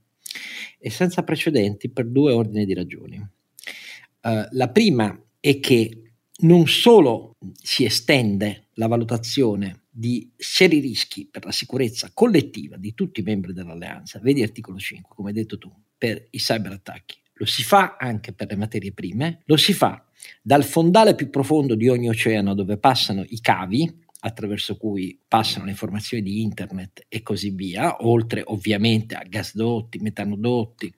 È 0.79 0.89
senza 0.89 1.23
precedenti 1.23 1.91
per 1.91 2.07
due 2.07 2.33
ordini 2.33 2.65
di 2.65 2.75
ragioni. 2.75 3.17
Uh, 3.19 4.47
la 4.51 4.69
prima 4.71 5.19
è 5.39 5.61
che 5.61 6.05
non 6.39 6.67
solo 6.67 7.37
si 7.63 7.85
estende 7.85 8.69
la 8.75 8.87
valutazione 8.87 9.85
di 9.91 10.33
seri 10.37 10.81
rischi 10.81 11.29
per 11.31 11.45
la 11.45 11.53
sicurezza 11.53 12.11
collettiva 12.13 12.77
di 12.77 12.95
tutti 12.95 13.21
i 13.21 13.23
membri 13.23 13.53
dell'alleanza, 13.53 14.19
vedi 14.19 14.43
articolo 14.43 14.79
5, 14.79 15.15
come 15.15 15.29
hai 15.29 15.35
detto 15.35 15.59
tu, 15.59 15.73
per 15.97 16.27
i 16.31 16.39
cyberattacchi. 16.39 17.17
Lo 17.35 17.47
si 17.47 17.63
fa 17.63 17.97
anche 17.99 18.33
per 18.33 18.49
le 18.49 18.57
materie 18.57 18.93
prime, 18.93 19.43
lo 19.45 19.57
si 19.57 19.73
fa 19.73 20.05
dal 20.43 20.65
fondale 20.65 21.15
più 21.15 21.31
profondo 21.31 21.75
di 21.75 21.89
ogni 21.89 22.09
oceano 22.09 22.55
dove 22.55 22.79
passano 22.79 23.25
i 23.29 23.41
cavi, 23.41 24.03
attraverso 24.25 24.77
cui 24.77 25.21
passano 25.29 25.67
le 25.67 25.73
informazioni 25.73 26.23
di 26.23 26.41
internet 26.41 27.05
e 27.09 27.23
così 27.23 27.51
via, 27.51 28.05
oltre 28.07 28.43
ovviamente 28.45 29.15
a 29.15 29.23
gasdotti, 29.23 29.99
metanodotti, 29.99 30.93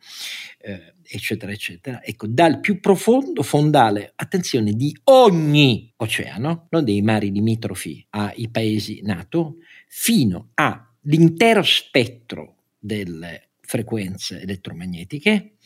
eh, 0.58 0.94
eccetera, 1.02 1.50
eccetera. 1.50 2.04
Ecco, 2.04 2.28
dal 2.28 2.60
più 2.60 2.78
profondo 2.80 3.42
fondale, 3.42 4.12
attenzione, 4.14 4.72
di 4.72 4.96
ogni 5.04 5.92
oceano, 5.96 6.68
non 6.70 6.84
dei 6.84 7.02
mari 7.02 7.32
limitrofi 7.32 8.06
ai 8.10 8.48
paesi 8.48 9.00
NATO, 9.02 9.56
fino 9.88 10.50
all'intero 10.54 11.62
spettro 11.62 12.54
delle 12.78 13.48
frequenze 13.60 14.40
elettromagnetiche, 14.40 15.56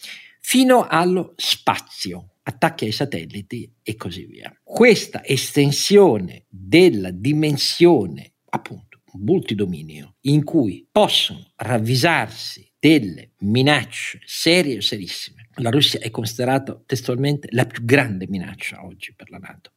fino 0.41 0.87
allo 0.87 1.35
spazio 1.37 2.37
attacchi 2.43 2.84
ai 2.84 2.93
satelliti 2.93 3.72
e 3.82 3.97
così 3.97 4.24
via. 4.24 4.55
Questa 4.62 5.24
estensione 5.24 6.45
della 6.49 7.11
dimensione, 7.11 8.34
appunto, 8.51 9.03
multidominio, 9.14 10.16
in 10.22 10.45
cui 10.45 10.86
possono 10.91 11.53
ravvisarsi 11.57 12.70
delle 12.78 13.32
minacce 13.41 14.20
serie 14.24 14.76
e 14.76 14.80
serissime. 14.80 15.49
La 15.57 15.70
Russia 15.70 16.01
è 16.01 16.11
considerata 16.11 16.80
testualmente 16.86 17.49
la 17.51 17.66
più 17.66 17.84
grande 17.84 18.26
minaccia 18.28 18.84
oggi 18.84 19.14
per 19.14 19.30
la 19.30 19.38
Nato. 19.38 19.72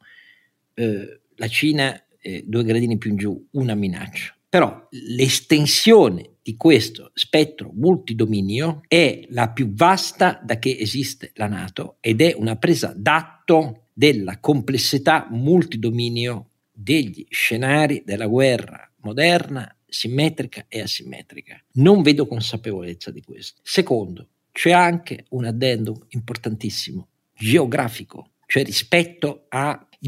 Eh, 0.74 1.20
la 1.36 1.48
Cina, 1.48 2.06
eh, 2.20 2.44
due 2.46 2.64
gradini 2.64 2.96
più 2.96 3.10
in 3.10 3.16
giù, 3.16 3.48
una 3.52 3.74
minaccia. 3.74 4.33
Però 4.54 4.86
l'estensione 4.90 6.36
di 6.40 6.56
questo 6.56 7.10
spettro 7.12 7.72
multidominio 7.74 8.82
è 8.86 9.26
la 9.30 9.50
più 9.50 9.74
vasta 9.74 10.40
da 10.44 10.60
che 10.60 10.76
esiste 10.78 11.32
la 11.34 11.48
Nato 11.48 11.96
ed 11.98 12.20
è 12.20 12.36
una 12.38 12.54
presa 12.54 12.94
d'atto 12.96 13.88
della 13.92 14.38
complessità 14.38 15.26
multidominio 15.28 16.50
degli 16.70 17.26
scenari 17.30 18.04
della 18.06 18.28
guerra 18.28 18.88
moderna, 18.98 19.76
simmetrica 19.88 20.66
e 20.68 20.82
asimmetrica. 20.82 21.60
Non 21.72 22.02
vedo 22.02 22.28
consapevolezza 22.28 23.10
di 23.10 23.22
questo. 23.22 23.60
Secondo, 23.64 24.28
c'è 24.52 24.70
anche 24.70 25.24
un 25.30 25.46
addendum 25.46 25.98
importantissimo, 26.10 27.08
geografico, 27.36 28.34
cioè 28.46 28.62
rispetto 28.62 29.46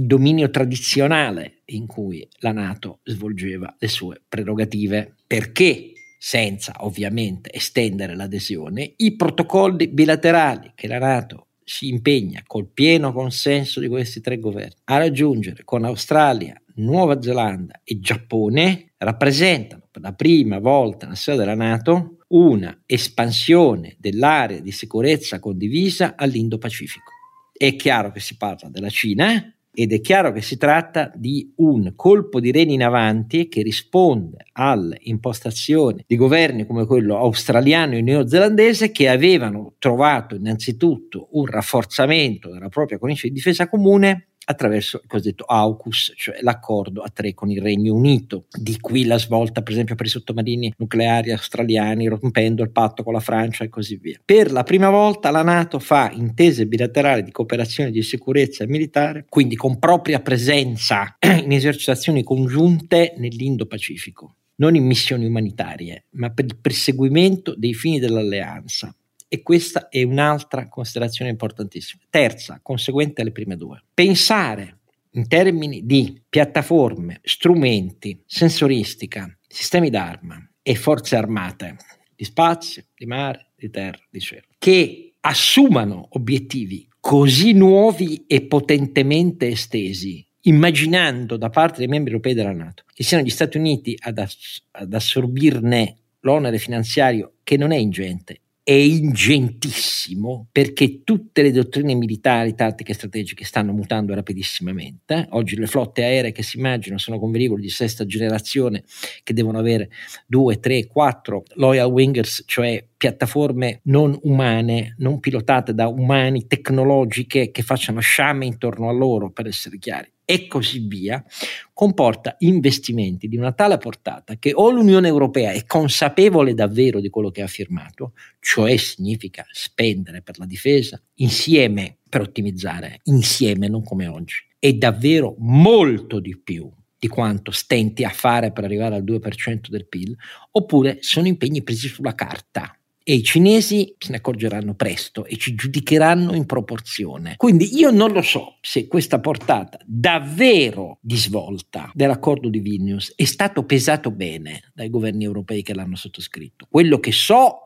dominio 0.05 0.51
tradizionale 0.51 1.63
in 1.67 1.87
cui 1.87 2.27
la 2.41 2.53
Nato 2.53 3.01
svolgeva 3.05 3.75
le 3.79 3.89
sue 3.89 4.21
prerogative. 4.29 5.15
Perché 5.27 5.93
senza 6.19 6.75
ovviamente 6.79 7.53
estendere 7.53 8.17
l'adesione, 8.17 8.95
i 8.97 9.15
protocolli 9.17 9.89
bilaterali 9.89 10.73
che 10.75 10.89
la 10.89 10.99
Nato 10.99 11.47
si 11.63 11.89
impegna 11.89 12.43
col 12.47 12.69
pieno 12.73 13.13
consenso 13.13 13.81
di 13.81 13.89
questi 13.89 14.21
tre 14.21 14.39
governi 14.39 14.77
a 14.85 14.99
raggiungere 14.99 15.65
con 15.65 15.85
Australia, 15.85 16.61
Nuova 16.77 17.21
Zelanda 17.21 17.81
e 17.83 17.99
Giappone 17.99 18.93
rappresentano 18.99 19.89
per 19.91 20.03
la 20.03 20.13
prima 20.13 20.59
volta 20.59 21.07
nella 21.07 21.17
storia 21.17 21.41
della 21.41 21.55
Nato 21.55 22.19
una 22.29 22.83
espansione 22.87 23.97
dell'area 23.99 24.61
di 24.61 24.73
sicurezza 24.73 25.39
condivisa 25.39 26.15
all'Indo-Pacifico. 26.17 27.13
È 27.53 27.75
chiaro 27.77 28.13
che 28.13 28.21
si 28.21 28.37
parla 28.37 28.69
della 28.69 28.91
Cina 28.91 29.56
ed 29.79 29.93
è 29.93 30.01
chiaro 30.01 30.33
che 30.33 30.41
si 30.41 30.57
tratta 30.57 31.13
di 31.15 31.53
un 31.57 31.93
colpo 31.95 32.41
di 32.41 32.51
reni 32.51 32.73
in 32.73 32.83
avanti 32.83 33.47
che 33.47 33.61
risponde 33.61 34.47
alle 34.53 34.97
impostazioni 35.03 36.03
di 36.07 36.17
governi 36.17 36.65
come 36.65 36.87
quello 36.87 37.19
australiano 37.19 37.95
e 37.95 38.01
neozelandese 38.01 38.91
che 38.91 39.11
avevano 39.11 39.75
trovato 39.79 40.35
innanzitutto 40.35 41.29
un 41.33 41.45
rafforzamento 41.45 42.51
della 42.51 42.71
propria 42.71 42.99
difesa 43.31 43.69
comune 43.69 44.29
attraverso 44.49 45.01
il 45.03 45.09
cosiddetto 45.09 45.45
AUKUS, 45.45 46.15
cioè 46.17 46.39
l'accordo 46.41 47.03
a 47.03 47.11
tre 47.11 47.35
con 47.35 47.51
il 47.51 47.61
Regno 47.61 47.95
Unito. 47.95 48.47
Di 48.51 48.79
qui 48.81 49.05
la 49.05 49.19
svolta, 49.19 49.63
per 49.63 49.73
esempio, 49.73 49.95
per 49.95 50.07
i 50.07 50.11
sottomarini 50.11 50.73
nucleari 50.79 51.33
australiani, 51.33 52.07
rompendo 52.07 52.63
il 52.63 52.71
patto 52.71 53.03
con 53.03 53.13
la 53.13 53.21
Francia 53.21 53.65
e 53.65 53.69
così 53.69 53.97
via. 53.97 54.21
Per 54.25 54.53
la 54.53 54.63
prima 54.63 54.91
volta 54.91 55.31
la 55.31 55.43
Nato 55.43 55.79
fa 55.79 56.11
intese 56.13 56.67
bilaterali 56.67 57.23
di 57.23 57.33
cooperazione 57.33 57.91
di 57.91 58.03
sicurezza 58.03 58.65
e 58.65 58.69
militare, 58.69 59.27
quindi 59.29 59.57
con 59.57 59.79
propria 59.79 60.21
presenza 60.21 61.17
in 61.21 61.53
esercitazioni 61.53 62.23
congiunte 62.23 63.15
nell'Indo-Pacifico 63.17 64.37
non 64.59 64.75
in 64.75 64.87
missioni 64.87 65.27
umanitarie, 65.27 66.07
ma 66.13 66.31
per 66.31 66.47
il 66.47 66.57
perseguimento 66.59 67.55
dei 67.55 67.75
fini 67.75 67.99
dell'alleanza. 67.99 68.95
E 69.37 69.43
questa 69.43 69.91
è 69.91 70.03
un'altra 70.03 70.67
considerazione 70.67 71.31
importantissima. 71.31 72.01
Terza, 72.09 72.59
conseguente 72.63 73.21
alle 73.21 73.33
prime 73.33 73.59
due. 73.59 73.83
Pensare 73.93 74.79
in 75.11 75.29
termini 75.29 75.85
di 75.85 76.23
piattaforme, 76.27 77.21
strumenti, 77.23 78.19
sensoristica, 78.25 79.31
sistemi 79.47 79.91
d'arma 79.91 80.43
e 80.63 80.75
forze 80.75 81.17
armate 81.17 81.77
di 82.15 82.25
spazio, 82.25 82.87
di 82.97 83.05
mare, 83.05 83.51
di 83.55 83.69
terra, 83.69 84.03
di 84.09 84.21
cielo, 84.21 84.47
che 84.57 85.13
assumano 85.21 86.09
obiettivi 86.13 86.89
così 86.99 87.53
nuovi 87.53 88.25
e 88.27 88.47
potentemente 88.47 89.49
estesi, 89.49 90.27
immaginando 90.45 91.37
da 91.37 91.51
parte 91.51 91.81
dei 91.81 91.89
membri 91.89 92.13
europei 92.13 92.33
della 92.33 92.53
Nato 92.53 92.85
che 92.95 93.03
siano 93.03 93.23
gli 93.23 93.29
Stati 93.29 93.59
Uniti 93.59 93.95
ad, 93.99 94.17
ass- 94.17 94.63
ad 94.71 94.95
assorbirne 94.95 95.99
l'onere 96.21 96.57
finanziario 96.57 97.35
che 97.45 97.59
non 97.59 97.71
è 97.71 97.77
ingente, 97.77 98.41
è 98.67 98.73
ingentissimo 98.73 100.49
perché 100.51 101.05
tutte 101.05 101.43
le 101.43 101.53
dottrine 101.53 101.95
militari, 101.95 102.57
tattiche 102.57 102.91
e 102.91 102.95
strategiche 102.97 103.45
stanno 103.45 103.73
mutando 103.73 104.13
rapidissimamente. 104.13 105.29
Oggi 105.31 105.55
le 105.55 105.69
flotte 105.69 106.03
aeree 106.03 106.33
che 106.33 106.43
si 106.43 106.57
immaginano 106.57 106.99
sono 106.99 107.21
con 107.21 107.31
velivoli 107.31 107.63
di 107.63 107.69
sesta 107.69 108.05
generazione 108.05 108.83
che 109.23 109.35
devono 109.35 109.61
avere 109.61 109.91
due, 110.27 110.59
tre, 110.59 110.89
quattro 110.89 111.45
loyal 111.55 111.93
wingers, 111.93 112.43
cioè 112.45 112.85
piattaforme 112.97 113.83
non 113.85 114.19
umane, 114.23 114.97
non 114.99 115.21
pilotate 115.21 115.73
da 115.73 115.87
umani, 115.87 116.49
tecnologiche 116.49 117.53
che 117.53 117.63
facciano 117.63 118.01
sciame 118.01 118.47
intorno 118.47 118.89
a 118.89 118.93
loro, 118.93 119.31
per 119.31 119.47
essere 119.47 119.79
chiari 119.79 120.11
e 120.27 120.49
così 120.49 120.81
via, 120.81 121.25
comporta 121.73 122.35
investimenti 122.41 123.29
di 123.29 123.37
una 123.37 123.53
tale 123.53 123.79
portata 123.79 124.37
che 124.37 124.51
o 124.53 124.71
l'Unione 124.71 125.07
Europea 125.07 125.53
è 125.53 125.65
consapevole 125.65 126.53
davvero 126.53 127.01
di 127.01 127.09
quello 127.09 127.31
che 127.31 127.43
ha 127.43 127.47
firmato, 127.47 128.13
cioè 128.41 128.77
significa 128.77 129.47
spendere 129.53 130.21
per 130.23 130.39
la 130.39 130.45
difesa 130.45 131.01
insieme 131.15 131.99
per 132.09 132.23
ottimizzare, 132.23 133.01
insieme, 133.05 133.69
non 133.69 133.85
come 133.85 134.09
oggi, 134.09 134.37
e 134.59 134.75
davvero 134.75 135.37
molto 135.39 136.19
di 136.19 136.37
più 136.37 136.71
di 136.99 137.09
quanto 137.09 137.53
stenti 137.53 138.05
a 138.05 138.11
fare 138.11 138.53
per 138.53 138.65
arrivare 138.65 138.97
al 138.97 139.05
2% 139.05 139.69
del 139.69 139.87
PIL, 139.87 140.17
oppure 140.51 140.99
sono 141.01 141.29
impegni 141.29 141.63
presi 141.63 141.89
sulla 141.89 142.15
carta 142.15 142.77
e 143.09 143.15
i 143.15 143.23
cinesi 143.23 143.95
se 143.97 144.11
ne 144.11 144.17
accorgeranno 144.17 144.75
presto 144.75 145.27
e 145.27 145.37
ci 145.37 145.55
giudicheranno 145.55 146.35
in 146.35 146.45
proporzione. 146.45 147.35
Quindi 147.37 147.77
io 147.77 147.93
non 147.93 148.11
lo 148.11 148.21
so 148.21 148.57
se 148.61 148.89
questa 148.89 149.21
portata 149.21 149.79
davvero 149.87 150.99
di 151.01 151.17
svolta 151.17 151.89
dell'accordo 151.95 152.49
di 152.49 152.59
Vilnius 152.59 153.13
è 153.15 153.23
stato 153.23 153.65
pesato 153.65 154.11
bene 154.11 154.73
dai 154.75 154.91
governi 154.91 155.23
europei 155.23 155.63
che 155.63 155.73
l'hanno 155.73 155.95
sottoscritto. 155.95 156.67
Quello 156.69 156.99
che 156.99 157.13
so 157.13 157.63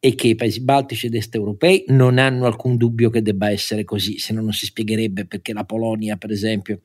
è 0.00 0.16
che 0.16 0.26
i 0.26 0.34
paesi 0.34 0.60
baltici 0.62 1.06
ed 1.06 1.14
est 1.14 1.32
europei 1.36 1.84
non 1.86 2.18
hanno 2.18 2.46
alcun 2.46 2.76
dubbio 2.76 3.08
che 3.08 3.22
debba 3.22 3.50
essere 3.50 3.84
così, 3.84 4.18
se 4.18 4.32
no 4.32 4.42
non 4.42 4.52
si 4.52 4.66
spiegherebbe 4.66 5.26
perché 5.26 5.52
la 5.52 5.62
Polonia, 5.62 6.16
per 6.16 6.32
esempio, 6.32 6.80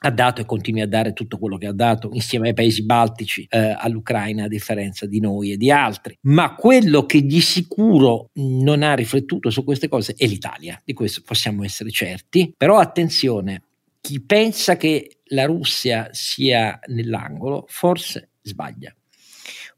ha 0.00 0.10
dato 0.10 0.40
e 0.40 0.46
continua 0.46 0.84
a 0.84 0.86
dare 0.86 1.12
tutto 1.12 1.38
quello 1.38 1.56
che 1.56 1.66
ha 1.66 1.72
dato 1.72 2.10
insieme 2.12 2.48
ai 2.48 2.54
paesi 2.54 2.84
baltici 2.84 3.46
eh, 3.48 3.74
all'Ucraina 3.76 4.44
a 4.44 4.48
differenza 4.48 5.06
di 5.06 5.20
noi 5.20 5.52
e 5.52 5.56
di 5.56 5.70
altri. 5.70 6.16
Ma 6.22 6.54
quello 6.54 7.04
che 7.04 7.22
di 7.22 7.40
sicuro 7.40 8.30
non 8.34 8.82
ha 8.82 8.94
riflettuto 8.94 9.50
su 9.50 9.64
queste 9.64 9.88
cose 9.88 10.14
è 10.16 10.26
l'Italia 10.26 10.80
di 10.84 10.92
questo 10.92 11.22
possiamo 11.24 11.64
essere 11.64 11.90
certi. 11.90 12.52
Però 12.56 12.78
attenzione 12.78 13.62
chi 14.00 14.22
pensa 14.22 14.76
che 14.76 15.18
la 15.30 15.44
Russia 15.44 16.08
sia 16.12 16.78
nell'angolo 16.86 17.64
forse 17.68 18.30
sbaglia. 18.42 18.94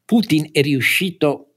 Putin 0.04 0.48
è 0.52 0.60
riuscito 0.60 1.49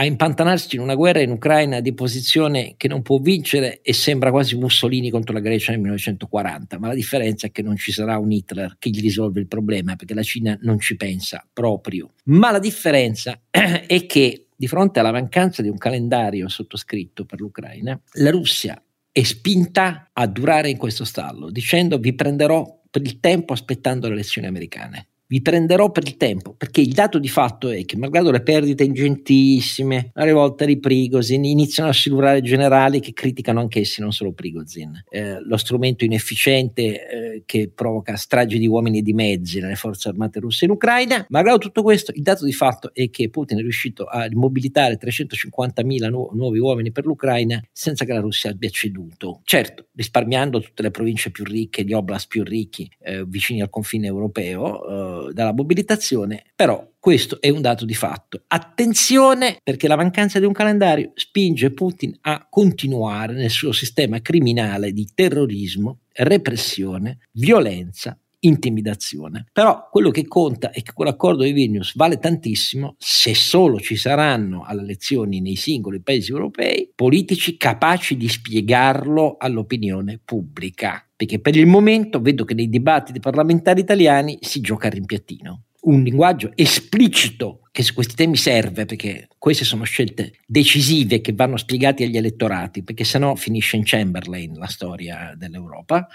a 0.00 0.06
impantanarsi 0.06 0.76
in 0.76 0.80
una 0.80 0.94
guerra 0.94 1.20
in 1.20 1.30
Ucraina 1.30 1.80
di 1.80 1.92
posizione 1.92 2.72
che 2.78 2.88
non 2.88 3.02
può 3.02 3.18
vincere 3.18 3.82
e 3.82 3.92
sembra 3.92 4.30
quasi 4.30 4.56
Mussolini 4.56 5.10
contro 5.10 5.34
la 5.34 5.40
Grecia 5.40 5.72
nel 5.72 5.80
1940, 5.80 6.78
ma 6.78 6.88
la 6.88 6.94
differenza 6.94 7.46
è 7.46 7.50
che 7.50 7.60
non 7.60 7.76
ci 7.76 7.92
sarà 7.92 8.16
un 8.16 8.32
Hitler 8.32 8.76
che 8.78 8.88
gli 8.88 9.02
risolve 9.02 9.40
il 9.40 9.46
problema 9.46 9.96
perché 9.96 10.14
la 10.14 10.22
Cina 10.22 10.56
non 10.62 10.80
ci 10.80 10.96
pensa 10.96 11.46
proprio. 11.52 12.14
Ma 12.24 12.50
la 12.50 12.58
differenza 12.58 13.42
è 13.50 14.06
che 14.06 14.46
di 14.56 14.66
fronte 14.66 15.00
alla 15.00 15.12
mancanza 15.12 15.60
di 15.60 15.68
un 15.68 15.76
calendario 15.76 16.48
sottoscritto 16.48 17.26
per 17.26 17.38
l'Ucraina, 17.38 18.00
la 18.12 18.30
Russia 18.30 18.82
è 19.12 19.22
spinta 19.22 20.08
a 20.14 20.26
durare 20.26 20.70
in 20.70 20.78
questo 20.78 21.04
stallo, 21.04 21.50
dicendo 21.50 21.98
vi 21.98 22.14
prenderò 22.14 22.80
per 22.88 23.02
il 23.02 23.20
tempo 23.20 23.52
aspettando 23.52 24.06
le 24.08 24.14
elezioni 24.14 24.46
americane 24.46 25.09
vi 25.30 25.42
prenderò 25.42 25.92
per 25.92 26.02
il 26.04 26.16
tempo, 26.16 26.54
perché 26.54 26.80
il 26.80 26.92
dato 26.92 27.20
di 27.20 27.28
fatto 27.28 27.70
è 27.70 27.84
che, 27.84 27.96
malgrado 27.96 28.32
le 28.32 28.42
perdite 28.42 28.82
ingentissime, 28.82 30.10
la 30.14 30.24
rivolta 30.24 30.64
di 30.64 30.80
Prigozhin, 30.80 31.44
iniziano 31.44 31.88
a 31.88 31.92
silurare 31.92 32.42
generali 32.42 32.98
che 32.98 33.12
criticano 33.12 33.60
anch'essi, 33.60 34.00
non 34.00 34.10
solo 34.10 34.32
Prigozhin, 34.32 35.04
eh, 35.08 35.40
lo 35.40 35.56
strumento 35.56 36.04
inefficiente 36.04 36.82
eh, 36.82 37.42
che 37.46 37.70
provoca 37.72 38.16
stragi 38.16 38.58
di 38.58 38.66
uomini 38.66 38.98
e 38.98 39.02
di 39.02 39.12
mezzi 39.12 39.60
nelle 39.60 39.76
forze 39.76 40.08
armate 40.08 40.40
russe 40.40 40.64
in 40.64 40.72
Ucraina. 40.72 41.24
Malgrado 41.28 41.58
tutto 41.58 41.82
questo, 41.82 42.10
il 42.12 42.22
dato 42.22 42.44
di 42.44 42.52
fatto 42.52 42.92
è 42.92 43.08
che 43.08 43.30
Putin 43.30 43.58
è 43.58 43.62
riuscito 43.62 44.06
a 44.06 44.26
mobilitare 44.32 44.98
350.000 44.98 46.08
nu- 46.08 46.30
nuovi 46.32 46.58
uomini 46.58 46.90
per 46.90 47.06
l'Ucraina 47.06 47.62
senza 47.70 48.04
che 48.04 48.12
la 48.12 48.20
Russia 48.20 48.50
abbia 48.50 48.68
ceduto. 48.68 49.42
Certo, 49.44 49.86
risparmiando 49.94 50.60
tutte 50.60 50.82
le 50.82 50.90
province 50.90 51.30
più 51.30 51.44
ricche, 51.44 51.84
gli 51.84 51.92
oblast 51.92 52.26
più 52.26 52.42
ricchi 52.42 52.90
eh, 52.98 53.24
vicini 53.24 53.62
al 53.62 53.70
confine 53.70 54.08
europeo, 54.08 55.19
dalla 55.32 55.52
mobilitazione, 55.52 56.44
però 56.54 56.88
questo 56.98 57.40
è 57.40 57.48
un 57.48 57.60
dato 57.60 57.84
di 57.84 57.94
fatto. 57.94 58.42
Attenzione 58.46 59.58
perché 59.62 59.88
la 59.88 59.96
mancanza 59.96 60.38
di 60.38 60.46
un 60.46 60.52
calendario 60.52 61.12
spinge 61.14 61.70
Putin 61.72 62.16
a 62.22 62.46
continuare 62.48 63.34
nel 63.34 63.50
suo 63.50 63.72
sistema 63.72 64.20
criminale 64.20 64.92
di 64.92 65.08
terrorismo, 65.14 66.00
repressione, 66.12 67.18
violenza 67.32 68.18
intimidazione. 68.40 69.46
Però 69.52 69.88
quello 69.90 70.10
che 70.10 70.26
conta 70.26 70.70
è 70.70 70.82
che 70.82 70.92
quell'accordo 70.92 71.42
di 71.42 71.52
Vilnius 71.52 71.94
vale 71.96 72.18
tantissimo 72.18 72.94
se 72.98 73.34
solo 73.34 73.80
ci 73.80 73.96
saranno 73.96 74.64
alle 74.64 74.82
elezioni 74.82 75.40
nei 75.40 75.56
singoli 75.56 76.00
paesi 76.00 76.30
europei 76.30 76.90
politici 76.94 77.56
capaci 77.56 78.16
di 78.16 78.28
spiegarlo 78.28 79.36
all'opinione 79.38 80.20
pubblica 80.24 81.04
perché 81.20 81.38
per 81.38 81.54
il 81.54 81.66
momento 81.66 82.18
vedo 82.22 82.46
che 82.46 82.54
nei 82.54 82.70
dibattiti 82.70 83.20
parlamentari 83.20 83.80
italiani 83.80 84.38
si 84.40 84.62
gioca 84.62 84.86
a 84.86 84.90
rimpiattino. 84.90 85.64
Un 85.82 86.02
linguaggio 86.02 86.52
esplicito 86.54 87.60
che 87.70 87.82
su 87.82 87.92
questi 87.92 88.14
temi 88.14 88.36
serve 88.36 88.86
perché 88.86 89.28
queste 89.36 89.64
sono 89.64 89.84
scelte 89.84 90.32
decisive 90.46 91.20
che 91.20 91.34
vanno 91.34 91.58
spiegate 91.58 92.04
agli 92.04 92.16
elettorati 92.16 92.82
perché 92.82 93.04
sennò 93.04 93.34
finisce 93.34 93.76
in 93.76 93.82
Chamberlain 93.84 94.54
la 94.54 94.66
storia 94.66 95.34
dell'Europa 95.36 96.08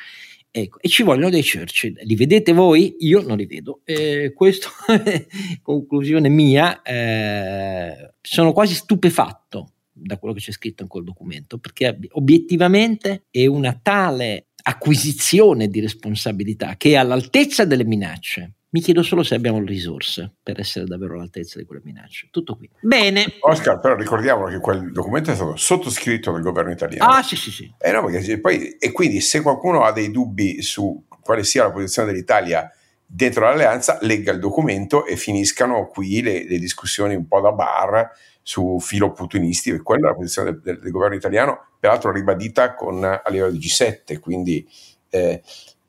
Ecco, 0.57 0.79
e 0.79 0.87
ci 0.87 1.03
vogliono 1.03 1.29
dei 1.29 1.43
Churchill. 1.43 1.99
Li 2.03 2.15
vedete 2.15 2.53
voi? 2.53 2.95
Io 2.99 3.21
non 3.21 3.35
li 3.35 3.45
vedo. 3.45 3.81
Eh, 3.83 4.31
questa 4.33 4.69
è 5.03 5.25
conclusione 5.61 6.29
mia. 6.29 6.81
Eh, 6.81 8.13
sono 8.21 8.53
quasi 8.53 8.73
stupefatto 8.73 9.71
da 9.91 10.17
quello 10.17 10.33
che 10.33 10.39
c'è 10.39 10.53
scritto 10.53 10.81
in 10.81 10.87
quel 10.87 11.03
documento, 11.03 11.57
perché 11.57 11.99
obiettivamente 12.11 13.25
è 13.29 13.45
una 13.47 13.77
tale 13.81 14.47
acquisizione 14.63 15.67
di 15.67 15.81
responsabilità 15.81 16.77
che 16.77 16.91
è 16.91 16.95
all'altezza 16.95 17.65
delle 17.65 17.83
minacce. 17.83 18.53
Mi 18.75 18.81
chiedo 18.81 19.03
solo 19.03 19.23
se 19.23 19.35
abbiamo 19.35 19.59
le 19.59 19.67
risorse 19.67 20.33
per 20.43 20.59
essere 20.59 20.83
davvero 20.83 21.13
all'altezza 21.13 21.57
di 21.57 21.63
quelle 21.63 21.79
minacce. 21.85 22.27
Tutto 22.29 22.57
qui. 22.57 22.69
Bene. 22.81 23.25
Oscar, 23.39 23.79
però 23.79 23.95
ricordiamolo 23.95 24.49
che 24.49 24.59
quel 24.59 24.91
documento 24.91 25.31
è 25.31 25.35
stato 25.35 25.55
sottoscritto 25.55 26.29
dal 26.33 26.41
governo 26.41 26.71
italiano. 26.71 27.09
Ah, 27.09 27.23
sì, 27.23 27.37
sì, 27.37 27.51
sì. 27.51 27.73
Eh 27.79 27.91
no, 27.93 28.03
perché 28.03 28.37
poi, 28.41 28.71
e 28.71 28.91
quindi 28.91 29.21
se 29.21 29.41
qualcuno 29.41 29.83
ha 29.85 29.93
dei 29.93 30.11
dubbi 30.11 30.61
su 30.61 31.05
quale 31.21 31.45
sia 31.45 31.63
la 31.63 31.71
posizione 31.71 32.11
dell'Italia 32.11 32.69
dentro 33.05 33.45
l'alleanza, 33.45 33.97
legga 34.01 34.33
il 34.33 34.39
documento 34.39 35.05
e 35.05 35.15
finiscano 35.15 35.87
qui 35.87 36.21
le, 36.21 36.45
le 36.45 36.59
discussioni 36.59 37.15
un 37.15 37.29
po' 37.29 37.39
da 37.39 37.53
bar 37.53 38.11
su 38.41 38.77
filo 38.81 39.13
putinisti, 39.13 39.69
e 39.69 39.81
quella 39.81 40.07
è 40.07 40.09
la 40.09 40.17
posizione 40.17 40.51
del, 40.51 40.59
del, 40.59 40.79
del 40.81 40.91
governo 40.91 41.15
italiano, 41.15 41.67
peraltro 41.79 42.11
ribadita 42.11 42.73
con, 42.73 43.01
a 43.05 43.23
livello 43.29 43.51
di 43.51 43.59
G7, 43.59 44.19
quindi... 44.19 44.67
Eh, 45.07 45.41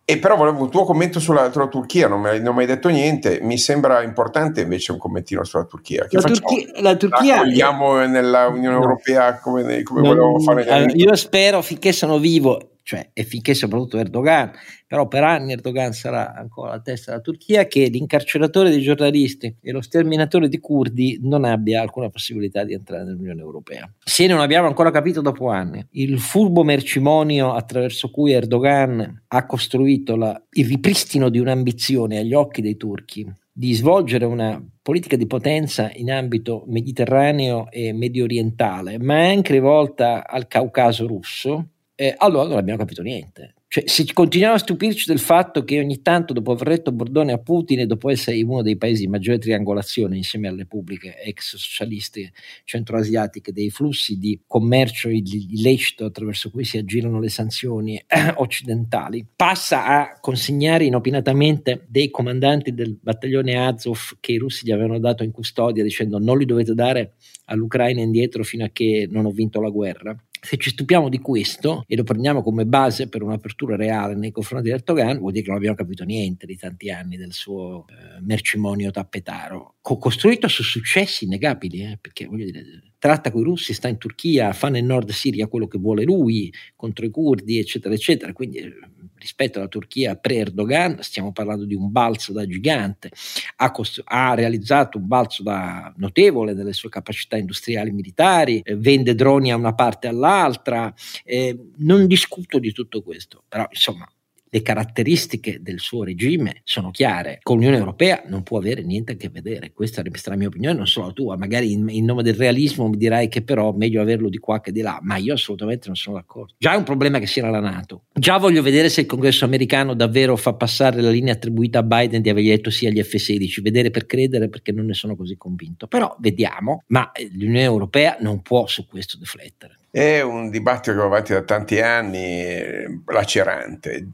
e 0.08 0.18
però 0.18 0.36
volevo 0.36 0.62
un 0.62 0.70
tuo 0.70 0.84
commento 0.84 1.18
sulla, 1.18 1.50
sulla 1.50 1.66
Turchia, 1.66 2.06
non 2.06 2.20
mi, 2.20 2.28
hai, 2.28 2.40
non 2.40 2.54
mi, 2.54 2.60
hai 2.60 2.68
detto 2.68 2.88
niente, 2.88 3.40
mi 3.42 3.58
sembra 3.58 4.02
importante 4.02 4.60
invece 4.60 4.92
un 4.92 4.98
commentino 4.98 5.42
sulla 5.42 5.64
Turchia. 5.64 6.06
Che 6.06 6.16
la, 6.16 6.22
Turchia, 6.22 6.66
la 6.80 6.94
Turchia 6.94 7.36
vogliamo 7.38 8.06
nella 8.06 8.46
Unione 8.46 8.76
no. 8.76 8.82
Europea 8.82 9.40
come, 9.40 9.82
come 9.82 10.02
no, 10.02 10.06
volevamo 10.06 10.38
fare? 10.38 10.64
Allora, 10.68 10.92
io 10.94 11.16
spero 11.16 11.60
finché 11.60 11.90
sono 11.90 12.18
vivo 12.18 12.75
cioè, 12.86 13.10
e 13.12 13.24
finché 13.24 13.52
soprattutto 13.52 13.98
Erdogan, 13.98 14.52
però 14.86 15.08
per 15.08 15.24
anni 15.24 15.50
Erdogan 15.50 15.92
sarà 15.92 16.36
ancora 16.36 16.70
alla 16.70 16.80
testa 16.80 17.10
della 17.10 17.22
Turchia, 17.22 17.66
che 17.66 17.88
l'incarceratore 17.88 18.70
dei 18.70 18.80
giornalisti 18.80 19.56
e 19.60 19.72
lo 19.72 19.80
sterminatore 19.80 20.48
di 20.48 20.60
curdi 20.60 21.18
non 21.20 21.42
abbia 21.42 21.80
alcuna 21.80 22.10
possibilità 22.10 22.62
di 22.62 22.74
entrare 22.74 23.02
nell'Unione 23.02 23.40
Europea. 23.40 23.92
Se 24.04 24.28
non 24.28 24.38
abbiamo 24.38 24.68
ancora 24.68 24.92
capito 24.92 25.20
dopo 25.20 25.48
anni, 25.48 25.84
il 25.94 26.20
furbo 26.20 26.62
mercimonio 26.62 27.54
attraverso 27.54 28.08
cui 28.12 28.30
Erdogan 28.30 29.24
ha 29.26 29.46
costruito 29.46 30.14
la, 30.14 30.40
il 30.50 30.66
ripristino 30.66 31.28
di 31.28 31.40
un'ambizione 31.40 32.18
agli 32.18 32.34
occhi 32.34 32.62
dei 32.62 32.76
turchi 32.76 33.28
di 33.50 33.72
svolgere 33.72 34.26
una 34.26 34.62
politica 34.80 35.16
di 35.16 35.26
potenza 35.26 35.90
in 35.94 36.12
ambito 36.12 36.64
mediterraneo 36.68 37.68
e 37.70 37.92
medio 37.92 38.24
orientale, 38.24 38.98
ma 38.98 39.26
anche 39.26 39.54
rivolta 39.54 40.28
al 40.28 40.46
Caucaso 40.46 41.06
russo, 41.06 41.70
eh, 41.96 42.14
allora 42.18 42.48
non 42.48 42.58
abbiamo 42.58 42.78
capito 42.78 43.02
niente. 43.02 43.54
Cioè, 43.68 43.88
se 43.88 44.06
continuiamo 44.12 44.54
a 44.54 44.58
stupirci 44.58 45.06
del 45.08 45.18
fatto 45.18 45.64
che 45.64 45.80
ogni 45.80 46.00
tanto, 46.00 46.32
dopo 46.32 46.52
aver 46.52 46.68
retto 46.68 46.92
Bordone 46.92 47.32
a 47.32 47.38
Putin 47.38 47.80
e 47.80 47.86
dopo 47.86 48.10
essere 48.10 48.40
uno 48.42 48.62
dei 48.62 48.76
paesi 48.76 49.02
di 49.02 49.08
maggiore 49.08 49.38
triangolazione 49.38 50.16
insieme 50.16 50.46
alle 50.46 50.58
repubbliche 50.58 51.20
ex 51.20 51.56
socialiste 51.56 52.32
centroasiatiche, 52.64 53.52
dei 53.52 53.70
flussi 53.70 54.18
di 54.18 54.40
commercio 54.46 55.08
illecito 55.08 56.04
attraverso 56.04 56.50
cui 56.50 56.64
si 56.64 56.78
aggirano 56.78 57.18
le 57.18 57.28
sanzioni 57.28 58.02
occidentali, 58.36 59.26
passa 59.34 59.86
a 59.86 60.20
consegnare 60.20 60.84
inopinatamente 60.84 61.86
dei 61.88 62.10
comandanti 62.10 62.72
del 62.72 62.96
battaglione 63.00 63.56
Azov 63.56 64.18
che 64.20 64.32
i 64.32 64.38
russi 64.38 64.64
gli 64.64 64.70
avevano 64.70 65.00
dato 65.00 65.24
in 65.24 65.32
custodia 65.32 65.82
dicendo 65.82 66.18
non 66.18 66.38
li 66.38 66.44
dovete 66.44 66.72
dare 66.72 67.14
all'Ucraina 67.46 68.00
indietro 68.00 68.44
fino 68.44 68.64
a 68.64 68.70
che 68.72 69.08
non 69.10 69.24
ho 69.26 69.30
vinto 69.30 69.60
la 69.60 69.70
guerra 69.70 70.16
se 70.46 70.58
ci 70.58 70.70
stupiamo 70.70 71.08
di 71.08 71.18
questo 71.18 71.82
e 71.88 71.96
lo 71.96 72.04
prendiamo 72.04 72.40
come 72.40 72.66
base 72.66 73.08
per 73.08 73.22
un'apertura 73.22 73.74
reale 73.74 74.14
nei 74.14 74.30
confronti 74.30 74.68
di 74.68 74.74
Erdogan, 74.74 75.18
vuol 75.18 75.32
dire 75.32 75.42
che 75.42 75.48
non 75.48 75.58
abbiamo 75.58 75.74
capito 75.74 76.04
niente 76.04 76.46
di 76.46 76.56
tanti 76.56 76.88
anni 76.88 77.16
del 77.16 77.32
suo 77.32 77.84
eh, 77.88 78.20
mercimonio 78.20 78.92
tappetaro, 78.92 79.74
co- 79.80 79.98
costruito 79.98 80.46
su 80.46 80.62
successi 80.62 81.24
innegabili, 81.24 81.82
eh, 81.82 81.98
perché 82.00 82.26
voglio 82.26 82.44
dire, 82.44 82.62
tratta 82.98 83.30
con 83.30 83.40
i 83.40 83.44
russi, 83.44 83.74
sta 83.74 83.88
in 83.88 83.98
Turchia, 83.98 84.52
fa 84.52 84.68
nel 84.68 84.84
nord 84.84 85.10
Siria 85.10 85.46
quello 85.46 85.66
che 85.66 85.78
vuole 85.78 86.04
lui 86.04 86.52
contro 86.74 87.04
i 87.04 87.10
curdi, 87.10 87.58
eccetera, 87.58 87.94
eccetera. 87.94 88.32
Quindi 88.32 88.58
eh, 88.58 88.72
rispetto 89.18 89.58
alla 89.58 89.68
Turchia 89.68 90.16
pre-Erdogan, 90.16 90.98
stiamo 91.00 91.32
parlando 91.32 91.64
di 91.64 91.74
un 91.74 91.90
balzo 91.90 92.32
da 92.32 92.46
gigante, 92.46 93.10
ha, 93.56 93.70
cost- 93.70 94.02
ha 94.04 94.34
realizzato 94.34 94.98
un 94.98 95.06
balzo 95.06 95.42
da 95.42 95.92
notevole 95.96 96.54
delle 96.54 96.72
sue 96.72 96.88
capacità 96.88 97.36
industriali 97.36 97.90
militari, 97.90 98.60
eh, 98.62 98.76
vende 98.76 99.14
droni 99.14 99.50
a 99.50 99.56
una 99.56 99.74
parte 99.74 100.06
e 100.06 100.10
all'altra, 100.10 100.92
eh, 101.24 101.70
non 101.78 102.06
discuto 102.06 102.58
di 102.58 102.72
tutto 102.72 103.02
questo, 103.02 103.42
però 103.48 103.66
insomma 103.70 104.06
le 104.48 104.62
caratteristiche 104.62 105.60
del 105.60 105.80
suo 105.80 106.04
regime 106.04 106.60
sono 106.64 106.90
chiare. 106.90 107.38
Con 107.42 107.56
l'Unione 107.56 107.78
Europea 107.78 108.22
non 108.26 108.42
può 108.42 108.58
avere 108.58 108.82
niente 108.82 109.12
a 109.12 109.16
che 109.16 109.28
vedere. 109.28 109.72
Questa 109.72 110.02
è 110.02 110.04
la 110.24 110.36
mia 110.36 110.48
opinione, 110.48 110.76
non 110.76 110.86
solo 110.86 111.06
la 111.06 111.12
tua. 111.12 111.36
Magari 111.36 111.72
in, 111.72 111.88
in, 111.88 112.04
nome 112.04 112.22
del 112.22 112.34
realismo 112.34 112.88
mi 112.88 112.96
dirai 112.96 113.28
che 113.28 113.42
però 113.42 113.72
è 113.72 113.76
meglio 113.76 114.00
averlo 114.00 114.28
di 114.28 114.38
qua 114.38 114.60
che 114.60 114.72
di 114.72 114.80
là, 114.80 114.98
ma 115.02 115.16
io 115.16 115.34
assolutamente 115.34 115.86
non 115.88 115.96
sono 115.96 116.16
d'accordo. 116.16 116.54
Già 116.58 116.72
è 116.72 116.76
un 116.76 116.84
problema 116.84 117.18
che 117.18 117.26
sia 117.26 117.48
la 117.48 117.60
Nato. 117.60 118.04
Già 118.12 118.38
voglio 118.38 118.62
vedere 118.62 118.88
se 118.88 119.02
il 119.02 119.06
congresso 119.06 119.44
americano 119.44 119.94
davvero 119.94 120.36
fa 120.36 120.54
passare 120.54 121.00
la 121.00 121.10
linea 121.10 121.32
attribuita 121.32 121.80
a 121.80 121.82
Biden 121.82 122.22
di 122.22 122.28
avergli 122.28 122.48
detto 122.48 122.70
sì 122.70 122.86
agli 122.86 123.02
F-16. 123.02 123.62
Vedere 123.62 123.90
per 123.90 124.06
credere 124.06 124.48
perché 124.48 124.72
non 124.72 124.86
ne 124.86 124.94
sono 124.94 125.16
così 125.16 125.36
convinto. 125.36 125.86
Però 125.86 126.16
vediamo, 126.20 126.84
ma 126.88 127.10
l'Unione 127.32 127.62
Europea 127.62 128.16
non 128.20 128.42
può 128.42 128.66
su 128.66 128.86
questo 128.86 129.18
deflettere. 129.18 129.78
È 129.96 130.20
un 130.20 130.50
dibattito 130.50 130.90
che 130.90 130.98
va 130.98 131.06
avanti 131.06 131.32
da 131.32 131.40
tanti 131.40 131.80
anni, 131.80 133.02
lacerante. 133.06 134.10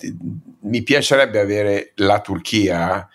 Mi 0.60 0.84
piacerebbe 0.84 1.40
avere 1.40 1.90
la 1.96 2.20
Turchia 2.20 3.08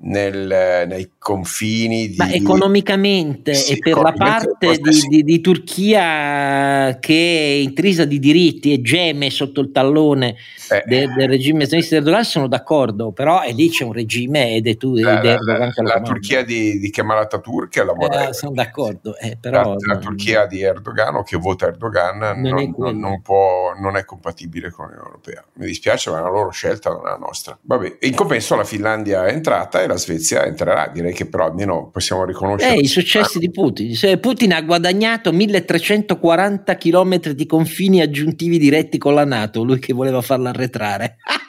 nel, 0.00 0.86
nei 0.86 1.12
confini 1.18 2.08
di... 2.08 2.16
Ma 2.16 2.30
economicamente 2.30 3.54
sì, 3.54 3.72
e 3.72 3.78
per 3.78 3.98
la 3.98 4.12
parte 4.12 4.78
di, 4.78 4.92
sì. 4.92 5.08
di, 5.08 5.24
di, 5.24 5.40
Turchia 5.40 6.98
che 7.00 7.14
è 7.14 7.62
intrisa 7.62 8.04
di 8.04 8.18
diritti 8.18 8.72
e 8.72 8.80
geme 8.80 9.30
sotto 9.30 9.60
il 9.60 9.72
tallone 9.72 10.36
eh, 10.70 10.84
del, 10.86 11.12
del 11.14 11.28
regime 11.28 11.64
islamista 11.64 11.96
di 11.96 12.00
Erdogan 12.02 12.24
sono 12.24 12.46
d'accordo, 12.46 13.10
però 13.10 13.40
è 13.40 13.52
lì 13.52 13.70
c'è 13.70 13.84
un 13.84 13.92
regime 13.92 14.54
ed 14.54 14.68
è 14.68 14.76
tu 14.76 14.94
la, 14.96 15.22
la, 15.22 15.38
la, 15.44 15.72
la 15.74 16.00
Turchia 16.00 16.44
di, 16.44 16.78
di 16.78 16.90
Kemal 16.90 17.26
Atatürk 17.26 17.84
la 17.84 18.28
eh, 18.28 18.34
sono 18.34 18.52
d'accordo, 18.52 19.16
eh, 19.16 19.36
però 19.40 19.74
la, 19.74 19.94
non, 19.94 20.00
Turchia 20.00 20.46
di 20.46 20.62
Erdogan 20.62 21.16
o 21.16 21.22
che 21.22 21.36
vota 21.36 21.66
Erdogan 21.66 22.18
non, 22.18 22.40
non, 22.40 22.74
non, 22.76 22.98
non, 22.98 23.22
può, 23.22 23.74
non 23.78 23.96
è 23.96 24.04
compatibile 24.04 24.70
con 24.70 24.86
l'Unione 24.86 25.06
Europea. 25.06 25.44
Mi 25.54 25.66
dispiace, 25.66 26.10
ma 26.10 26.18
è 26.18 26.20
una 26.20 26.30
loro 26.30 26.50
scelta, 26.50 26.90
non 26.90 27.06
è 27.06 27.10
la 27.10 27.16
nostra. 27.16 27.58
Vabbè, 27.60 27.98
in 28.00 28.14
compenso 28.14 28.54
la 28.54 28.64
Finlandia 28.64 29.26
è 29.26 29.32
entrata 29.32 29.82
la 29.88 29.96
Svezia 29.96 30.44
entrerà. 30.44 30.90
Direi 30.92 31.12
che 31.12 31.26
però 31.26 31.46
almeno 31.46 31.90
possiamo 31.92 32.24
riconoscere. 32.24 32.76
Eh, 32.76 32.80
i 32.80 32.86
successi 32.86 33.38
di 33.38 33.50
Putin. 33.50 33.96
Putin 34.20 34.52
ha 34.52 34.62
guadagnato 34.62 35.32
1340 35.32 36.76
km 36.76 37.30
di 37.30 37.46
confini 37.46 38.00
aggiuntivi 38.00 38.58
diretti 38.58 38.98
con 38.98 39.14
la 39.14 39.24
Nato, 39.24 39.64
lui 39.64 39.78
che 39.78 39.92
voleva 39.92 40.20
farla 40.20 40.50
arretrare. 40.50 41.16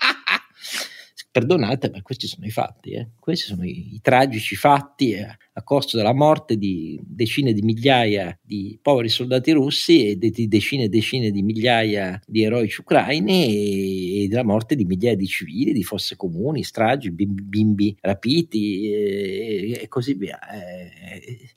Perdonate, 1.31 1.89
ma 1.91 2.01
questi 2.01 2.27
sono 2.27 2.45
i 2.45 2.51
fatti, 2.51 2.91
eh. 2.91 3.09
questi 3.19 3.45
sono 3.45 3.63
i, 3.63 3.95
i 3.95 4.01
tragici 4.01 4.55
fatti. 4.55 5.11
Eh 5.11 5.37
a 5.59 5.63
costo 5.63 5.97
della 5.97 6.13
morte 6.13 6.57
di 6.57 6.99
decine 7.03 7.51
di 7.51 7.61
migliaia 7.61 8.37
di 8.41 8.79
poveri 8.81 9.09
soldati 9.09 9.51
russi 9.51 10.07
e 10.07 10.17
di 10.17 10.47
decine 10.47 10.85
e 10.85 10.89
decine 10.89 11.31
di 11.31 11.43
migliaia 11.43 12.19
di 12.25 12.43
eroici 12.43 12.79
ucraini 12.79 14.23
e, 14.23 14.27
della 14.29 14.45
morte 14.45 14.75
di 14.75 14.85
migliaia 14.85 15.15
di 15.15 15.27
civili, 15.27 15.73
di 15.73 15.83
fosse 15.83 16.15
comuni, 16.15 16.63
stragi, 16.63 17.11
bimbi, 17.11 17.43
bimbi 17.43 17.97
rapiti 17.99 18.89
e, 18.91 19.79
e, 19.81 19.87
così 19.89 20.13
via. 20.13 20.39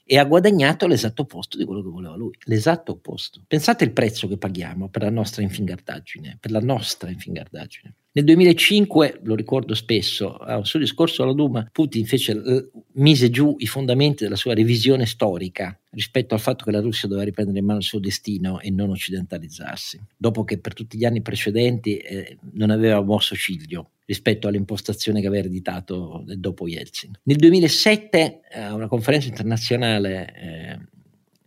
E 0.04 0.18
ha 0.18 0.24
guadagnato 0.24 0.86
l'esatto 0.86 1.22
opposto 1.22 1.56
di 1.56 1.64
quello 1.64 1.82
che 1.82 1.90
voleva 1.90 2.16
lui, 2.16 2.36
l'esatto 2.46 2.92
opposto. 2.92 3.44
Pensate 3.46 3.84
il 3.84 3.92
prezzo 3.92 4.26
che 4.26 4.36
paghiamo 4.36 4.88
per 4.88 5.02
la 5.02 5.10
nostra 5.10 5.42
infingardaggine, 5.42 6.38
per 6.40 6.50
la 6.50 6.60
nostra 6.60 7.08
infingardaggine. 7.08 7.94
Nel 8.14 8.26
2005, 8.26 9.20
lo 9.22 9.34
ricordo 9.34 9.74
spesso, 9.74 10.36
a 10.36 10.58
un 10.58 10.66
suo 10.66 10.78
discorso 10.78 11.22
alla 11.22 11.32
Duma, 11.32 11.66
Putin 11.72 12.04
fece, 12.04 12.32
eh, 12.32 12.70
mise 12.94 13.30
giù 13.30 13.54
i 13.58 13.66
fondamenti 13.66 14.24
della 14.24 14.36
sua 14.36 14.52
revisione 14.52 15.06
storica 15.06 15.74
rispetto 15.92 16.34
al 16.34 16.40
fatto 16.40 16.66
che 16.66 16.72
la 16.72 16.80
Russia 16.80 17.08
doveva 17.08 17.24
riprendere 17.24 17.60
in 17.60 17.64
mano 17.64 17.78
il 17.78 17.84
suo 17.84 18.00
destino 18.00 18.60
e 18.60 18.70
non 18.70 18.90
occidentalizzarsi, 18.90 19.98
dopo 20.14 20.44
che 20.44 20.58
per 20.58 20.74
tutti 20.74 20.98
gli 20.98 21.06
anni 21.06 21.22
precedenti 21.22 21.96
eh, 21.96 22.36
non 22.52 22.68
aveva 22.68 23.00
mosso 23.00 23.34
ciglio 23.34 23.92
rispetto 24.04 24.46
all'impostazione 24.46 25.22
che 25.22 25.26
aveva 25.28 25.44
ereditato 25.44 26.22
dopo 26.36 26.68
Yeltsin. 26.68 27.12
Nel 27.22 27.36
2007, 27.36 28.40
a 28.52 28.74
una 28.74 28.88
conferenza 28.88 29.28
internazionale 29.28 30.34
eh, 30.34 30.78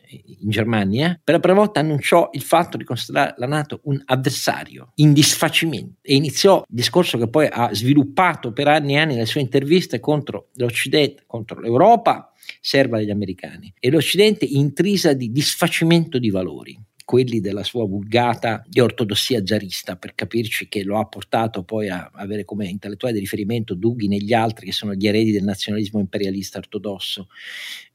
in 0.09 0.49
Germania, 0.49 1.19
per 1.23 1.35
la 1.35 1.39
prima 1.39 1.57
volta 1.57 1.79
annunciò 1.79 2.29
il 2.33 2.41
fatto 2.41 2.77
di 2.77 2.83
considerare 2.83 3.35
la 3.37 3.47
Nato 3.47 3.79
un 3.83 4.01
avversario 4.05 4.91
in 4.95 5.13
disfacimento. 5.13 5.99
E 6.01 6.15
iniziò 6.15 6.59
il 6.59 6.75
discorso 6.75 7.17
che 7.17 7.27
poi 7.27 7.47
ha 7.49 7.73
sviluppato 7.73 8.51
per 8.51 8.67
anni 8.67 8.93
e 8.93 8.97
anni 8.97 9.13
nelle 9.13 9.25
sue 9.25 9.41
interviste 9.41 9.99
contro 9.99 10.49
l'Occidente, 10.55 11.23
contro 11.25 11.59
l'Europa, 11.59 12.31
serva 12.61 12.97
degli 12.97 13.11
americani, 13.11 13.73
e 13.79 13.89
l'Occidente 13.89 14.45
intrisa 14.45 15.13
di 15.13 15.31
disfacimento 15.31 16.19
di 16.19 16.29
valori 16.29 16.79
quelli 17.05 17.39
della 17.39 17.63
sua 17.63 17.85
vulgata 17.85 18.65
di 18.67 18.79
ortodossia 18.79 19.45
zarista, 19.45 19.95
per 19.95 20.15
capirci 20.15 20.67
che 20.67 20.83
lo 20.83 20.97
ha 20.97 21.05
portato 21.05 21.63
poi 21.63 21.87
a 21.87 22.09
avere 22.11 22.43
come 22.43 22.67
intellettuale 22.67 23.13
di 23.13 23.19
riferimento 23.19 23.75
Dugin 23.75 24.13
e 24.13 24.17
gli 24.17 24.33
altri 24.33 24.65
che 24.65 24.71
sono 24.71 24.95
gli 24.95 25.07
eredi 25.07 25.31
del 25.31 25.43
nazionalismo 25.43 25.99
imperialista 25.99 26.57
ortodosso, 26.57 27.27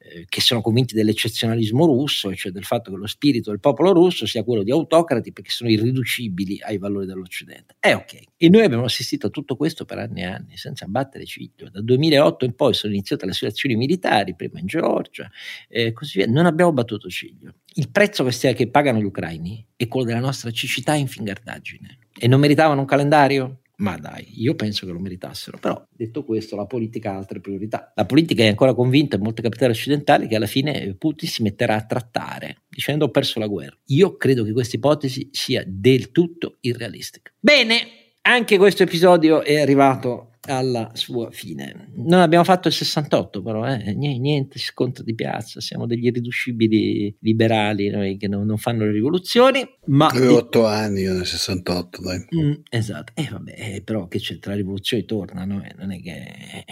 eh, 0.03 0.25
che 0.29 0.41
sono 0.41 0.63
convinti 0.63 0.95
dell'eccezionalismo 0.95 1.85
russo, 1.85 2.35
cioè 2.35 2.51
del 2.51 2.65
fatto 2.65 2.91
che 2.91 2.97
lo 2.97 3.07
spirito 3.07 3.51
del 3.51 3.61
popolo 3.61 3.93
russo 3.93 4.25
sia 4.25 4.43
quello 4.43 4.63
di 4.63 4.71
autocrati 4.71 5.31
perché 5.31 5.51
sono 5.51 5.69
irriducibili 5.69 6.59
ai 6.63 6.79
valori 6.79 7.05
dell'Occidente. 7.05 7.77
È 7.79 7.95
ok. 7.95 8.21
E 8.39 8.49
noi 8.49 8.63
abbiamo 8.63 8.85
assistito 8.85 9.27
a 9.27 9.31
tutto 9.31 9.57
questo 9.57 9.85
per 9.85 9.99
anni 9.99 10.23
e 10.23 10.25
anni, 10.25 10.57
senza 10.57 10.87
battere 10.87 11.27
ciglio. 11.27 11.69
Dal 11.71 11.85
2008 11.85 12.47
in 12.47 12.55
poi 12.55 12.73
sono 12.73 12.95
iniziate 12.95 13.27
le 13.27 13.33
sue 13.33 13.49
azioni 13.49 13.77
militari, 13.77 14.35
prima 14.35 14.59
in 14.59 14.67
Georgia, 14.67 15.31
e 15.69 15.85
eh, 15.85 15.93
così 15.93 16.19
via. 16.19 16.27
Non 16.27 16.47
abbiamo 16.47 16.73
battuto 16.73 17.11
ciglio. 17.11 17.57
Il 17.75 17.91
prezzo 17.91 18.25
che, 18.25 18.33
stia, 18.33 18.55
che 18.55 18.71
pagano 18.71 19.01
gli 19.01 19.05
ucraini 19.05 19.65
è 19.77 19.87
quello 19.87 20.07
della 20.07 20.21
nostra 20.21 20.51
cecità 20.51 20.95
e 20.95 20.99
infingardaggine. 21.01 21.99
E 22.19 22.27
non 22.27 22.41
meritavano 22.41 22.81
un 22.81 22.87
calendario? 22.87 23.61
Ma 23.81 23.97
dai, 23.97 24.27
io 24.35 24.55
penso 24.55 24.87
che 24.87 24.93
lo 24.93 24.99
meritassero. 24.99 25.59
Però, 25.59 25.87
detto 25.91 26.25
questo, 26.25 26.55
la 26.55 26.67
politica 26.67 27.13
ha 27.13 27.17
altre 27.17 27.41
priorità. 27.41 27.93
La 27.95 28.05
politica 28.05 28.43
è 28.43 28.49
ancora 28.49 28.75
convinta 28.75 29.17
in 29.17 29.23
molte 29.23 29.43
capitali 29.43 29.73
occidentali 29.73 30.29
che 30.29 30.37
alla 30.37 30.47
fine 30.47 30.95
Putin 30.99 31.29
si 31.29 31.43
metterà 31.43 31.77
a 31.77 31.85
trattare, 31.85 32.63
dicendo 32.69 33.07
ho 33.07 33.11
perso 33.11 33.39
la 33.39 33.47
guerra. 33.47 33.77
Io 33.87 34.17
credo 34.17 34.45
che 34.45 34.53
questa 34.53 34.77
ipotesi 34.77 35.29
sia 35.33 35.65
del 35.67 36.11
tutto 36.13 36.59
irrealistica. 36.61 37.33
Bene, 37.41 37.79
anche 38.23 38.59
questo 38.59 38.83
episodio 38.83 39.43
è 39.43 39.59
arrivato 39.59 40.30
alla 40.49 40.91
sua 40.95 41.31
fine. 41.31 41.91
Non 41.95 42.21
abbiamo 42.21 42.45
fatto 42.45 42.69
il 42.69 42.75
68, 42.75 43.43
però 43.43 43.67
eh, 43.67 43.93
niente, 43.95 44.59
scontro 44.59 45.05
di 45.05 45.15
piazza, 45.15 45.61
siamo 45.61 45.87
degli 45.87 46.07
irriducibili 46.07 47.15
liberali 47.21 47.89
noi 47.91 48.17
che 48.17 48.29
non, 48.29 48.47
non 48.47 48.57
fanno 48.57 48.85
le 48.85 48.93
rivoluzioni. 48.93 49.67
Ma 49.87 50.07
Avevo 50.07 50.37
otto 50.37 50.67
anni 50.67 51.03
io 51.03 51.13
nel 51.13 51.27
68, 51.27 52.03
dai. 52.03 52.27
Mm, 52.37 52.53
esatto, 52.71 53.13
e 53.15 53.23
eh, 53.23 53.29
vabbè, 53.31 53.55
eh, 53.57 53.83
però 53.83 54.09
che 54.09 54.19
c'è 54.19 54.39
tra 54.39 54.55
rivoluzioni 54.55 55.05
tornano, 55.05 55.63
eh, 55.63 55.75
non 55.77 55.93
è 55.93 56.01
che... 56.01 56.11
Eh, 56.11 56.65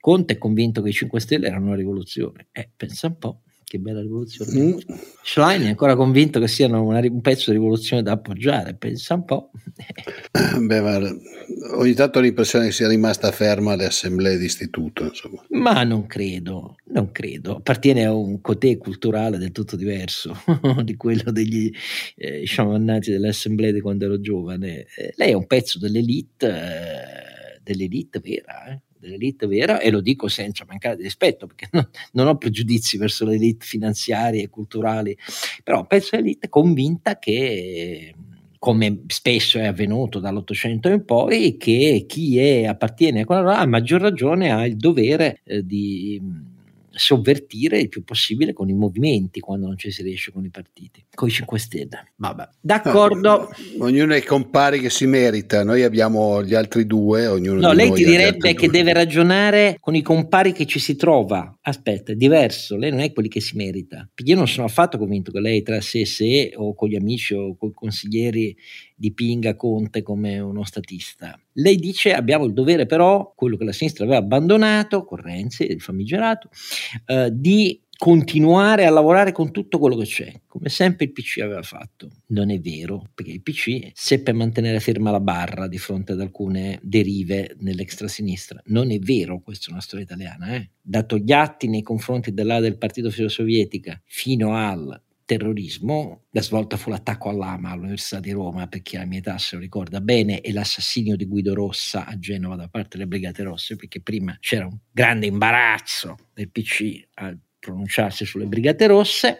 Conte 0.00 0.34
è 0.34 0.38
convinto 0.38 0.82
che 0.82 0.90
i 0.90 0.92
5 0.92 1.20
Stelle 1.20 1.46
erano 1.46 1.66
una 1.66 1.76
rivoluzione, 1.76 2.48
pensa 2.76 3.08
un 3.08 3.18
po'. 3.18 3.40
Che 3.68 3.80
bella 3.80 4.00
rivoluzione. 4.00 4.52
Mm. 4.60 4.78
Schlein 5.24 5.62
è 5.62 5.66
ancora 5.66 5.96
convinto 5.96 6.38
che 6.38 6.46
siano 6.46 6.84
una, 6.84 7.00
un 7.00 7.20
pezzo 7.20 7.50
di 7.50 7.56
rivoluzione 7.56 8.00
da 8.00 8.12
appoggiare, 8.12 8.74
pensa 8.74 9.14
un 9.14 9.24
po'. 9.24 9.50
Beh, 10.60 10.80
ma 10.80 11.00
ogni 11.72 11.94
tanto 11.94 12.20
ho 12.20 12.22
l'impressione 12.22 12.66
che 12.66 12.72
sia 12.72 12.86
rimasta 12.86 13.32
ferma 13.32 13.72
alle 13.72 13.86
assemblee 13.86 14.38
d'istituto. 14.38 15.02
Insomma. 15.02 15.44
Ma 15.48 15.82
non 15.82 16.06
credo, 16.06 16.76
non 16.90 17.10
credo. 17.10 17.56
Appartiene 17.56 18.04
a 18.04 18.14
un 18.14 18.40
cotè 18.40 18.78
culturale 18.78 19.36
del 19.36 19.50
tutto 19.50 19.74
diverso 19.74 20.40
di 20.84 20.94
quello 20.94 21.32
degli 21.32 21.68
eh, 22.14 22.44
sciamannati 22.44 23.10
delle 23.10 23.30
assemblee 23.30 23.72
di 23.72 23.80
quando 23.80 24.04
ero 24.04 24.20
giovane. 24.20 24.86
Eh, 24.96 25.12
lei 25.16 25.32
è 25.32 25.34
un 25.34 25.48
pezzo 25.48 25.80
dell'elite, 25.80 26.46
eh, 26.46 27.60
dell'elite 27.64 28.20
vera, 28.20 28.66
eh 28.68 28.80
dell'elite 29.06 29.46
vera 29.46 29.80
e 29.80 29.90
lo 29.90 30.00
dico 30.00 30.28
senza 30.28 30.64
mancare 30.68 30.96
di 30.96 31.02
rispetto 31.02 31.46
perché 31.46 31.68
non, 31.72 31.88
non 32.12 32.26
ho 32.28 32.36
pregiudizi 32.36 32.96
verso 32.96 33.24
le 33.24 33.34
elite 33.34 33.64
finanziarie 33.64 34.42
e 34.42 34.48
culturali, 34.48 35.16
però 35.62 35.86
penso 35.86 36.16
all'elite 36.16 36.48
convinta 36.48 37.18
che 37.18 38.14
come 38.58 39.02
spesso 39.06 39.58
è 39.58 39.66
avvenuto 39.66 40.18
dall'Ottocento 40.18 40.88
in 40.88 41.04
poi, 41.04 41.56
che 41.56 42.04
chi 42.08 42.38
è, 42.38 42.64
appartiene 42.64 43.20
a 43.20 43.24
quella 43.24 43.58
a 43.58 43.66
maggior 43.66 44.00
ragione 44.00 44.50
ha 44.50 44.66
il 44.66 44.76
dovere 44.76 45.40
eh, 45.44 45.64
di 45.64 46.20
sovvertire 46.96 47.78
il 47.78 47.88
più 47.88 48.02
possibile 48.02 48.52
con 48.52 48.68
i 48.68 48.74
movimenti 48.74 49.40
quando 49.40 49.66
non 49.66 49.76
ci 49.76 49.90
si 49.90 50.02
riesce 50.02 50.32
con 50.32 50.44
i 50.44 50.50
partiti, 50.50 51.04
con 51.14 51.28
i 51.28 51.30
5 51.30 51.58
Stelle. 51.58 52.12
Vabbè, 52.16 52.48
d'accordo. 52.60 53.48
No, 53.78 53.84
ognuno 53.84 54.14
ha 54.14 54.16
i 54.16 54.24
compari 54.24 54.80
che 54.80 54.90
si 54.90 55.06
merita, 55.06 55.62
noi 55.62 55.82
abbiamo 55.82 56.42
gli 56.42 56.54
altri 56.54 56.86
due, 56.86 57.26
ognuno 57.26 57.60
No, 57.60 57.72
lei 57.72 57.92
ti 57.92 58.04
direbbe 58.04 58.54
che 58.54 58.68
due. 58.68 58.78
deve 58.78 58.92
ragionare 58.92 59.76
con 59.80 59.94
i 59.94 60.02
compari 60.02 60.52
che 60.52 60.66
ci 60.66 60.78
si 60.78 60.96
trova. 60.96 61.58
Aspetta, 61.60 62.12
è 62.12 62.14
diverso, 62.14 62.76
lei 62.76 62.90
non 62.90 63.00
è 63.00 63.12
quelli 63.12 63.28
che 63.28 63.40
si 63.40 63.56
merita. 63.56 64.08
Io 64.24 64.36
non 64.36 64.48
sono 64.48 64.66
affatto 64.66 64.98
convinto 64.98 65.30
che 65.30 65.40
lei 65.40 65.62
tra 65.62 65.80
sé 65.80 66.00
e 66.00 66.06
sé 66.06 66.52
o 66.56 66.74
con 66.74 66.88
gli 66.88 66.96
amici 66.96 67.34
o 67.34 67.56
con 67.56 67.68
i 67.70 67.74
consiglieri 67.74 68.56
dipinga 68.96 69.54
Conte 69.54 70.02
come 70.02 70.38
uno 70.38 70.64
statista. 70.64 71.38
Lei 71.52 71.76
dice 71.76 72.14
abbiamo 72.14 72.44
il 72.44 72.52
dovere 72.52 72.86
però, 72.86 73.32
quello 73.36 73.56
che 73.56 73.64
la 73.64 73.72
sinistra 73.72 74.04
aveva 74.04 74.18
abbandonato, 74.18 75.04
con 75.04 75.18
Renzi, 75.18 75.64
il 75.64 75.80
famigerato, 75.80 76.48
eh, 77.06 77.30
di 77.32 77.80
continuare 77.96 78.84
a 78.84 78.90
lavorare 78.90 79.32
con 79.32 79.50
tutto 79.50 79.78
quello 79.78 79.96
che 79.96 80.04
c'è, 80.04 80.32
come 80.46 80.68
sempre 80.68 81.06
il 81.06 81.12
PC 81.12 81.38
aveva 81.40 81.62
fatto. 81.62 82.10
Non 82.26 82.50
è 82.50 82.60
vero, 82.60 83.08
perché 83.14 83.32
il 83.32 83.42
PC 83.42 83.90
seppe 83.94 84.32
mantenere 84.32 84.80
ferma 84.80 85.10
la 85.10 85.20
barra 85.20 85.66
di 85.66 85.78
fronte 85.78 86.12
ad 86.12 86.20
alcune 86.20 86.78
derive 86.82 87.56
nell'extra 87.60 88.08
sinistra. 88.08 88.60
Non 88.66 88.90
è 88.90 88.98
vero, 88.98 89.40
questa 89.40 89.68
è 89.68 89.72
una 89.72 89.80
storia 89.80 90.04
italiana, 90.04 90.54
eh? 90.54 90.70
da 90.80 91.02
Togliatti 91.02 91.68
nei 91.68 91.82
confronti 91.82 92.32
dell'ala 92.32 92.60
del 92.60 92.78
partito 92.78 93.10
filosovietica 93.10 94.00
fino 94.04 94.54
al 94.54 95.02
terrorismo, 95.26 96.24
la 96.30 96.40
svolta 96.40 96.78
fu 96.78 96.88
l'attacco 96.88 97.28
all'AMA 97.28 97.70
all'Università 97.70 98.20
di 98.20 98.30
Roma, 98.30 98.68
per 98.68 98.80
chi 98.80 98.96
ha 98.96 99.00
la 99.00 99.06
mia 99.06 99.18
età 99.18 99.36
se 99.36 99.56
lo 99.56 99.60
ricorda 99.60 100.00
bene, 100.00 100.40
e 100.40 100.52
l'assassinio 100.52 101.16
di 101.16 101.26
Guido 101.26 101.52
Rossa 101.52 102.06
a 102.06 102.18
Genova 102.18 102.56
da 102.56 102.68
parte 102.68 102.96
delle 102.96 103.08
Brigate 103.08 103.42
Rosse, 103.42 103.76
perché 103.76 104.00
prima 104.00 104.34
c'era 104.40 104.66
un 104.66 104.78
grande 104.90 105.26
imbarazzo 105.26 106.16
del 106.32 106.50
PC 106.50 107.08
al 107.14 107.38
pronunciarsi 107.58 108.24
sulle 108.24 108.46
Brigate 108.46 108.86
Rosse. 108.86 109.38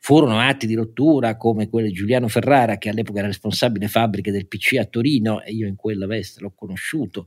Furono 0.00 0.38
atti 0.38 0.66
di 0.66 0.74
rottura 0.74 1.36
come 1.36 1.68
quello 1.68 1.86
di 1.86 1.92
Giuliano 1.92 2.28
Ferrara, 2.28 2.78
che 2.78 2.88
all'epoca 2.88 3.18
era 3.18 3.28
responsabile 3.28 3.88
fabbriche 3.88 4.30
del 4.30 4.48
PC 4.48 4.76
a 4.78 4.84
Torino, 4.84 5.42
e 5.42 5.52
io 5.52 5.66
in 5.66 5.76
quella 5.76 6.06
veste 6.06 6.40
l'ho 6.40 6.52
conosciuto, 6.54 7.26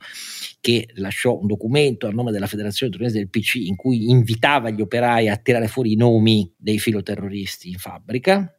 che 0.59 0.89
lasciò 0.95 1.37
un 1.37 1.47
documento 1.47 2.07
a 2.07 2.11
nome 2.11 2.31
della 2.31 2.47
Federazione 2.47 2.91
Torinese 2.91 3.17
del 3.17 3.29
PC 3.29 3.55
in 3.55 3.75
cui 3.75 4.09
invitava 4.09 4.69
gli 4.69 4.81
operai 4.81 5.29
a 5.29 5.37
tirare 5.37 5.67
fuori 5.67 5.93
i 5.93 5.95
nomi 5.95 6.51
dei 6.57 6.79
filoterroristi 6.79 7.69
in 7.69 7.77
fabbrica 7.77 8.57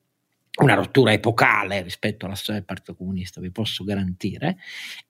una 0.56 0.74
rottura 0.74 1.12
epocale 1.12 1.82
rispetto 1.82 2.26
alla 2.26 2.36
storia 2.36 2.60
del 2.60 2.64
Partito 2.64 2.94
Comunista, 2.94 3.40
vi 3.40 3.50
posso 3.50 3.82
garantire. 3.82 4.58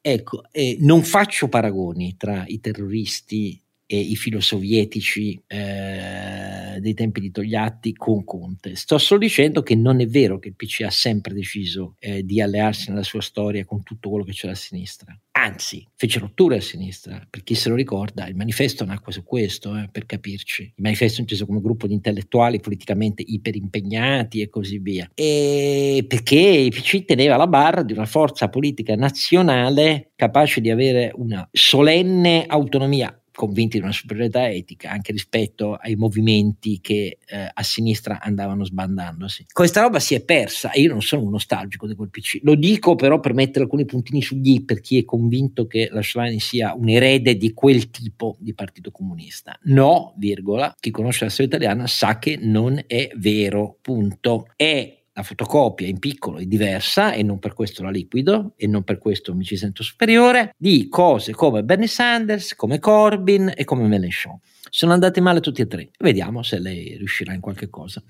Ecco, 0.01 0.45
eh, 0.51 0.79
non 0.81 1.03
faccio 1.03 1.49
paragoni 1.49 2.17
tra 2.17 2.45
i 2.47 2.61
terroristi 2.61 3.61
e 3.87 3.99
i 3.99 4.17
filosovietici 4.17 5.43
eh, 5.47 6.79
dei 6.81 6.95
tempi 6.95 7.21
di 7.21 7.31
Togliatti 7.31 7.93
con 7.93 8.25
Conte. 8.25 8.77
Sto 8.77 8.99
solo 8.99 9.21
dicendo 9.21 9.63
che 9.63 9.75
non 9.75 10.01
è 10.01 10.07
vero 10.07 10.39
che 10.39 10.49
il 10.49 10.55
PC 10.57 10.83
ha 10.83 10.91
sempre 10.91 11.35
deciso 11.35 11.97
eh, 11.99 12.25
di 12.25 12.41
allearsi 12.41 12.91
nella 12.91 13.03
sua 13.03 13.21
storia 13.21 13.65
con 13.65 13.83
tutto 13.83 14.09
quello 14.09 14.25
che 14.25 14.33
c'è 14.33 14.49
a 14.49 14.55
sinistra. 14.55 15.19
anzi 15.37 15.87
fece 15.95 16.21
rottura 16.21 16.57
a 16.57 16.61
sinistra, 16.61 17.27
per 17.29 17.43
chi 17.43 17.55
se 17.55 17.69
lo 17.69 17.75
ricorda, 17.75 18.27
il 18.27 18.37
manifesto 18.37 18.85
nacque 18.85 19.13
su 19.13 19.25
questo, 19.25 19.77
eh, 19.77 19.89
per 19.91 20.07
capirci. 20.07 20.63
Il 20.63 20.83
manifesto 20.83 21.21
inteso 21.21 21.45
come 21.45 21.61
gruppo 21.61 21.87
di 21.87 21.95
intellettuali 21.95 22.61
politicamente 22.61 23.23
iperimpegnati 23.27 24.41
e 24.41 24.49
così 24.49 24.79
via. 24.79 25.11
E 25.15 26.05
perché 26.09 26.39
il 26.39 26.71
PC 26.71 27.05
teneva 27.05 27.37
la 27.37 27.47
barra 27.47 27.83
di 27.83 27.93
una 27.93 28.07
forza 28.07 28.49
politica 28.49 28.95
nazionale 28.95 30.13
capace 30.17 30.61
di 30.61 30.71
avere 30.71 31.13
una 31.15 31.47
solenne 31.53 32.45
autonomia 32.47 33.17
convinti 33.35 33.79
di 33.79 33.83
una 33.83 33.93
superiorità 33.93 34.49
etica 34.49 34.91
anche 34.91 35.13
rispetto 35.13 35.75
ai 35.75 35.97
movimenti 35.97 36.81
che 36.81 37.19
eh, 37.27 37.51
a 37.53 37.63
sinistra 37.63 38.21
andavano 38.21 38.65
sbandandosi. 38.65 39.47
Questa 39.53 39.81
roba 39.81 39.99
si 39.99 40.15
è 40.15 40.25
persa 40.25 40.71
e 40.71 40.81
io 40.81 40.91
non 40.91 41.03
sono 41.03 41.23
un 41.23 41.31
nostalgico 41.31 41.87
di 41.87 41.95
quel 41.95 42.11
PC. 42.11 42.41
Lo 42.43 42.55
dico 42.55 42.95
però 42.95 43.21
per 43.21 43.35
mettere 43.35 43.65
alcuni 43.65 43.85
puntini 43.85 44.23
sugli 44.23 44.55
i 44.55 44.65
per 44.65 44.81
chi 44.81 44.99
è 44.99 45.05
convinto 45.05 45.67
che 45.67 45.89
la 45.91 46.03
Schlein 46.03 46.41
sia 46.41 46.75
un 46.75 46.89
erede 46.89 47.37
di 47.37 47.53
quel 47.53 47.91
tipo 47.91 48.37
di 48.39 48.55
partito 48.55 48.91
comunista. 48.91 49.59
No, 49.65 50.15
virgola, 50.17 50.75
chi 50.79 50.91
conosce 50.91 51.25
la 51.25 51.31
storia 51.31 51.57
italiana 51.57 51.87
sa 51.87 52.19
che 52.19 52.39
non 52.41 52.83
è 52.87 53.11
vero, 53.17 53.79
punto. 53.81 54.47
È 54.57 55.04
la 55.17 55.23
fotocopia 55.23 55.87
in 55.87 56.01
piccolo 56.01 56.39
è 56.39 56.45
diversa 56.45 57.13
e 57.13 57.23
non 57.23 57.39
per 57.39 57.55
questo 57.55 57.83
la 57.83 57.91
liquido 57.91 58.55
e 58.57 58.67
non 58.67 58.83
per 58.83 58.99
questo 58.99 59.35
mi 59.35 59.45
ci 59.45 59.57
sento 59.57 59.83
superiore 59.85 60.55
di 60.57 60.89
cose 60.89 61.33
come 61.33 61.63
Bernie 61.63 61.87
Sanders, 61.87 62.55
come 62.57 62.81
Corbyn 62.81 63.53
e 63.55 63.65
come 63.65 63.87
Mélenchon. 63.87 64.39
Sono 64.69 64.93
andate 64.93 65.21
male 65.21 65.41
tutti 65.41 65.63
e 65.63 65.67
tre. 65.69 65.91
Vediamo 65.99 66.43
se 66.43 66.59
lei 66.59 66.97
riuscirà 66.97 67.33
in 67.33 67.41
qualche 67.41 67.71
cosa. 67.71 68.03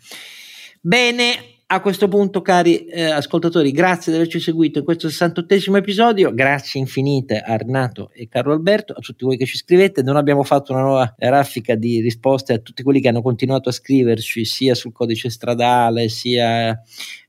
Bene, 0.81 1.54
a 1.67 1.81
questo 1.81 2.09
punto, 2.09 2.43
cari 2.43 2.85
eh, 2.85 3.05
ascoltatori, 3.05 3.71
grazie 3.73 4.13
di 4.13 4.19
averci 4.19 4.39
seguito 4.39 4.79
in 4.79 4.85
questo 4.85 5.09
68 5.09 5.77
episodio. 5.77 6.33
Grazie 6.35 6.81
infinite 6.81 7.39
a 7.41 7.57
Renato 7.57 8.11
e 8.13 8.29
Carlo 8.29 8.53
Alberto, 8.53 8.93
a 8.93 9.01
tutti 9.01 9.25
voi 9.25 9.37
che 9.37 9.47
ci 9.47 9.57
scrivete. 9.57 10.03
Non 10.03 10.17
abbiamo 10.17 10.43
fatto 10.43 10.73
una 10.73 10.83
nuova 10.83 11.15
raffica 11.19 11.75
di 11.75 12.01
risposte 12.01 12.53
a 12.53 12.59
tutti 12.59 12.83
quelli 12.83 13.01
che 13.01 13.09
hanno 13.09 13.23
continuato 13.23 13.71
a 13.71 13.73
scriverci 13.73 14.45
sia 14.45 14.75
sul 14.75 14.93
codice 14.93 15.31
stradale 15.31 16.09
sia 16.09 16.79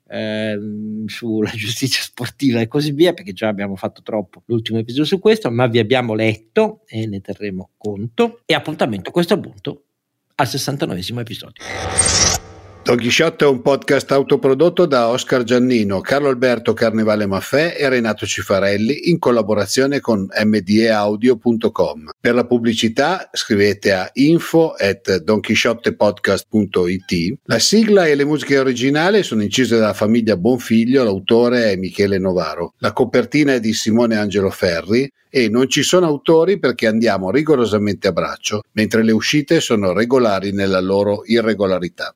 eh, 0.08 0.58
sulla 1.06 1.52
giustizia 1.56 2.02
sportiva 2.02 2.60
e 2.60 2.68
così 2.68 2.92
via, 2.92 3.14
perché 3.14 3.34
già 3.34 3.48
abbiamo 3.48 3.76
fatto 3.76 4.02
troppo 4.02 4.44
l'ultimo 4.46 4.80
episodio 4.80 5.06
su 5.06 5.20
questo, 5.20 5.50
ma 5.50 5.68
vi 5.68 5.80
abbiamo 5.80 6.14
letto 6.14 6.82
e 6.88 7.08
ne 7.08 7.22
terremo 7.22 7.72
conto. 7.78 8.42
E 8.46 8.54
appuntamento 8.54 9.10
a 9.10 9.14
questo 9.14 9.40
punto 9.40 9.84
al 10.36 10.48
69 10.48 11.22
episodio. 11.22 11.64
Don 12.86 12.98
Chisciotte 12.98 13.46
è 13.46 13.48
un 13.48 13.64
podcast 13.64 14.12
autoprodotto 14.12 14.86
da 14.86 15.08
Oscar 15.08 15.42
Giannino, 15.42 16.02
Carlo 16.02 16.28
Alberto 16.28 16.74
Carnevale 16.74 17.26
Maffè 17.26 17.76
e 17.76 17.90
Renato 17.90 18.28
Cifarelli 18.28 19.10
in 19.10 19.18
collaborazione 19.18 20.00
con 20.00 20.28
mdeaudio.com. 20.32 22.12
Per 22.20 22.36
la 22.36 22.46
pubblicità 22.46 23.28
scrivete 23.34 23.92
a 23.92 24.08
info 24.14 24.74
at 24.74 25.18
donchisciottepodcast.it. 25.18 27.38
La 27.46 27.58
sigla 27.58 28.06
e 28.06 28.14
le 28.14 28.24
musiche 28.24 28.60
originali 28.60 29.24
sono 29.24 29.42
incise 29.42 29.80
dalla 29.80 29.96
famiglia 29.96 30.38
Bonfiglio, 30.38 31.04
l'autore 31.04 31.72
è 31.72 31.76
Michele 31.78 32.20
Novaro. 32.20 32.76
La 32.78 32.94
copertina 32.94 33.56
è 33.56 33.60
di 33.60 33.74
Simone 33.74 34.16
Angelo 34.16 34.52
Ferri 34.52 35.12
e 35.36 35.50
non 35.50 35.68
ci 35.68 35.84
sono 35.84 36.06
autori 36.06 36.60
perché 36.60 36.88
andiamo 36.88 37.30
rigorosamente 37.30 38.08
a 38.08 38.14
braccio, 38.14 38.62
mentre 38.72 39.04
le 39.04 39.12
uscite 39.12 39.60
sono 39.60 39.92
regolari 39.92 40.54
nella 40.54 40.80
loro 40.80 41.24
irregolarità. 41.26 42.14